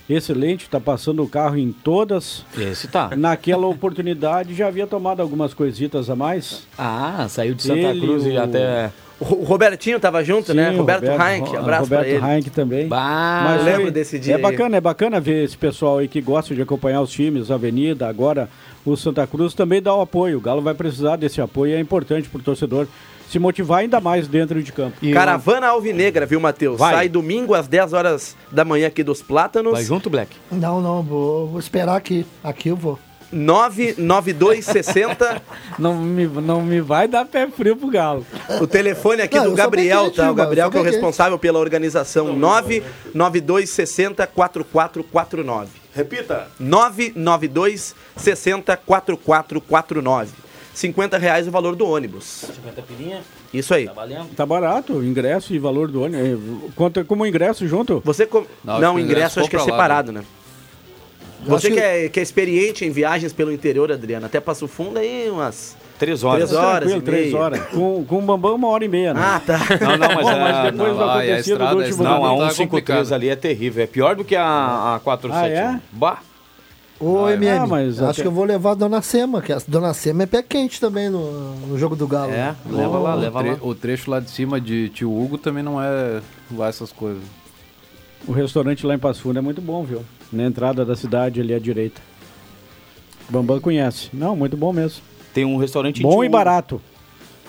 excelente, 0.06 0.64
está 0.64 0.78
passando 0.78 1.22
o 1.22 1.26
carro 1.26 1.56
em 1.56 1.72
todas. 1.72 2.44
Esse 2.58 2.88
tá. 2.88 3.16
Naquela 3.16 3.66
oportunidade 3.66 4.52
já 4.54 4.66
havia 4.68 4.86
tomado 4.86 5.22
algumas 5.22 5.54
coisitas 5.54 6.10
a 6.10 6.14
mais. 6.14 6.66
Ah, 6.76 7.24
saiu 7.30 7.54
de 7.54 7.62
Santa 7.62 7.78
Ele, 7.88 8.00
Cruz 8.02 8.26
e 8.26 8.32
o- 8.32 8.42
até... 8.42 8.90
O 9.18 9.44
Robertinho 9.44 9.98
tava 9.98 10.22
junto, 10.22 10.52
né? 10.52 10.72
Sim, 10.72 10.76
Roberto, 10.76 11.04
Roberto 11.06 11.22
Heinck, 11.26 11.56
abraço 11.56 11.82
Roberto 11.84 12.02
pra 12.02 12.08
ele. 12.28 12.36
Heinck 12.36 12.50
também. 12.50 12.86
Bah, 12.86 13.54
eu 13.56 13.62
foi- 13.64 13.72
lembro 13.72 13.90
desse 13.90 14.18
dia 14.18 14.34
É 14.34 14.36
aí. 14.36 14.42
bacana, 14.42 14.76
é 14.76 14.80
bacana 14.82 15.18
ver 15.18 15.42
esse 15.42 15.56
pessoal 15.56 15.96
aí 15.96 16.06
que 16.06 16.20
gosta 16.20 16.54
de 16.54 16.60
acompanhar 16.60 17.00
os 17.00 17.10
times, 17.10 17.50
a 17.50 17.54
Avenida, 17.54 18.06
agora 18.06 18.46
o 18.84 18.94
Santa 18.94 19.26
Cruz 19.26 19.54
também 19.54 19.80
dá 19.80 19.94
o 19.96 20.02
apoio. 20.02 20.36
O 20.36 20.40
Galo 20.42 20.60
vai 20.60 20.74
precisar 20.74 21.16
desse 21.16 21.40
apoio, 21.40 21.74
é 21.76 21.80
importante 21.80 22.28
pro 22.28 22.42
torcedor 22.42 22.86
se 23.28 23.38
motivar 23.38 23.80
ainda 23.80 24.00
mais 24.00 24.28
dentro 24.28 24.62
de 24.62 24.72
campo. 24.72 24.96
Caravana 25.12 25.68
Alvinegra, 25.68 26.26
viu, 26.26 26.40
Matheus? 26.40 26.78
Vai. 26.78 26.94
Sai 26.94 27.08
domingo 27.08 27.54
às 27.54 27.68
10 27.68 27.92
horas 27.92 28.36
da 28.50 28.64
manhã 28.64 28.88
aqui 28.88 29.02
dos 29.02 29.22
Plátanos. 29.22 29.72
Vai 29.72 29.84
junto, 29.84 30.08
Black? 30.08 30.36
Não, 30.50 30.80
não, 30.80 31.02
vou, 31.02 31.48
vou 31.48 31.60
esperar 31.60 31.96
aqui. 31.96 32.24
Aqui 32.42 32.68
eu 32.68 32.76
vou. 32.76 32.98
99260. 33.32 35.42
não, 35.78 35.94
me, 35.96 36.26
não 36.26 36.62
me 36.62 36.80
vai 36.80 37.06
dar 37.08 37.24
pé 37.24 37.48
frio 37.48 37.76
pro 37.76 37.88
Galo. 37.88 38.24
O 38.60 38.66
telefone 38.66 39.22
aqui 39.22 39.36
Não, 39.36 39.44
do 39.44 39.50
eu 39.50 39.56
Gabriel, 39.56 40.10
tá? 40.10 40.30
O 40.30 40.34
Gabriel 40.34 40.66
eu 40.68 40.70
que 40.70 40.78
é 40.78 40.80
o 40.80 40.84
responsável 40.84 41.38
pela 41.38 41.58
organização. 41.58 42.34
99260 42.34 44.26
4449. 44.26 45.70
Repita. 45.94 46.48
99260 46.60 48.76
4449. 48.76 50.45
50 50.76 51.16
reais 51.16 51.48
o 51.48 51.50
valor 51.50 51.74
do 51.74 51.86
ônibus. 51.88 52.44
50 52.54 52.82
pilinha? 52.82 53.22
Isso 53.52 53.72
aí. 53.72 53.86
valendo? 53.86 54.28
Tá 54.36 54.44
barato, 54.44 54.92
o 54.92 55.02
ingresso 55.04 55.54
e 55.54 55.58
valor 55.58 55.88
do 55.90 56.02
ônibus. 56.02 56.26
é, 56.68 56.70
Conta 56.76 57.02
como 57.02 57.24
ingresso 57.26 57.66
junto? 57.66 58.02
Você 58.04 58.26
com... 58.26 58.44
Não, 58.62 58.78
Não, 58.78 58.98
ingresso 58.98 59.00
ingresso 59.00 59.40
acho 59.40 59.48
que 59.48 59.56
é 59.56 59.58
compra 59.58 59.72
lá, 59.74 59.78
separado, 59.82 60.12
né? 60.12 60.22
Você 61.46 61.68
que 61.68 61.74
que- 61.76 61.80
é, 61.80 62.08
que 62.10 62.20
é 62.20 62.22
experiente 62.22 62.84
em 62.84 62.90
viagens 62.90 63.32
pelo 63.32 63.50
interior, 63.52 63.90
Adriano, 63.90 64.26
até 64.26 64.38
Passo 64.38 64.68
Fundo 64.68 64.98
aí 64.98 65.30
umas... 65.30 65.76
Três 65.98 66.20
Três 66.20 66.24
horas 66.24 66.50
Tranquilo, 66.90 67.00
três 67.00 67.32
horas. 67.32 67.60
Com, 67.68 68.04
com 68.04 68.18
o 68.18 68.22
Bambam, 68.22 68.54
uma 68.56 68.68
hora 68.68 68.84
e 68.84 68.88
meia, 68.88 69.14
né? 69.14 69.20
Ah, 69.24 69.40
tá. 69.40 69.58
Não, 69.80 69.96
não, 69.96 70.14
mas, 70.14 70.24
Bom, 70.24 70.28
a- 70.28 70.36
mas 70.36 70.72
depois 70.72 70.88
não, 70.92 70.98
do 70.98 71.06
vai, 71.06 71.08
a 71.30 71.32
acontecido 71.32 71.52
estrada- 71.54 71.74
do 71.74 71.80
último 71.82 72.02
Não, 72.04 72.12
a 72.12 72.28
domingo. 72.28 72.50
153 72.50 73.12
ali 73.12 73.28
é 73.30 73.36
terrível. 73.36 73.82
É 73.82 73.86
pior 73.86 74.14
do 74.14 74.22
que 74.22 74.36
a, 74.36 74.96
a 74.96 75.00
47. 75.00 75.42
Ah, 75.42 75.48
é? 75.48 75.80
Bah. 75.92 76.18
Ô, 76.98 77.28
MM, 77.28 77.58
ah, 77.58 77.66
mas 77.66 78.00
acho 78.00 78.10
até- 78.10 78.22
que 78.22 78.28
eu 78.28 78.32
vou 78.32 78.44
levar 78.44 78.70
a 78.70 78.74
Dona 78.74 79.02
Sema, 79.02 79.42
que 79.42 79.52
a 79.52 79.60
Dona 79.68 79.92
Sema 79.92 80.22
é 80.22 80.26
pé 80.26 80.42
quente 80.42 80.80
também 80.80 81.10
no, 81.10 81.54
no 81.66 81.78
jogo 81.78 81.94
do 81.94 82.06
Galo. 82.06 82.32
É, 82.32 82.54
o, 82.64 82.70
o 83.28 83.30
tre- 83.30 83.58
O 83.60 83.74
trecho 83.74 84.10
lá 84.10 84.18
de 84.20 84.30
cima 84.30 84.60
de 84.60 84.88
Tio 84.88 85.12
Hugo 85.12 85.36
também 85.36 85.62
não 85.62 85.80
é 85.82 86.22
lá 86.50 86.68
essas 86.68 86.92
coisas. 86.92 87.22
O 88.26 88.32
restaurante 88.32 88.86
lá 88.86 88.94
em 88.94 88.98
Passo 88.98 89.20
Fundo 89.22 89.38
é 89.38 89.42
muito 89.42 89.60
bom, 89.60 89.84
viu? 89.84 90.02
Na 90.32 90.44
entrada 90.44 90.84
da 90.84 90.96
cidade 90.96 91.40
ali 91.40 91.52
à 91.54 91.58
direita. 91.58 92.00
Bambam 93.28 93.60
conhece. 93.60 94.08
Não, 94.12 94.34
muito 94.34 94.56
bom 94.56 94.72
mesmo. 94.72 95.02
Tem 95.34 95.44
um 95.44 95.56
restaurante 95.58 96.00
em 96.00 96.02
Bom 96.02 96.24
e 96.24 96.28
barato. 96.28 96.80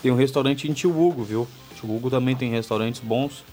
Tem 0.03 0.11
um 0.11 0.15
restaurante 0.15 0.67
em 0.69 0.73
Tio 0.73 0.89
Hugo, 0.89 1.23
viu? 1.23 1.47
Tio 1.79 1.95
Hugo 1.95 2.09
também 2.09 2.35
tem 2.35 2.51
restaurantes 2.51 2.99
bons. 2.99 3.43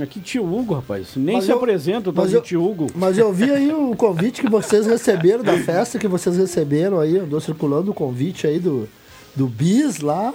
Aqui 0.00 0.18
Tio 0.20 0.44
Hugo, 0.44 0.74
rapaz. 0.74 1.10
Nem 1.14 1.36
Mas 1.36 1.44
se 1.44 1.50
eu- 1.52 1.56
apresenta 1.56 2.10
o 2.10 2.12
tal 2.12 2.24
mas 2.24 2.32
de 2.32 2.40
Tio 2.40 2.64
Hugo. 2.68 2.88
Mas 2.96 3.16
eu 3.16 3.32
vi 3.32 3.50
aí 3.50 3.72
o 3.72 3.94
convite 3.94 4.40
que 4.42 4.48
vocês 4.50 4.86
receberam 4.86 5.44
da 5.44 5.56
festa 5.58 5.98
que 6.00 6.08
vocês 6.08 6.36
receberam 6.36 6.98
aí. 6.98 7.16
Andou 7.18 7.40
circulando 7.40 7.92
o 7.92 7.94
convite 7.94 8.46
aí 8.46 8.58
do, 8.58 8.88
do 9.36 9.46
Bis 9.46 10.00
lá. 10.00 10.34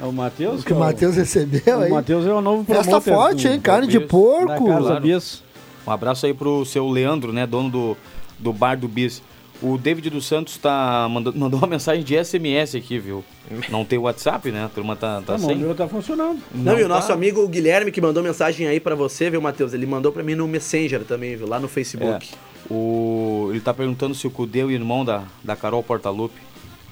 É 0.00 0.04
o 0.04 0.12
Matheus? 0.12 0.62
Que 0.64 0.72
o 0.74 0.78
Matheus 0.78 1.16
recebeu 1.16 1.78
O 1.78 1.82
aí. 1.82 1.90
Matheus 1.90 2.26
é 2.26 2.32
o 2.34 2.40
novo 2.42 2.64
Festa 2.64 3.00
promoter 3.00 3.10
forte, 3.14 3.48
do- 3.48 3.54
hein? 3.54 3.60
Carne 3.60 3.86
de 3.86 4.00
porco. 4.00 4.66
da 4.68 4.74
Casa 4.74 5.00
Bis. 5.00 5.42
Um 5.86 5.90
abraço 5.90 6.26
aí 6.26 6.34
pro 6.34 6.64
seu 6.66 6.86
Leandro, 6.88 7.32
né? 7.32 7.46
Dono 7.46 7.70
do, 7.70 7.96
do 8.38 8.52
bar 8.52 8.76
do 8.76 8.88
Bis. 8.88 9.22
O 9.62 9.78
David 9.78 10.10
dos 10.10 10.26
Santos 10.26 10.56
tá 10.56 11.06
mandando, 11.08 11.38
mandou 11.40 11.58
uma 11.60 11.68
mensagem 11.68 12.02
de 12.02 12.16
SMS 12.22 12.74
aqui, 12.74 12.98
viu? 12.98 13.24
Não 13.68 13.84
tem 13.84 13.98
WhatsApp, 13.98 14.50
né? 14.50 14.64
A 14.64 14.68
turma 14.68 14.96
tá, 14.96 15.16
tá 15.20 15.34
Tá 15.34 15.38
bom, 15.38 15.46
sem. 15.48 15.56
o 15.56 15.58
meu 15.60 15.74
tá 15.74 15.86
funcionando. 15.86 16.40
Não, 16.52 16.78
e 16.78 16.82
o 16.82 16.88
tá. 16.88 16.94
nosso 16.94 17.12
amigo 17.12 17.46
Guilherme 17.46 17.92
que 17.92 18.00
mandou 18.00 18.22
mensagem 18.22 18.66
aí 18.66 18.80
pra 18.80 18.94
você, 18.94 19.30
viu, 19.30 19.40
Matheus? 19.40 19.72
Ele 19.72 19.86
mandou 19.86 20.10
pra 20.10 20.22
mim 20.22 20.34
no 20.34 20.48
Messenger 20.48 21.04
também, 21.04 21.36
viu? 21.36 21.46
Lá 21.48 21.60
no 21.60 21.68
Facebook. 21.68 22.30
É. 22.32 22.72
O, 22.72 23.48
ele 23.50 23.60
tá 23.60 23.72
perguntando 23.74 24.14
se 24.14 24.26
o 24.26 24.30
Cudê 24.30 24.60
é 24.60 24.64
o 24.64 24.70
irmão 24.70 25.04
da, 25.04 25.24
da 25.44 25.54
Carol 25.54 25.82
Portalupe, 25.82 26.34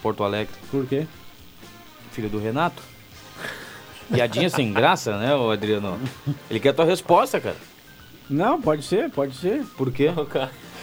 Porto 0.03 0.23
Alegre. 0.23 0.55
Por 0.71 0.87
quê? 0.87 1.07
Filho 2.13 2.29
do 2.29 2.39
Renato. 2.39 2.83
Piadinha 4.13 4.51
sem 4.51 4.73
graça, 4.73 5.17
né, 5.17 5.35
ô 5.35 5.51
Adriano? 5.51 5.99
Ele 6.51 6.59
quer 6.59 6.71
a 6.71 6.75
tua 6.75 6.85
resposta, 6.85 7.41
cara. 7.41 7.57
Não, 8.29 8.61
pode 8.61 8.83
ser, 8.83 9.09
pode 9.11 9.35
ser. 9.37 9.65
Por 9.77 9.91
quê? 9.93 10.11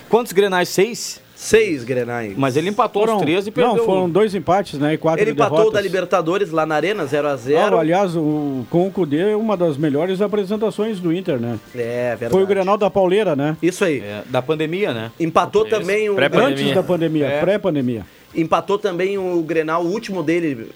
Quantos 0.10 0.32
grenais? 0.32 0.70
Seis? 0.70 1.22
Seis 1.40 1.84
Grenais. 1.84 2.34
Mas 2.36 2.58
ele 2.58 2.70
empatou 2.70 3.04
Foram- 3.04 3.18
os 3.18 3.22
três 3.22 3.46
e 3.46 3.52
perdeu. 3.52 3.76
Não, 3.76 3.86
foram 3.86 4.10
dois 4.10 4.34
empates, 4.34 4.80
né? 4.80 4.96
E 4.96 4.98
quatro 4.98 5.22
Ele 5.24 5.32
empatou 5.32 5.54
o 5.54 5.58
derrotas. 5.60 5.74
da 5.76 5.82
Libertadores 5.82 6.50
lá 6.50 6.66
na 6.66 6.74
Arena, 6.74 7.06
0x0. 7.06 7.76
Ah, 7.76 7.80
aliás, 7.80 8.16
o, 8.16 8.66
com 8.72 8.88
o 8.88 8.92
Cudê, 8.92 9.36
uma 9.36 9.56
das 9.56 9.78
melhores 9.78 10.20
apresentações 10.20 11.00
do 11.00 11.14
Inter, 11.14 11.40
né? 11.40 11.60
É, 11.76 12.10
verdade. 12.16 12.32
Foi 12.32 12.42
o 12.42 12.48
Grenal 12.48 12.76
da 12.76 12.90
Pauleira, 12.90 13.36
né? 13.36 13.56
Isso 13.62 13.86
aí. 13.86 14.00
É, 14.00 14.24
da 14.26 14.42
pandemia, 14.42 14.92
né? 14.96 15.12
Empatou 15.20 15.64
também 15.66 16.10
o. 16.10 16.16
Antes 16.20 16.74
da 16.74 16.82
pandemia, 16.82 17.28
É. 17.28 17.40
pré-pandemia. 17.40 18.04
Empatou 18.36 18.80
também 18.80 19.20
o 19.20 19.40
Grenal, 19.44 19.84
o 19.84 19.92
último 19.92 20.24
dele 20.24 20.72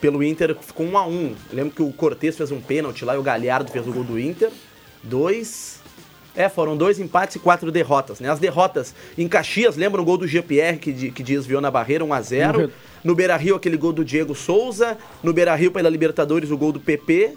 pelo 0.00 0.22
Inter, 0.24 0.56
ficou 0.60 0.84
1 0.86 0.98
a 0.98 1.06
1 1.06 1.34
Lembro 1.52 1.72
que 1.72 1.82
o 1.82 1.92
Cortez 1.92 2.36
fez 2.36 2.50
um 2.50 2.60
pênalti 2.60 3.04
lá 3.04 3.14
e 3.14 3.18
o 3.18 3.22
Galhardo 3.22 3.70
fez 3.70 3.86
o 3.86 3.92
gol 3.92 4.02
do 4.04 4.18
Inter. 4.18 4.50
Dois. 5.02 5.80
É, 6.36 6.48
foram 6.48 6.76
dois 6.76 6.98
empates 6.98 7.36
e 7.36 7.38
quatro 7.38 7.70
derrotas, 7.70 8.18
né? 8.18 8.28
As 8.28 8.40
derrotas 8.40 8.92
em 9.16 9.28
Caxias, 9.28 9.76
lembra 9.76 10.00
o 10.02 10.04
gol 10.04 10.16
do 10.18 10.26
GPR 10.26 10.78
que, 10.78 10.92
de- 10.92 11.10
que 11.12 11.22
desviou 11.22 11.60
na 11.60 11.70
barreira, 11.70 12.04
1 12.04 12.12
a 12.12 12.20
0 12.20 12.52
No 12.60 12.66
re- 12.66 12.72
No 13.04 13.14
Beira 13.14 13.36
Rio, 13.36 13.54
aquele 13.54 13.76
gol 13.76 13.92
do 13.92 14.04
Diego 14.04 14.34
Souza. 14.34 14.98
No 15.22 15.32
Beira 15.32 15.54
Rio, 15.54 15.70
pela 15.70 15.88
Libertadores, 15.88 16.50
o 16.50 16.56
gol 16.56 16.72
do 16.72 16.80
PP. 16.80 17.34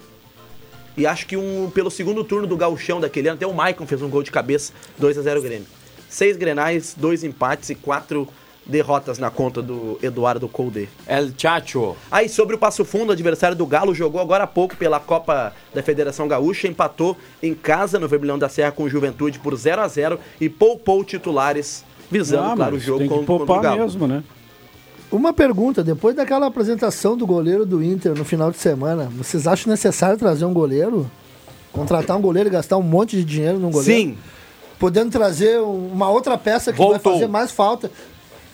E 0.97 1.05
acho 1.05 1.27
que 1.27 1.37
um, 1.37 1.69
pelo 1.69 1.91
segundo 1.91 2.23
turno 2.23 2.47
do 2.47 2.57
Gauchão 2.57 2.99
daquele 2.99 3.27
ano, 3.27 3.35
até 3.35 3.45
o 3.45 3.53
Maicon 3.53 3.85
fez 3.85 4.01
um 4.01 4.09
gol 4.09 4.23
de 4.23 4.31
cabeça, 4.31 4.73
2 4.97 5.17
a 5.19 5.21
0 5.21 5.41
Grêmio. 5.43 5.67
Seis 6.09 6.35
grenais, 6.37 6.95
dois 6.97 7.23
empates 7.23 7.69
e 7.69 7.75
quatro 7.75 8.27
derrotas 8.67 9.17
na 9.17 9.29
conta 9.29 9.61
do 9.61 9.97
Eduardo 10.01 10.47
Colde. 10.47 10.89
El 11.07 11.29
Chacho. 11.37 11.95
Aí, 12.11 12.27
sobre 12.27 12.55
o 12.55 12.57
Passo 12.57 12.83
Fundo, 12.83 13.09
o 13.09 13.13
adversário 13.13 13.55
do 13.55 13.65
Galo 13.65 13.95
jogou 13.95 14.19
agora 14.19 14.43
há 14.43 14.47
pouco 14.47 14.75
pela 14.75 14.99
Copa 14.99 15.53
da 15.73 15.81
Federação 15.81 16.27
Gaúcha, 16.27 16.67
empatou 16.67 17.15
em 17.41 17.53
casa 17.53 17.99
no 17.99 18.07
Vermelhão 18.07 18.37
da 18.37 18.49
Serra 18.49 18.71
com 18.71 18.83
o 18.83 18.89
Juventude 18.89 19.39
por 19.39 19.55
0 19.55 19.81
a 19.81 19.87
0 19.87 20.19
e 20.41 20.49
poupou 20.49 21.03
titulares, 21.03 21.83
visando, 22.11 22.51
Ah, 22.51 22.55
claro, 22.55 22.75
o 22.75 22.79
jogo 22.79 23.07
contra, 23.07 23.25
contra 23.25 23.53
o 23.53 23.59
Galo. 23.61 23.81
mesmo, 23.81 24.07
né? 24.07 24.23
Uma 25.09 25.31
pergunta, 25.31 25.81
depois 25.83 26.13
daquela 26.15 26.47
apresentação 26.47 27.15
do 27.15 27.25
goleiro 27.25 27.65
do 27.65 27.81
Inter 27.81 28.13
no 28.13 28.25
final 28.25 28.51
de 28.51 28.57
semana, 28.57 29.09
vocês 29.17 29.47
acham 29.47 29.71
necessário 29.71 30.17
trazer 30.17 30.43
um 30.43 30.53
goleiro? 30.53 31.09
Contratar 31.71 32.17
um 32.17 32.21
goleiro 32.21 32.49
e 32.49 32.51
gastar 32.51 32.75
um 32.75 32.81
monte 32.83 33.15
de 33.15 33.23
dinheiro 33.23 33.57
num 33.57 33.71
goleiro? 33.71 34.01
Sim. 34.01 34.17
Podendo 34.77 35.09
trazer 35.09 35.59
uma 35.59 36.09
outra 36.09 36.37
peça 36.37 36.73
que 36.73 36.77
vai 36.85 36.99
fazer 36.99 37.27
mais 37.27 37.51
falta 37.51 37.89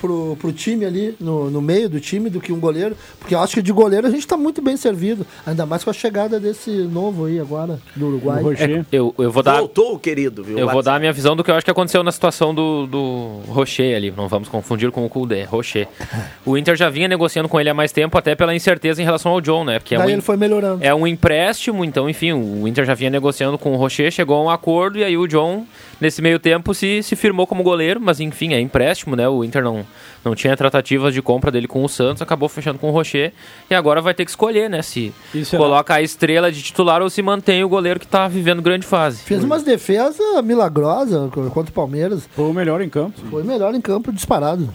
pro, 0.03 0.35
pro 0.37 0.51
time 0.51 0.83
ali, 0.83 1.15
no, 1.17 1.49
no 1.49 1.61
meio 1.61 1.87
do 1.87 1.97
time, 1.97 2.29
do 2.29 2.41
que 2.41 2.51
um 2.51 2.59
goleiro. 2.59 2.97
Porque 3.17 3.33
eu 3.33 3.39
acho 3.39 3.53
que 3.53 3.61
de 3.61 3.71
goleiro 3.71 4.05
a 4.05 4.09
gente 4.09 4.27
tá 4.27 4.35
muito 4.35 4.61
bem 4.61 4.75
servido. 4.75 5.25
Ainda 5.45 5.65
mais 5.65 5.81
com 5.81 5.89
a 5.89 5.93
chegada 5.93 6.41
desse 6.41 6.69
novo 6.69 7.25
aí 7.25 7.39
agora, 7.39 7.79
do 7.95 8.07
Uruguai. 8.07 8.43
É, 8.59 8.85
eu, 8.91 9.15
eu 9.17 9.31
vou 9.31 9.41
dar. 9.41 9.59
Voltou, 9.59 9.97
querido, 9.97 10.43
viu? 10.43 10.59
Eu 10.59 10.69
vou 10.69 10.83
dar 10.83 10.95
a 10.95 10.99
minha 10.99 11.13
visão 11.13 11.37
do 11.37 11.43
que 11.43 11.49
eu 11.49 11.55
acho 11.55 11.63
que 11.63 11.71
aconteceu 11.71 12.03
na 12.03 12.11
situação 12.11 12.53
do, 12.53 12.85
do 12.85 13.39
Rocher 13.47 13.95
ali. 13.95 14.11
Não 14.11 14.27
vamos 14.27 14.49
confundir 14.49 14.91
com 14.91 15.05
o 15.05 15.09
Kudê, 15.09 15.43
Rocher. 15.43 15.87
O 16.45 16.57
Inter 16.57 16.75
já 16.75 16.89
vinha 16.89 17.07
negociando 17.07 17.47
com 17.47 17.59
ele 17.59 17.69
há 17.69 17.73
mais 17.73 17.91
tempo, 17.91 18.17
até 18.17 18.35
pela 18.35 18.53
incerteza 18.53 19.01
em 19.01 19.05
relação 19.05 19.31
ao 19.31 19.39
John, 19.39 19.63
né? 19.63 19.79
Porque 19.79 19.95
é 19.95 19.97
Daí 19.97 20.07
um, 20.07 20.11
ele 20.11 20.21
foi 20.21 20.35
melhorando. 20.35 20.83
é 20.83 20.93
um 20.93 21.07
empréstimo, 21.07 21.85
então, 21.85 22.09
enfim, 22.09 22.33
o 22.33 22.67
Inter 22.67 22.85
já 22.85 22.93
vinha 22.93 23.09
negociando 23.09 23.57
com 23.57 23.71
o 23.71 23.77
Rocher, 23.77 24.11
chegou 24.11 24.35
a 24.37 24.43
um 24.43 24.49
acordo 24.49 24.97
e 24.97 25.03
aí 25.03 25.17
o 25.17 25.25
John, 25.25 25.65
nesse 26.01 26.21
meio 26.21 26.39
tempo, 26.39 26.73
se, 26.73 27.01
se 27.01 27.15
firmou 27.15 27.47
como 27.47 27.63
goleiro, 27.63 28.01
mas 28.01 28.19
enfim, 28.19 28.53
é 28.53 28.59
empréstimo, 28.59 29.15
né? 29.15 29.27
O 29.29 29.43
Inter 29.43 29.63
não, 29.63 29.85
não 30.23 30.35
tinha 30.35 30.55
tratativas 30.55 31.13
de 31.13 31.21
compra 31.21 31.51
dele 31.51 31.67
com 31.67 31.83
o 31.83 31.89
Santos, 31.89 32.21
acabou 32.21 32.47
fechando 32.49 32.79
com 32.79 32.89
o 32.89 32.91
Rocher 32.91 33.33
e 33.69 33.75
agora 33.75 34.01
vai 34.01 34.13
ter 34.13 34.25
que 34.25 34.31
escolher, 34.31 34.69
né? 34.69 34.81
Se 34.81 35.13
será- 35.43 35.57
coloca 35.63 35.93
a 35.95 36.01
estrela 36.01 36.51
de 36.51 36.61
titular 36.61 37.01
ou 37.01 37.09
se 37.09 37.21
mantém 37.21 37.63
o 37.63 37.69
goleiro 37.69 37.99
que 37.99 38.07
tá 38.07 38.27
vivendo 38.27 38.61
grande 38.61 38.85
fase. 38.85 39.21
Fez 39.23 39.43
umas 39.43 39.63
defesas 39.63 40.17
milagrosas 40.43 41.29
contra 41.31 41.71
o 41.71 41.73
Palmeiras. 41.73 42.27
Foi 42.35 42.49
o 42.49 42.53
melhor 42.53 42.81
em 42.81 42.89
campo. 42.89 43.19
Foi 43.29 43.41
o 43.41 43.45
melhor 43.45 43.73
em 43.75 43.81
campo 43.81 44.11
disparado. 44.11 44.69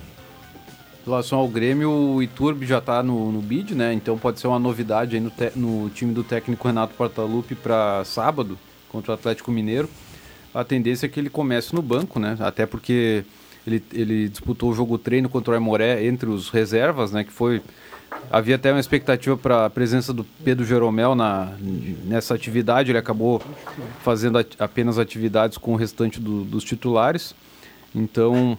Em 1.07 1.11
relação 1.11 1.39
ao 1.39 1.49
Grêmio, 1.49 1.91
o 1.91 2.23
Iturbe 2.23 2.67
já 2.67 2.79
está 2.79 3.03
no, 3.03 3.33
no 3.33 3.41
bid, 3.41 3.75
né? 3.75 3.95
Então 3.95 4.19
pode 4.19 4.39
ser 4.41 4.47
uma 4.47 4.59
novidade 4.59 5.17
aí 5.17 5.23
no, 5.23 5.31
te- 5.31 5.53
no 5.57 5.89
time 5.91 6.13
do 6.13 6.23
técnico 6.23 6.67
Renato 6.69 6.93
Portaluppi 6.95 7.55
para 7.55 8.05
sábado 8.05 8.59
contra 8.91 9.13
o 9.13 9.15
Atlético 9.15 9.51
Mineiro. 9.51 9.89
A 10.53 10.65
tendência 10.65 11.07
é 11.07 11.09
que 11.09 11.19
ele 11.19 11.31
comece 11.31 11.75
no 11.75 11.81
banco, 11.81 12.19
né? 12.21 12.37
Até 12.41 12.67
porque 12.67 13.25
ele, 13.69 13.85
ele 13.93 14.29
disputou 14.29 14.71
o 14.71 14.75
jogo 14.75 14.99
treino 14.99 15.29
contra 15.29 15.53
o 15.53 15.55
Aimoré 15.55 16.05
entre 16.07 16.29
os 16.29 16.49
reservas, 16.51 17.13
né? 17.13 17.23
Que 17.25 17.33
foi 17.33 17.61
havia 18.31 18.57
até 18.57 18.73
uma 18.73 18.81
expectativa 18.81 19.37
para 19.37 19.67
a 19.67 19.71
presença 19.71 20.13
do 20.13 20.25
Pedro 20.45 20.65
Jeromel 20.65 21.15
na, 21.15 21.53
nessa 22.05 22.35
atividade. 22.35 22.91
Ele 22.91 22.99
acabou 22.99 23.41
fazendo 24.03 24.39
at- 24.39 24.57
apenas 24.59 24.99
atividades 24.99 25.59
com 25.59 25.73
o 25.75 25.77
restante 25.77 26.19
do- 26.19 26.43
dos 26.45 26.65
titulares. 26.65 27.35
Então, 27.95 28.57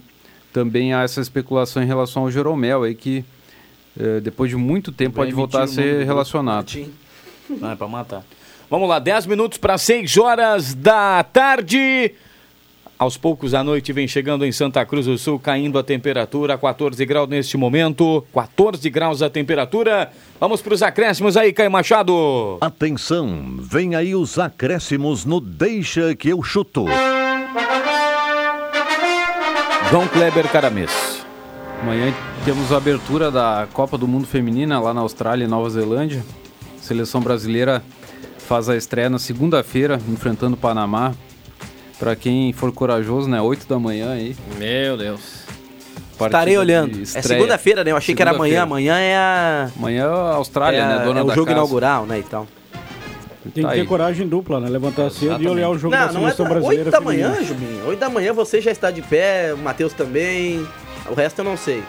também 0.53 0.93
há 0.93 1.01
essa 1.03 1.19
especulação 1.21 1.81
em 1.83 1.85
relação 1.87 2.23
ao 2.23 2.31
Jeromel 2.31 2.83
aí 2.83 2.95
que 2.95 3.23
eh, 3.99 4.19
depois 4.19 4.49
de 4.49 4.55
muito 4.55 4.91
tempo 4.91 5.15
pode 5.15 5.31
voltar 5.31 5.63
a 5.63 5.67
ser 5.67 6.05
relacionado. 6.05 6.65
Não, 7.49 7.71
é 7.71 7.75
pra 7.75 7.87
matar. 7.87 8.23
Vamos 8.69 8.87
lá, 8.87 8.99
10 8.99 9.25
minutos 9.25 9.57
para 9.57 9.77
6 9.79 10.15
horas 10.17 10.75
da 10.75 11.23
tarde. 11.23 12.11
Aos 12.99 13.15
poucos 13.15 13.53
a 13.53 13.63
noite 13.63 13.93
vem 13.93 14.09
chegando 14.09 14.45
em 14.45 14.51
Santa 14.51 14.85
Cruz 14.85 15.05
do 15.05 15.17
Sul, 15.17 15.39
caindo 15.39 15.79
a 15.79 15.83
temperatura, 15.83 16.57
14 16.57 17.05
graus 17.05 17.29
neste 17.29 17.55
momento. 17.55 18.25
14 18.33 18.89
graus 18.89 19.21
a 19.21 19.29
temperatura. 19.29 20.11
Vamos 20.37 20.61
para 20.61 20.73
os 20.73 20.83
acréscimos 20.83 21.37
aí, 21.37 21.53
Caio 21.53 21.71
Machado. 21.71 22.57
Atenção, 22.59 23.55
vem 23.57 23.95
aí 23.95 24.13
os 24.13 24.37
acréscimos 24.37 25.23
no 25.23 25.39
Deixa 25.39 26.13
que 26.13 26.27
eu 26.27 26.43
chuto. 26.43 26.87
João 29.89 30.05
Kleber 30.09 30.51
Caramês. 30.51 31.25
Amanhã 31.81 32.13
temos 32.43 32.69
a 32.73 32.77
abertura 32.77 33.31
da 33.31 33.65
Copa 33.71 33.97
do 33.97 34.09
Mundo 34.09 34.27
Feminina 34.27 34.77
lá 34.77 34.93
na 34.93 34.99
Austrália 34.99 35.45
e 35.45 35.47
Nova 35.47 35.69
Zelândia. 35.69 36.21
A 36.77 36.83
seleção 36.83 37.21
brasileira 37.21 37.81
faz 38.39 38.67
a 38.67 38.75
estreia 38.75 39.09
na 39.09 39.19
segunda-feira, 39.19 40.01
enfrentando 40.09 40.55
o 40.55 40.59
Panamá. 40.59 41.13
Para 41.99 42.15
quem 42.15 42.53
for 42.53 42.71
corajoso, 42.71 43.29
né? 43.29 43.41
8 43.41 43.67
da 43.67 43.77
manhã 43.77 44.13
aí. 44.13 44.35
Meu 44.57 44.95
Deus. 44.97 45.43
Estarei 46.19 46.57
olhando. 46.57 47.01
É 47.01 47.21
segunda-feira, 47.21 47.83
né? 47.83 47.91
Eu 47.91 47.97
achei 47.97 48.15
que 48.15 48.21
era 48.21 48.31
amanhã. 48.31 48.63
Amanhã 48.63 48.97
é 48.97 49.15
a. 49.15 49.69
Amanhã 49.77 50.03
é 50.03 50.07
a 50.07 50.35
Austrália, 50.35 50.77
é, 50.79 50.87
né? 50.87 51.03
Dona 51.05 51.19
é 51.19 51.23
o 51.23 51.27
da 51.27 51.33
jogo 51.35 51.45
casa. 51.47 51.57
inaugural, 51.57 52.05
né? 52.05 52.19
E 52.19 52.23
tal. 52.23 52.47
Tem 53.53 53.63
Tá 53.63 53.69
que 53.69 53.75
ter 53.75 53.81
aí. 53.81 53.87
coragem 53.87 54.27
dupla, 54.27 54.59
né? 54.59 54.69
Levantar 54.69 55.09
cedo 55.11 55.41
e 55.41 55.47
olhar 55.47 55.69
o 55.69 55.77
jogo 55.77 55.95
da 55.95 56.07
Não, 56.07 56.13
não 56.13 56.19
é 56.21 56.23
seleção 56.31 56.45
da, 56.45 56.51
brasileira. 56.51 56.83
8 56.85 56.91
da 56.91 57.01
manhã. 57.01 57.35
Jubinho. 57.43 57.87
8 57.87 57.99
da 57.99 58.09
manhã 58.09 58.33
você 58.33 58.59
já 58.61 58.71
está 58.71 58.91
de 58.91 59.01
pé, 59.01 59.53
o 59.53 59.57
Matheus 59.57 59.93
também. 59.93 60.65
O 61.09 61.13
resto 61.13 61.39
eu 61.39 61.45
não 61.45 61.55
sei. 61.57 61.81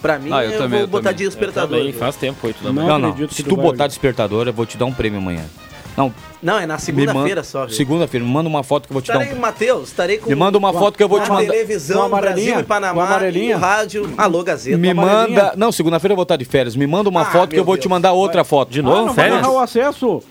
Pra 0.00 0.18
mim, 0.18 0.30
Ah, 0.32 0.44
eu 0.44 0.52
eu, 0.52 0.58
também, 0.58 0.70
vou 0.70 0.80
eu 0.80 0.86
botar 0.86 1.10
também. 1.10 1.18
de 1.18 1.24
despertador. 1.26 1.92
Faz 1.92 2.16
tempo, 2.16 2.46
8 2.46 2.62
da 2.62 2.68
Não 2.72 2.74
manhã. 2.74 2.88
Não, 2.88 2.98
não. 2.98 3.08
acredito 3.10 3.34
Se 3.34 3.42
tu 3.42 3.50
tu 3.50 3.56
botar 3.56 3.86
despertador, 3.88 4.46
eu 4.46 4.52
vou 4.52 4.64
te 4.66 4.76
dar 4.76 4.84
um 4.86 4.92
prêmio 4.92 5.18
amanhã. 5.18 5.44
Não, 5.96 6.12
Não, 6.42 6.58
é 6.58 6.64
na 6.66 6.78
segunda-feira 6.78 7.20
manda- 7.28 7.44
só? 7.44 7.68
Segunda-feira, 7.68 8.24
me 8.24 8.32
manda 8.32 8.48
uma 8.48 8.62
foto 8.62 8.86
que 8.86 8.92
eu 8.92 8.94
vou 8.94 9.02
te 9.02 9.08
dar 9.08 9.14
Estarei, 9.20 9.36
um 9.36 9.40
Matheus, 9.40 9.88
estarei 9.88 10.18
com. 10.18 10.28
Me 10.30 10.34
manda 10.34 10.56
uma 10.56 10.72
foto 10.72 10.96
que 10.96 11.02
eu 11.02 11.08
vou 11.08 11.20
te 11.20 11.28
mandar. 11.30 11.50
televisão, 11.50 11.96
Com 11.98 12.02
a 12.02 12.06
amarelinha? 12.06 12.44
Brasil 12.46 12.60
e 12.60 12.64
Panamá, 12.64 13.04
amarelinha? 13.04 13.50
e 13.50 13.54
o 13.54 13.58
rádio. 13.58 14.14
Alô, 14.16 14.42
Gazeta. 14.42 14.78
Me 14.78 14.94
manda. 14.94 15.52
Não, 15.56 15.70
segunda-feira 15.70 16.12
eu 16.12 16.16
vou 16.16 16.22
estar 16.22 16.36
de 16.36 16.44
férias. 16.46 16.74
Me 16.74 16.86
manda 16.86 17.08
uma 17.10 17.22
Ah, 17.22 17.24
foto 17.26 17.50
que 17.50 17.58
eu 17.58 17.64
vou 17.64 17.76
te 17.76 17.80
Deus. 17.82 17.90
mandar 17.90 18.12
outra 18.12 18.42
foto. 18.42 18.70
De 18.70 18.80
Ah, 18.80 18.82
novo, 18.82 18.96
não 19.06 19.12
vai 19.12 19.26
férias? 19.26 19.42
narrar 19.42 19.52
o 19.54 19.58
acesso. 19.58 20.22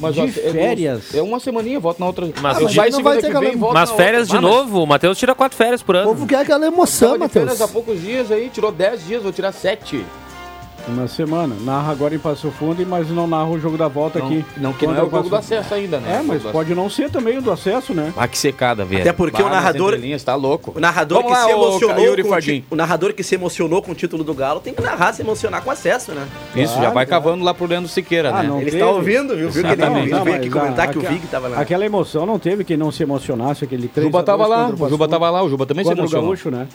Mas 0.00 0.14
de 0.14 0.20
ó, 0.20 0.24
é- 0.24 0.28
férias. 0.28 1.14
É 1.14 1.22
uma 1.22 1.38
semaninha, 1.38 1.78
volto 1.78 2.00
na 2.00 2.06
outra. 2.06 2.28
Mas 2.40 2.58
de- 2.66 2.74
saio 2.74 2.92
não 2.92 3.02
vai 3.02 3.18
ter 3.18 3.30
que 3.32 3.38
vem, 3.38 3.54
volto 3.56 3.74
Mas 3.74 3.90
na 3.90 3.96
férias 3.96 4.22
outra. 4.30 4.40
de 4.40 4.46
Ah, 4.46 4.48
mas 4.50 4.56
novo, 4.66 4.82
o 4.82 4.86
Matheus 4.86 5.16
tira 5.18 5.34
quatro 5.34 5.56
férias 5.56 5.80
por 5.82 5.94
O 5.94 5.98
ano. 5.98 6.08
povo 6.08 6.26
quer 6.26 6.36
aquela 6.40 6.66
emoção, 6.66 7.12
de 7.18 7.28
férias 7.28 7.58
Matheus. 7.58 7.60
há 7.60 7.68
poucos 7.72 8.00
dias 8.00 8.32
aí, 8.32 8.48
tirou 8.52 8.72
10 8.72 9.06
dias, 9.06 9.22
vou 9.22 9.30
tirar 9.32 9.52
7. 9.52 10.04
Uma 10.88 11.06
semana. 11.06 11.54
Narra 11.60 11.92
agora 11.92 12.14
em 12.14 12.18
Passo 12.18 12.50
Fundo, 12.50 12.84
mas 12.86 13.08
não 13.08 13.26
narra 13.26 13.48
o 13.48 13.58
jogo 13.58 13.76
da 13.78 13.86
volta 13.88 14.18
aqui. 14.18 14.44
Não, 14.56 14.72
que 14.72 14.86
não 14.86 14.94
é 14.96 15.02
o 15.02 15.08
jogo 15.10 15.28
do 15.28 15.36
acesso 15.36 15.72
ainda, 15.74 15.98
né? 15.98 16.18
É, 16.18 16.22
mas 16.22 16.42
pode 16.42 16.74
não 16.74 16.90
ser 16.90 17.08
também 17.10 17.38
o 17.38 17.42
do 17.42 17.50
acesso, 17.52 17.94
né? 17.94 18.12
Ah, 18.16 18.26
que 18.26 18.36
secada, 18.36 18.84
velho. 18.84 19.00
Até 19.02 19.12
porque 19.12 19.40
o 19.40 19.48
narrador- 19.48 19.90
entrelinhas, 19.92 20.24
tá 20.24 20.34
louco. 20.34 20.72
O 20.76 20.80
narrador 20.80 21.22
Vamos 21.22 21.32
que 21.32 21.38
lá, 21.38 21.44
se 21.46 21.52
emocionou 21.52 22.04
Yuri 22.04 22.22
com 22.24 22.30
o, 22.30 22.62
o 22.72 22.76
narrador 22.76 23.12
que 23.14 23.22
se 23.22 23.34
emocionou 23.34 23.80
com 23.80 23.92
o 23.92 23.94
título 23.94 24.24
do 24.24 24.34
Galo 24.34 24.60
tem 24.60 24.74
que 24.74 24.82
narrar, 24.82 25.12
se 25.12 25.22
emocionar 25.22 25.62
com 25.62 25.70
acesso, 25.70 26.12
né? 26.12 26.26
Isso, 26.54 26.74
já 26.74 26.80
Claro, 26.80 26.94
vai 26.94 27.06
claro. 27.06 27.22
cavando 27.24 27.44
lá 27.44 27.54
pro 27.54 27.66
Leandro 27.66 27.88
Siqueira, 27.88 28.30
Ah, 28.30 28.42
né? 28.42 28.48
não 28.48 28.56
Ele 28.56 28.64
teve. 28.72 28.76
está 28.78 28.90
ouvindo, 28.90 29.36
viu? 29.36 29.50
Viu 29.50 29.62
que 29.62 29.70
ele, 29.70 29.82
Não, 30.10 30.24
veio 30.24 30.36
aqui 30.36 30.50
comentar 30.50 30.90
que 30.90 30.98
o 30.98 31.00
Vig 31.00 31.26
tava 31.28 31.48
lá. 31.48 31.60
Aquela 31.60 31.86
emoção 31.86 32.26
não 32.26 32.38
teve 32.38 32.64
quem 32.64 32.76
não 32.76 32.90
se 32.90 33.02
emocionasse, 33.02 33.64
aquele 33.64 33.86
3 33.88 34.04
O 34.04 34.08
Juba 34.08 34.18
a 34.18 34.22
2 34.22 34.26
tava 34.26 34.46
lá, 34.48 34.68
o 34.68 34.88
Juba 34.88 35.08
tava 35.08 35.30
lá, 35.30 35.42
o 35.42 35.48
Juba 35.48 35.64
também 35.64 35.84
se 35.84 35.90
o 35.90 35.94
emocionou. 35.94 36.34
Né? 36.50 36.66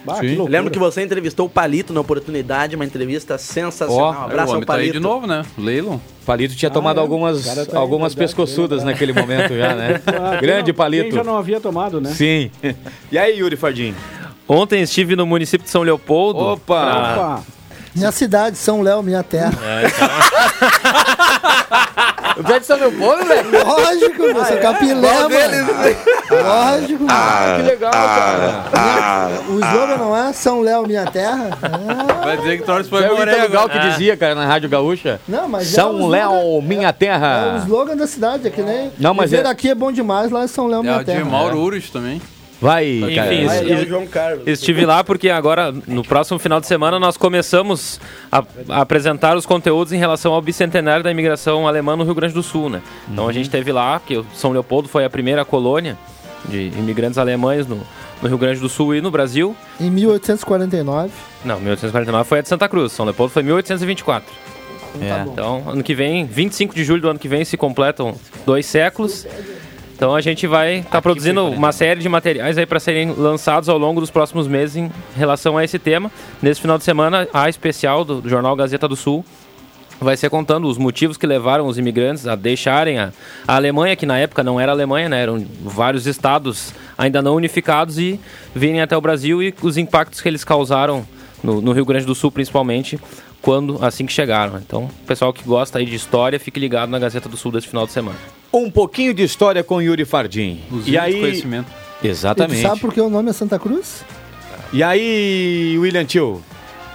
Lembro 0.50 0.72
que 0.72 0.80
você 0.80 1.04
entrevistou 1.04 1.46
o 1.46 1.50
Palito 1.50 1.92
na 1.94 2.00
oportunidade, 2.02 2.76
uma 2.76 2.86
entrevista 2.86 3.38
sensacional. 3.38 3.97
Ó, 3.98 4.12
Um 4.12 4.24
abraço 4.24 4.48
o 4.48 4.52
ao 4.52 4.56
homem 4.56 4.66
tá 4.66 4.74
aí 4.74 4.80
Palito. 4.80 4.94
de 4.94 5.00
novo, 5.00 5.28
né? 5.28 5.44
Leilon. 5.58 5.98
Palito 6.26 6.56
tinha 6.56 6.70
tomado 6.70 6.98
é? 6.98 7.02
algumas, 7.02 7.44
tá 7.44 7.78
algumas 7.80 8.14
verdade, 8.14 8.16
pescoçudas 8.36 8.84
verdade. 8.84 8.86
naquele 8.86 9.14
momento 9.14 9.58
já, 9.58 9.74
né? 9.76 10.02
Ah, 10.08 10.36
Grande 10.42 10.72
não- 10.72 10.78
Palito. 10.78 11.06
Quem 11.10 11.14
já 11.18 11.24
não 11.24 11.38
havia 11.38 11.60
tomado, 11.60 12.00
né? 12.02 12.12
Sim. 12.12 12.52
E 13.12 13.18
aí, 13.18 13.38
Yuri 13.40 13.56
Fardim? 13.56 13.94
Ontem 14.48 14.82
estive 14.82 15.16
no 15.16 15.26
município 15.26 15.64
de 15.66 15.70
São 15.72 15.84
Leopoldo. 15.84 16.40
Opa! 16.40 16.64
pra- 16.66 17.14
Opa! 17.14 17.44
Minha 17.96 18.12
cidade, 18.12 18.58
São 18.58 18.82
Léo, 18.82 19.02
minha 19.02 19.24
terra. 19.24 19.52
É, 19.64 19.88
então- 19.88 20.08
Tu 22.46 22.52
é 22.54 22.60
de 22.60 22.66
São 22.66 22.78
Leopoldo, 22.78 23.26
velho? 23.26 23.50
Lógico, 23.66 24.24
eu 24.24 24.46
sou 24.46 24.58
capilé, 24.58 25.12
mano. 25.12 25.32
Lógico, 26.30 27.04
mano. 27.04 27.10
Ah, 27.10 27.56
que 27.58 27.64
legal, 27.64 27.92
cara. 27.92 29.30
O 29.50 29.60
slogan 29.60 29.98
não 29.98 30.16
é 30.16 30.34
São 30.34 30.62
Léo, 30.62 30.86
minha 30.88 31.06
terra? 31.06 31.50
Vai 32.24 32.38
dizer 32.38 32.58
que 32.60 32.64
torce 32.64 32.90
Foi 32.90 33.02
pra 33.04 33.14
o 33.14 33.24
Ítalo 33.24 33.50
Gal 33.50 33.70
que 33.70 33.80
dizia, 33.80 34.16
cara, 34.18 34.36
na 34.36 34.46
Rádio 34.46 34.70
Gaúcha. 34.70 35.20
Não, 35.28 35.48
mas 35.48 35.72
é 35.72 35.76
São 35.76 36.02
o 36.02 36.08
Léo, 36.08 36.62
minha 36.62 36.88
É 36.88 36.92
o 36.92 36.94
terra. 36.94 37.58
slogan 37.66 37.96
da 37.96 38.08
cidade, 38.08 38.48
é 38.48 38.52
que 38.52 38.62
nem. 38.62 38.92
Não, 39.00 39.14
mas 39.14 39.32
Viver 39.32 39.46
é- 39.46 39.50
aqui 39.50 39.70
é 39.70 39.76
bom 39.76 39.92
demais, 39.92 40.32
lá 40.32 40.44
em 40.44 40.48
São 40.48 40.68
Léo, 40.68 40.80
É 40.80 40.84
minha 40.84 40.96
o 40.96 41.00
de 41.00 41.06
terra. 41.06 41.26
Mauro 41.26 41.60
Urich 41.60 41.92
também. 41.92 42.22
Vai, 42.60 43.00
cara. 43.16 43.34
Enfim, 43.34 43.46
Vai, 43.46 43.64
es- 43.66 43.72
é 43.72 43.76
o 43.84 43.88
João 43.88 44.08
Carlos. 44.08 44.48
estive 44.48 44.86
lá 44.86 45.04
porque 45.04 45.30
agora, 45.30 45.72
no 45.88 46.04
próximo 46.04 46.40
final 46.40 46.60
de 46.60 46.66
semana, 46.68 47.00
nós 47.00 47.16
começamos 47.16 48.00
a, 48.32 48.44
a 48.70 48.82
apresentar 48.82 49.38
os 49.38 49.46
conteúdos 49.46 49.94
em 49.94 49.98
relação 49.98 50.34
ao 50.34 50.42
bicentenário 50.42 51.04
da 51.04 51.12
imigração 51.12 51.68
alemã 51.68 51.96
no 51.96 52.04
Rio 52.04 52.16
Grande 52.16 52.34
do 52.34 52.42
Sul, 52.42 52.70
né? 52.70 52.82
Então 53.12 53.28
a 53.28 53.32
gente 53.34 53.50
teve 53.50 53.72
lá, 53.72 54.00
que 54.04 54.18
o 54.18 54.26
São 54.34 54.52
Leopoldo 54.52 54.88
foi 54.90 55.06
a 55.06 55.10
primeira 55.10 55.46
colônia 55.46 55.96
de 56.50 56.72
imigrantes 56.78 57.18
alemães 57.20 57.68
no, 57.68 57.80
no 58.22 58.28
Rio 58.28 58.38
Grande 58.38 58.60
do 58.60 58.70
Sul 58.70 58.96
e 58.96 59.02
no 59.02 59.12
Brasil. 59.12 59.56
Em 59.80 59.92
1849. 59.92 61.12
Não, 61.46 61.60
1849 61.60 62.28
foi 62.28 62.40
a 62.40 62.42
de 62.42 62.50
Santa 62.50 62.68
Cruz, 62.68 62.92
São 62.92 63.06
Leopoldo 63.06 63.32
foi 63.34 63.44
1824. 63.44 64.34
É. 65.00 65.26
Então, 65.32 65.64
ano 65.68 65.84
que 65.84 65.94
vem, 65.94 66.26
25 66.26 66.74
de 66.74 66.84
julho 66.84 67.02
do 67.02 67.10
ano 67.10 67.20
que 67.20 67.28
vem, 67.28 67.46
se 67.46 67.56
completam 67.56 68.16
dois 68.48 68.66
séculos. 68.66 69.28
Então 69.98 70.14
a 70.14 70.22
gente 70.22 70.46
vai 70.46 70.82
estar 70.82 71.02
produzindo 71.02 71.44
uma 71.48 71.72
série 71.72 72.00
de 72.00 72.08
materiais 72.08 72.56
aí 72.56 72.68
para 72.68 72.80
serem 72.80 73.14
lançados 73.14 73.68
ao 73.68 73.80
longo 73.80 74.00
dos 74.00 74.12
próximos 74.12 74.48
meses 74.48 74.76
em 74.76 74.92
relação 75.16 75.58
a 75.58 75.64
esse 75.64 75.80
tema. 75.80 76.12
Nesse 76.40 76.62
final 76.62 76.78
de 76.78 76.84
semana, 76.84 77.28
a 77.34 77.50
especial 77.50 78.06
do, 78.06 78.22
do 78.22 78.30
jornal 78.30 78.56
Gazeta 78.56 78.88
do 78.88 78.96
Sul 78.96 79.26
vai 80.00 80.16
ser 80.16 80.30
contando 80.30 80.68
os 80.68 80.78
motivos 80.78 81.18
que 81.18 81.26
levaram 81.26 81.66
os 81.66 81.80
imigrantes 81.80 82.28
a 82.28 82.36
deixarem 82.36 83.00
a, 83.00 83.12
a 83.48 83.56
Alemanha, 83.56 83.96
que 83.96 84.06
na 84.06 84.20
época 84.20 84.44
não 84.44 84.60
era 84.60 84.72
Alemanha, 84.72 85.10
né? 85.10 85.24
Eram 85.24 85.44
vários 85.64 86.06
estados 86.06 86.76
ainda 86.96 87.20
não 87.20 87.34
unificados 87.34 87.98
e 87.98 88.20
virem 88.54 88.82
até 88.82 88.96
o 88.96 89.02
Brasil 89.02 89.42
e 89.42 89.52
os 89.64 89.78
impactos 89.78 90.22
que 90.22 90.30
eles 90.30 90.44
causaram 90.44 91.08
no, 91.44 91.60
no 91.60 91.72
Rio 91.72 91.86
Grande 91.86 92.06
do 92.06 92.14
Sul, 92.14 92.32
principalmente, 92.32 93.00
quando 93.42 93.84
assim 93.84 94.06
que 94.06 94.14
chegaram. 94.14 94.58
Então, 94.58 94.90
pessoal 95.06 95.32
que 95.34 95.44
gosta 95.44 95.80
aí 95.80 95.86
de 95.86 95.96
história, 95.96 96.40
fique 96.40 96.60
ligado 96.60 96.90
na 96.90 97.00
Gazeta 97.00 97.28
do 97.30 97.38
Sul 97.38 97.52
desse 97.52 97.68
final 97.68 97.86
de 97.86 97.92
semana. 97.94 98.18
Um 98.54 98.70
pouquinho 98.72 99.14
de 99.14 99.24
história 99.24 99.64
com 99.64 99.82
Yuri 99.82 100.06
Fardim. 100.06 100.62
Os 100.72 100.88
E 100.88 100.98
aí, 100.98 101.20
conhecimento. 101.20 101.68
E 102.02 102.08
exatamente. 102.08 102.62
sabe 102.62 102.80
por 102.80 102.94
que 102.94 103.02
o 103.02 103.10
nome 103.10 103.30
é 103.30 103.34
Santa 103.34 103.58
Cruz? 103.60 104.04
E 104.74 104.84
aí, 104.84 105.76
William 105.80 106.06
Tio, 106.06 106.42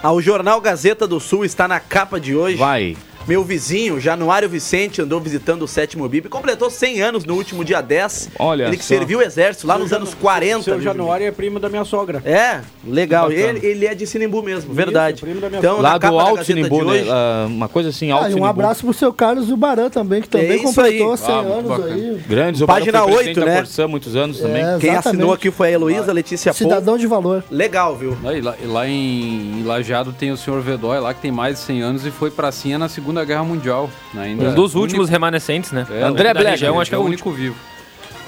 Ah, 0.03 0.13
o 0.13 0.21
jornal 0.21 0.61
Gazeta 0.61 1.07
do 1.07 1.21
Sul 1.21 1.45
está 1.45 1.67
na 1.69 1.79
capa 1.79 2.19
de 2.21 2.35
hoje. 2.35 2.57
vai. 2.57 2.97
Meu 3.27 3.45
vizinho, 3.45 4.01
Januário 4.01 4.49
Vicente, 4.49 5.01
andou 5.01 5.21
visitando 5.21 5.63
o 5.63 5.69
sétimo 5.69 6.09
BIP. 6.09 6.29
Completou 6.29 6.69
100 6.69 7.03
anos 7.03 7.25
no 7.25 7.35
último 7.35 7.65
dia 7.65 7.81
10. 7.81 8.31
Olha 8.39 8.65
Ele 8.65 8.77
que 8.77 8.83
só. 8.85 8.89
serviu 8.97 9.21
o 9.21 9.23
exército 9.23 9.65
lá 9.67 9.75
Seu 9.75 9.81
nos 9.83 9.91
Janu- 9.91 10.03
anos 10.07 10.15
40. 10.15 10.63
Seu 10.65 10.75
viu, 10.75 10.83
Januário 10.83 11.27
é 11.27 11.31
primo 11.31 11.61
da 11.61 11.69
minha 11.69 11.85
sogra. 11.85 12.21
É, 12.25 12.61
legal. 12.85 13.31
Ele, 13.31 13.65
ele 13.65 13.87
é 13.87 13.95
de 13.95 14.07
Sinimbu 14.09 14.43
mesmo, 14.43 14.75
verdade. 14.75 15.21
primo 15.21 15.41
da 15.41 15.49
minha 15.49 15.61
Então, 15.61 15.81
Lá 15.81 15.99
do 15.99 16.19
Alto 16.19 16.45
Sinimbu, 16.45 16.85
né? 16.85 17.05
Ah, 17.09 17.47
uma 17.49 17.69
coisa 17.69 17.91
assim, 17.91 18.11
Alto 18.11 18.25
Ah, 18.25 18.29
e 18.29 18.31
um 18.31 18.35
Sinimbu. 18.35 18.47
abraço 18.49 18.85
pro 18.85 18.93
seu 18.93 19.13
Carlos 19.13 19.51
Ubaran 19.51 19.89
também, 19.89 20.21
que 20.21 20.29
também 20.29 20.51
É 20.51 20.55
isso 20.57 20.65
completou 20.65 21.13
aí. 21.13 21.19
100 21.19 21.35
Ah, 21.35 21.39
anos 21.39 21.69
bacana. 21.69 21.95
aí. 21.95 22.21
Grandes, 22.29 22.61
o 22.61 22.67
Página 22.67 22.93
Barão 22.93 23.09
foi 23.09 23.17
8, 23.27 23.41
presidente 23.41 23.79
né? 23.79 23.85
há 23.85 23.89
muitos 23.89 24.17
anos 24.17 24.41
também. 24.41 24.63
É, 24.63 24.79
quem 24.79 24.91
exatamente. 24.91 25.09
assinou 25.09 25.33
aqui 25.33 25.51
foi 25.53 25.69
a 25.69 25.71
Heloísa 25.71 26.13
Letícia 26.13 26.53
Pou. 26.53 26.59
Cidadão 26.59 26.99
de 26.99 27.07
valor. 27.07 27.45
Legal, 27.51 27.97
viu? 27.97 28.17
Lá, 28.21 28.35
e 28.35 28.41
lá, 28.41 28.55
lá 28.65 28.89
em, 28.89 29.63
Lajeado 29.65 30.13
tem 30.13 30.33
o 30.33 30.37
senhor 30.37 30.61
Vedói 30.61 30.99
lá, 30.99 31.15
que 31.15 31.21
tem 31.21 31.31
mais 31.31 31.55
de 31.59 31.61
100 31.67 31.83
anos 31.83 32.05
e 32.05 32.11
foi 32.11 32.29
pracinha 32.33 32.79
na 32.79 32.89
Segunda 32.89 33.12
Guerra 33.25 33.45
Mundial. 33.45 33.91
Ainda 34.17 34.51
Um 34.51 34.55
dos 34.55 34.73
único- 34.75 34.79
últimos 34.81 35.09
remanescentes, 35.09 35.71
né? 35.73 35.87
É, 35.91 36.03
André 36.03 36.33
Black, 36.33 36.51
região, 36.51 36.81
acho 36.81 36.91
que 36.91 36.95
é 36.95 36.99
o 36.99 37.03
único. 37.03 37.29
único 37.29 37.43
vivo. 37.43 37.57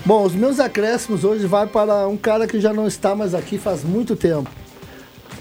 Bom, 0.05 0.23
os 0.23 0.35
meus 0.35 0.61
acréscimos 0.61 1.25
hoje 1.25 1.47
vai 1.47 1.67
para 1.67 2.07
um 2.07 2.17
cara 2.17 2.47
que 2.47 2.61
já 2.61 2.73
não 2.73 2.87
está 2.87 3.15
mais 3.15 3.35
aqui 3.35 3.57
faz 3.59 3.83
muito 3.83 4.15
tempo. 4.15 4.51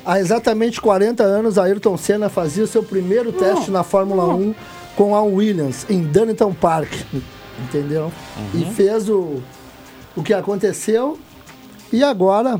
Há 0.05 0.19
exatamente 0.19 0.79
40 0.81 1.23
anos, 1.23 1.57
Ayrton 1.57 1.97
Senna 1.97 2.29
fazia 2.29 2.63
o 2.63 2.67
seu 2.67 2.81
primeiro 2.83 3.31
teste 3.33 3.69
na 3.71 3.83
Fórmula 3.83 4.25
1 4.33 4.55
com 4.95 5.15
a 5.15 5.21
Williams, 5.21 5.85
em 5.89 6.01
Donington 6.03 6.53
Park. 6.53 6.91
Entendeu? 7.59 8.11
E 8.53 8.65
fez 8.73 9.07
o, 9.09 9.41
o 10.15 10.23
que 10.23 10.33
aconteceu. 10.33 11.19
E 11.91 12.03
agora, 12.03 12.59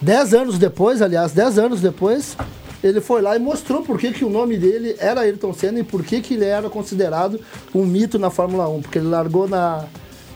10 0.00 0.34
anos 0.34 0.58
depois, 0.58 1.02
aliás, 1.02 1.32
10 1.32 1.58
anos 1.58 1.80
depois, 1.80 2.36
ele 2.82 3.00
foi 3.00 3.22
lá 3.22 3.36
e 3.36 3.38
mostrou 3.38 3.82
por 3.82 3.98
que, 3.98 4.12
que 4.12 4.24
o 4.24 4.30
nome 4.30 4.56
dele 4.56 4.96
era 4.98 5.20
Ayrton 5.20 5.52
Senna 5.52 5.80
e 5.80 5.84
por 5.84 6.02
que, 6.02 6.20
que 6.20 6.34
ele 6.34 6.44
era 6.44 6.68
considerado 6.68 7.40
um 7.74 7.84
mito 7.84 8.18
na 8.18 8.30
Fórmula 8.30 8.68
1. 8.68 8.82
Porque 8.82 8.98
ele 8.98 9.08
largou 9.08 9.48
na 9.48 9.84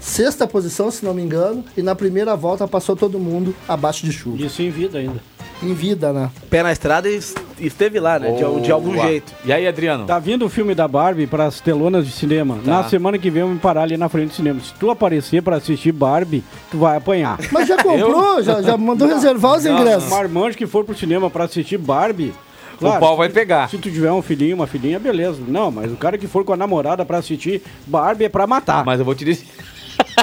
sexta 0.01 0.47
posição, 0.47 0.91
se 0.91 1.05
não 1.05 1.13
me 1.13 1.23
engano, 1.23 1.65
e 1.77 1.83
na 1.83 1.95
primeira 1.95 2.37
volta 2.37 2.69
passou 2.69 2.95
todo 2.95 3.19
mundo 3.19 3.55
abaixo 3.69 4.07
de 4.07 4.13
chuva. 4.13 4.41
Isso 4.43 4.63
em 4.63 4.71
vida 4.71 4.99
ainda. 4.99 5.21
Em 5.63 5.75
vida, 5.75 6.13
né? 6.13 6.31
Pé 6.49 6.63
na 6.63 6.73
estrada 6.73 7.09
e 7.09 7.21
esteve 7.61 7.99
lá, 8.01 8.19
né? 8.19 8.31
De, 8.33 8.61
de 8.63 8.73
algum 8.73 8.93
Boa. 8.93 9.07
jeito. 9.07 9.33
E 9.45 9.53
aí, 9.53 9.67
Adriano? 9.67 10.05
Tá 10.07 10.19
vindo 10.19 10.45
o 10.45 10.49
filme 10.49 10.75
da 10.75 10.87
Barbie 10.87 11.27
para 11.27 11.45
as 11.45 11.61
telonas 11.61 12.07
de 12.07 12.13
cinema. 12.13 12.59
Tá. 12.65 12.71
Na 12.71 12.85
semana 12.89 13.19
que 13.19 13.31
vem 13.31 13.41
eu 13.41 13.47
vou 13.47 13.55
me 13.55 13.61
parar 13.61 13.83
ali 13.83 13.97
na 13.97 14.09
frente 14.09 14.29
do 14.31 14.35
cinema. 14.35 14.61
Se 14.61 14.73
tu 14.75 14.91
aparecer 14.91 15.43
para 15.43 15.57
assistir 15.57 15.93
Barbie, 15.93 16.43
tu 16.71 16.79
vai 16.79 16.97
apanhar. 16.97 17.39
Mas 17.53 17.69
já 17.69 17.77
comprou, 17.83 18.43
já, 18.43 18.63
já 18.63 18.77
mandou 18.77 19.09
reservar 19.09 19.57
os 19.57 19.65
Não, 19.65 19.79
ingressos. 19.79 20.09
O 20.09 20.15
marmanjo 20.15 20.57
que 20.57 20.67
for 20.67 20.85
pro 20.85 20.95
cinema 20.97 21.31
para 21.31 21.45
assistir 21.45 21.79
Barbie. 21.79 22.33
o 22.81 22.99
pau 22.99 23.17
vai 23.17 23.29
pegar. 23.29 23.69
Se 23.71 23.79
tu 23.79 23.91
tiver 23.91 24.13
um 24.13 24.21
filhinho, 24.23 24.55
uma 24.57 24.67
filhinha, 24.67 24.99
beleza. 24.99 25.41
Não, 25.47 25.71
mas 25.71 25.91
o 25.91 25.97
cara 25.97 26.19
que 26.19 26.27
for 26.27 26.45
com 26.45 26.53
a 26.53 26.57
namorada 26.57 27.05
para 27.05 27.19
assistir 27.19 27.63
Barbie 27.87 28.25
é 28.25 28.29
para 28.29 28.47
matar. 28.47 28.85
Mas 28.85 28.99
eu 28.99 29.05
vou 29.05 29.15
te 29.15 29.25
dizer. 29.25 29.47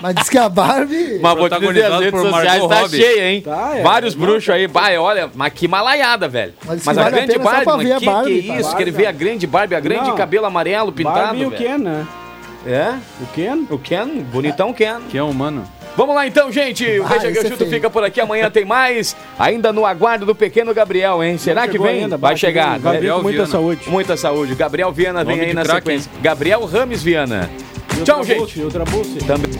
Mas 0.01 0.15
diz 0.15 0.29
que 0.29 0.37
a 0.37 0.49
Barbie. 0.49 1.19
Mas 1.21 1.37
vou 1.37 1.49
te 1.49 1.59
dizer, 1.59 1.85
as 1.85 1.99
redes 1.99 2.21
sociais 2.21 2.67
tá 2.67 2.79
Robbie. 2.81 2.97
cheia, 2.97 3.29
hein? 3.31 3.41
Tá, 3.41 3.71
é. 3.75 3.81
Vários 3.81 4.15
Não, 4.15 4.25
bruxos 4.25 4.49
aí. 4.49 4.67
Vai, 4.67 4.97
olha, 4.97 5.29
mas 5.33 5.53
que 5.53 5.67
malaiada, 5.67 6.27
velho. 6.27 6.53
Mas 6.65 6.83
Mas, 6.83 6.83
que 6.83 6.89
a 6.89 6.93
vale 7.03 7.07
a 7.07 7.25
grande 7.25 7.39
Barbie, 7.39 7.65
ver 7.65 7.65
mas 7.75 7.91
a 7.95 7.99
que, 7.99 8.05
Barbie, 8.05 8.41
que 8.41 8.47
tá? 8.47 8.55
isso? 8.59 8.75
Querer 8.75 8.91
ver 8.91 9.05
a 9.05 9.11
grande 9.11 9.47
Barbie, 9.47 9.75
a 9.75 9.79
grande 9.79 10.09
Não. 10.09 10.15
cabelo 10.15 10.45
amarelo 10.45 10.91
pintado, 10.91 11.19
Barbie 11.19 11.41
e 11.41 11.45
o. 11.45 11.51
Ken, 11.51 11.77
né? 11.77 12.07
É? 12.65 12.93
O 13.21 13.25
Ken? 13.33 13.65
O 13.69 13.77
Ken, 13.77 14.07
bonitão 14.31 14.71
Ken. 14.73 14.99
Que 15.09 15.17
é 15.17 15.23
humano. 15.23 15.63
Vamos 15.95 16.15
lá 16.15 16.25
então, 16.25 16.51
gente. 16.51 16.83
O 16.99 17.05
Ah, 17.05 17.09
Deixa 17.09 17.31
que 17.31 17.37
eu 17.37 17.43
é 17.43 17.49
chuto 17.49 17.65
fica 17.67 17.87
por 17.89 18.03
aqui. 18.03 18.19
Amanhã 18.19 18.49
tem 18.49 18.65
mais. 18.65 19.15
Ainda 19.37 19.71
no 19.71 19.85
aguardo 19.85 20.25
do 20.25 20.33
pequeno 20.33 20.73
Gabriel, 20.73 21.23
hein? 21.23 21.37
Será 21.37 21.67
que 21.67 21.77
vem? 21.77 22.03
ainda, 22.03 22.17
Vai 22.17 22.35
chegar. 22.35 22.79
Gabriel 22.79 23.17
com 23.17 23.21
muita 23.21 23.37
Viana. 23.43 23.51
saúde. 23.51 23.81
Muita 23.89 24.17
saúde. 24.17 24.55
Gabriel 24.55 24.91
Viana 24.91 25.23
vem 25.23 25.35
Nome 25.35 25.41
aí 25.41 25.49
de 25.49 25.55
na 25.55 25.61
craque, 25.63 25.81
sequência. 25.81 26.11
Gabriel 26.19 26.65
Rames 26.65 27.03
Viana. 27.03 27.47
Tchau, 28.03 28.23
gente. 28.23 28.59
e 28.59 28.63
o 28.63 28.71
Trabucci. 28.71 29.19
Também. 29.19 29.51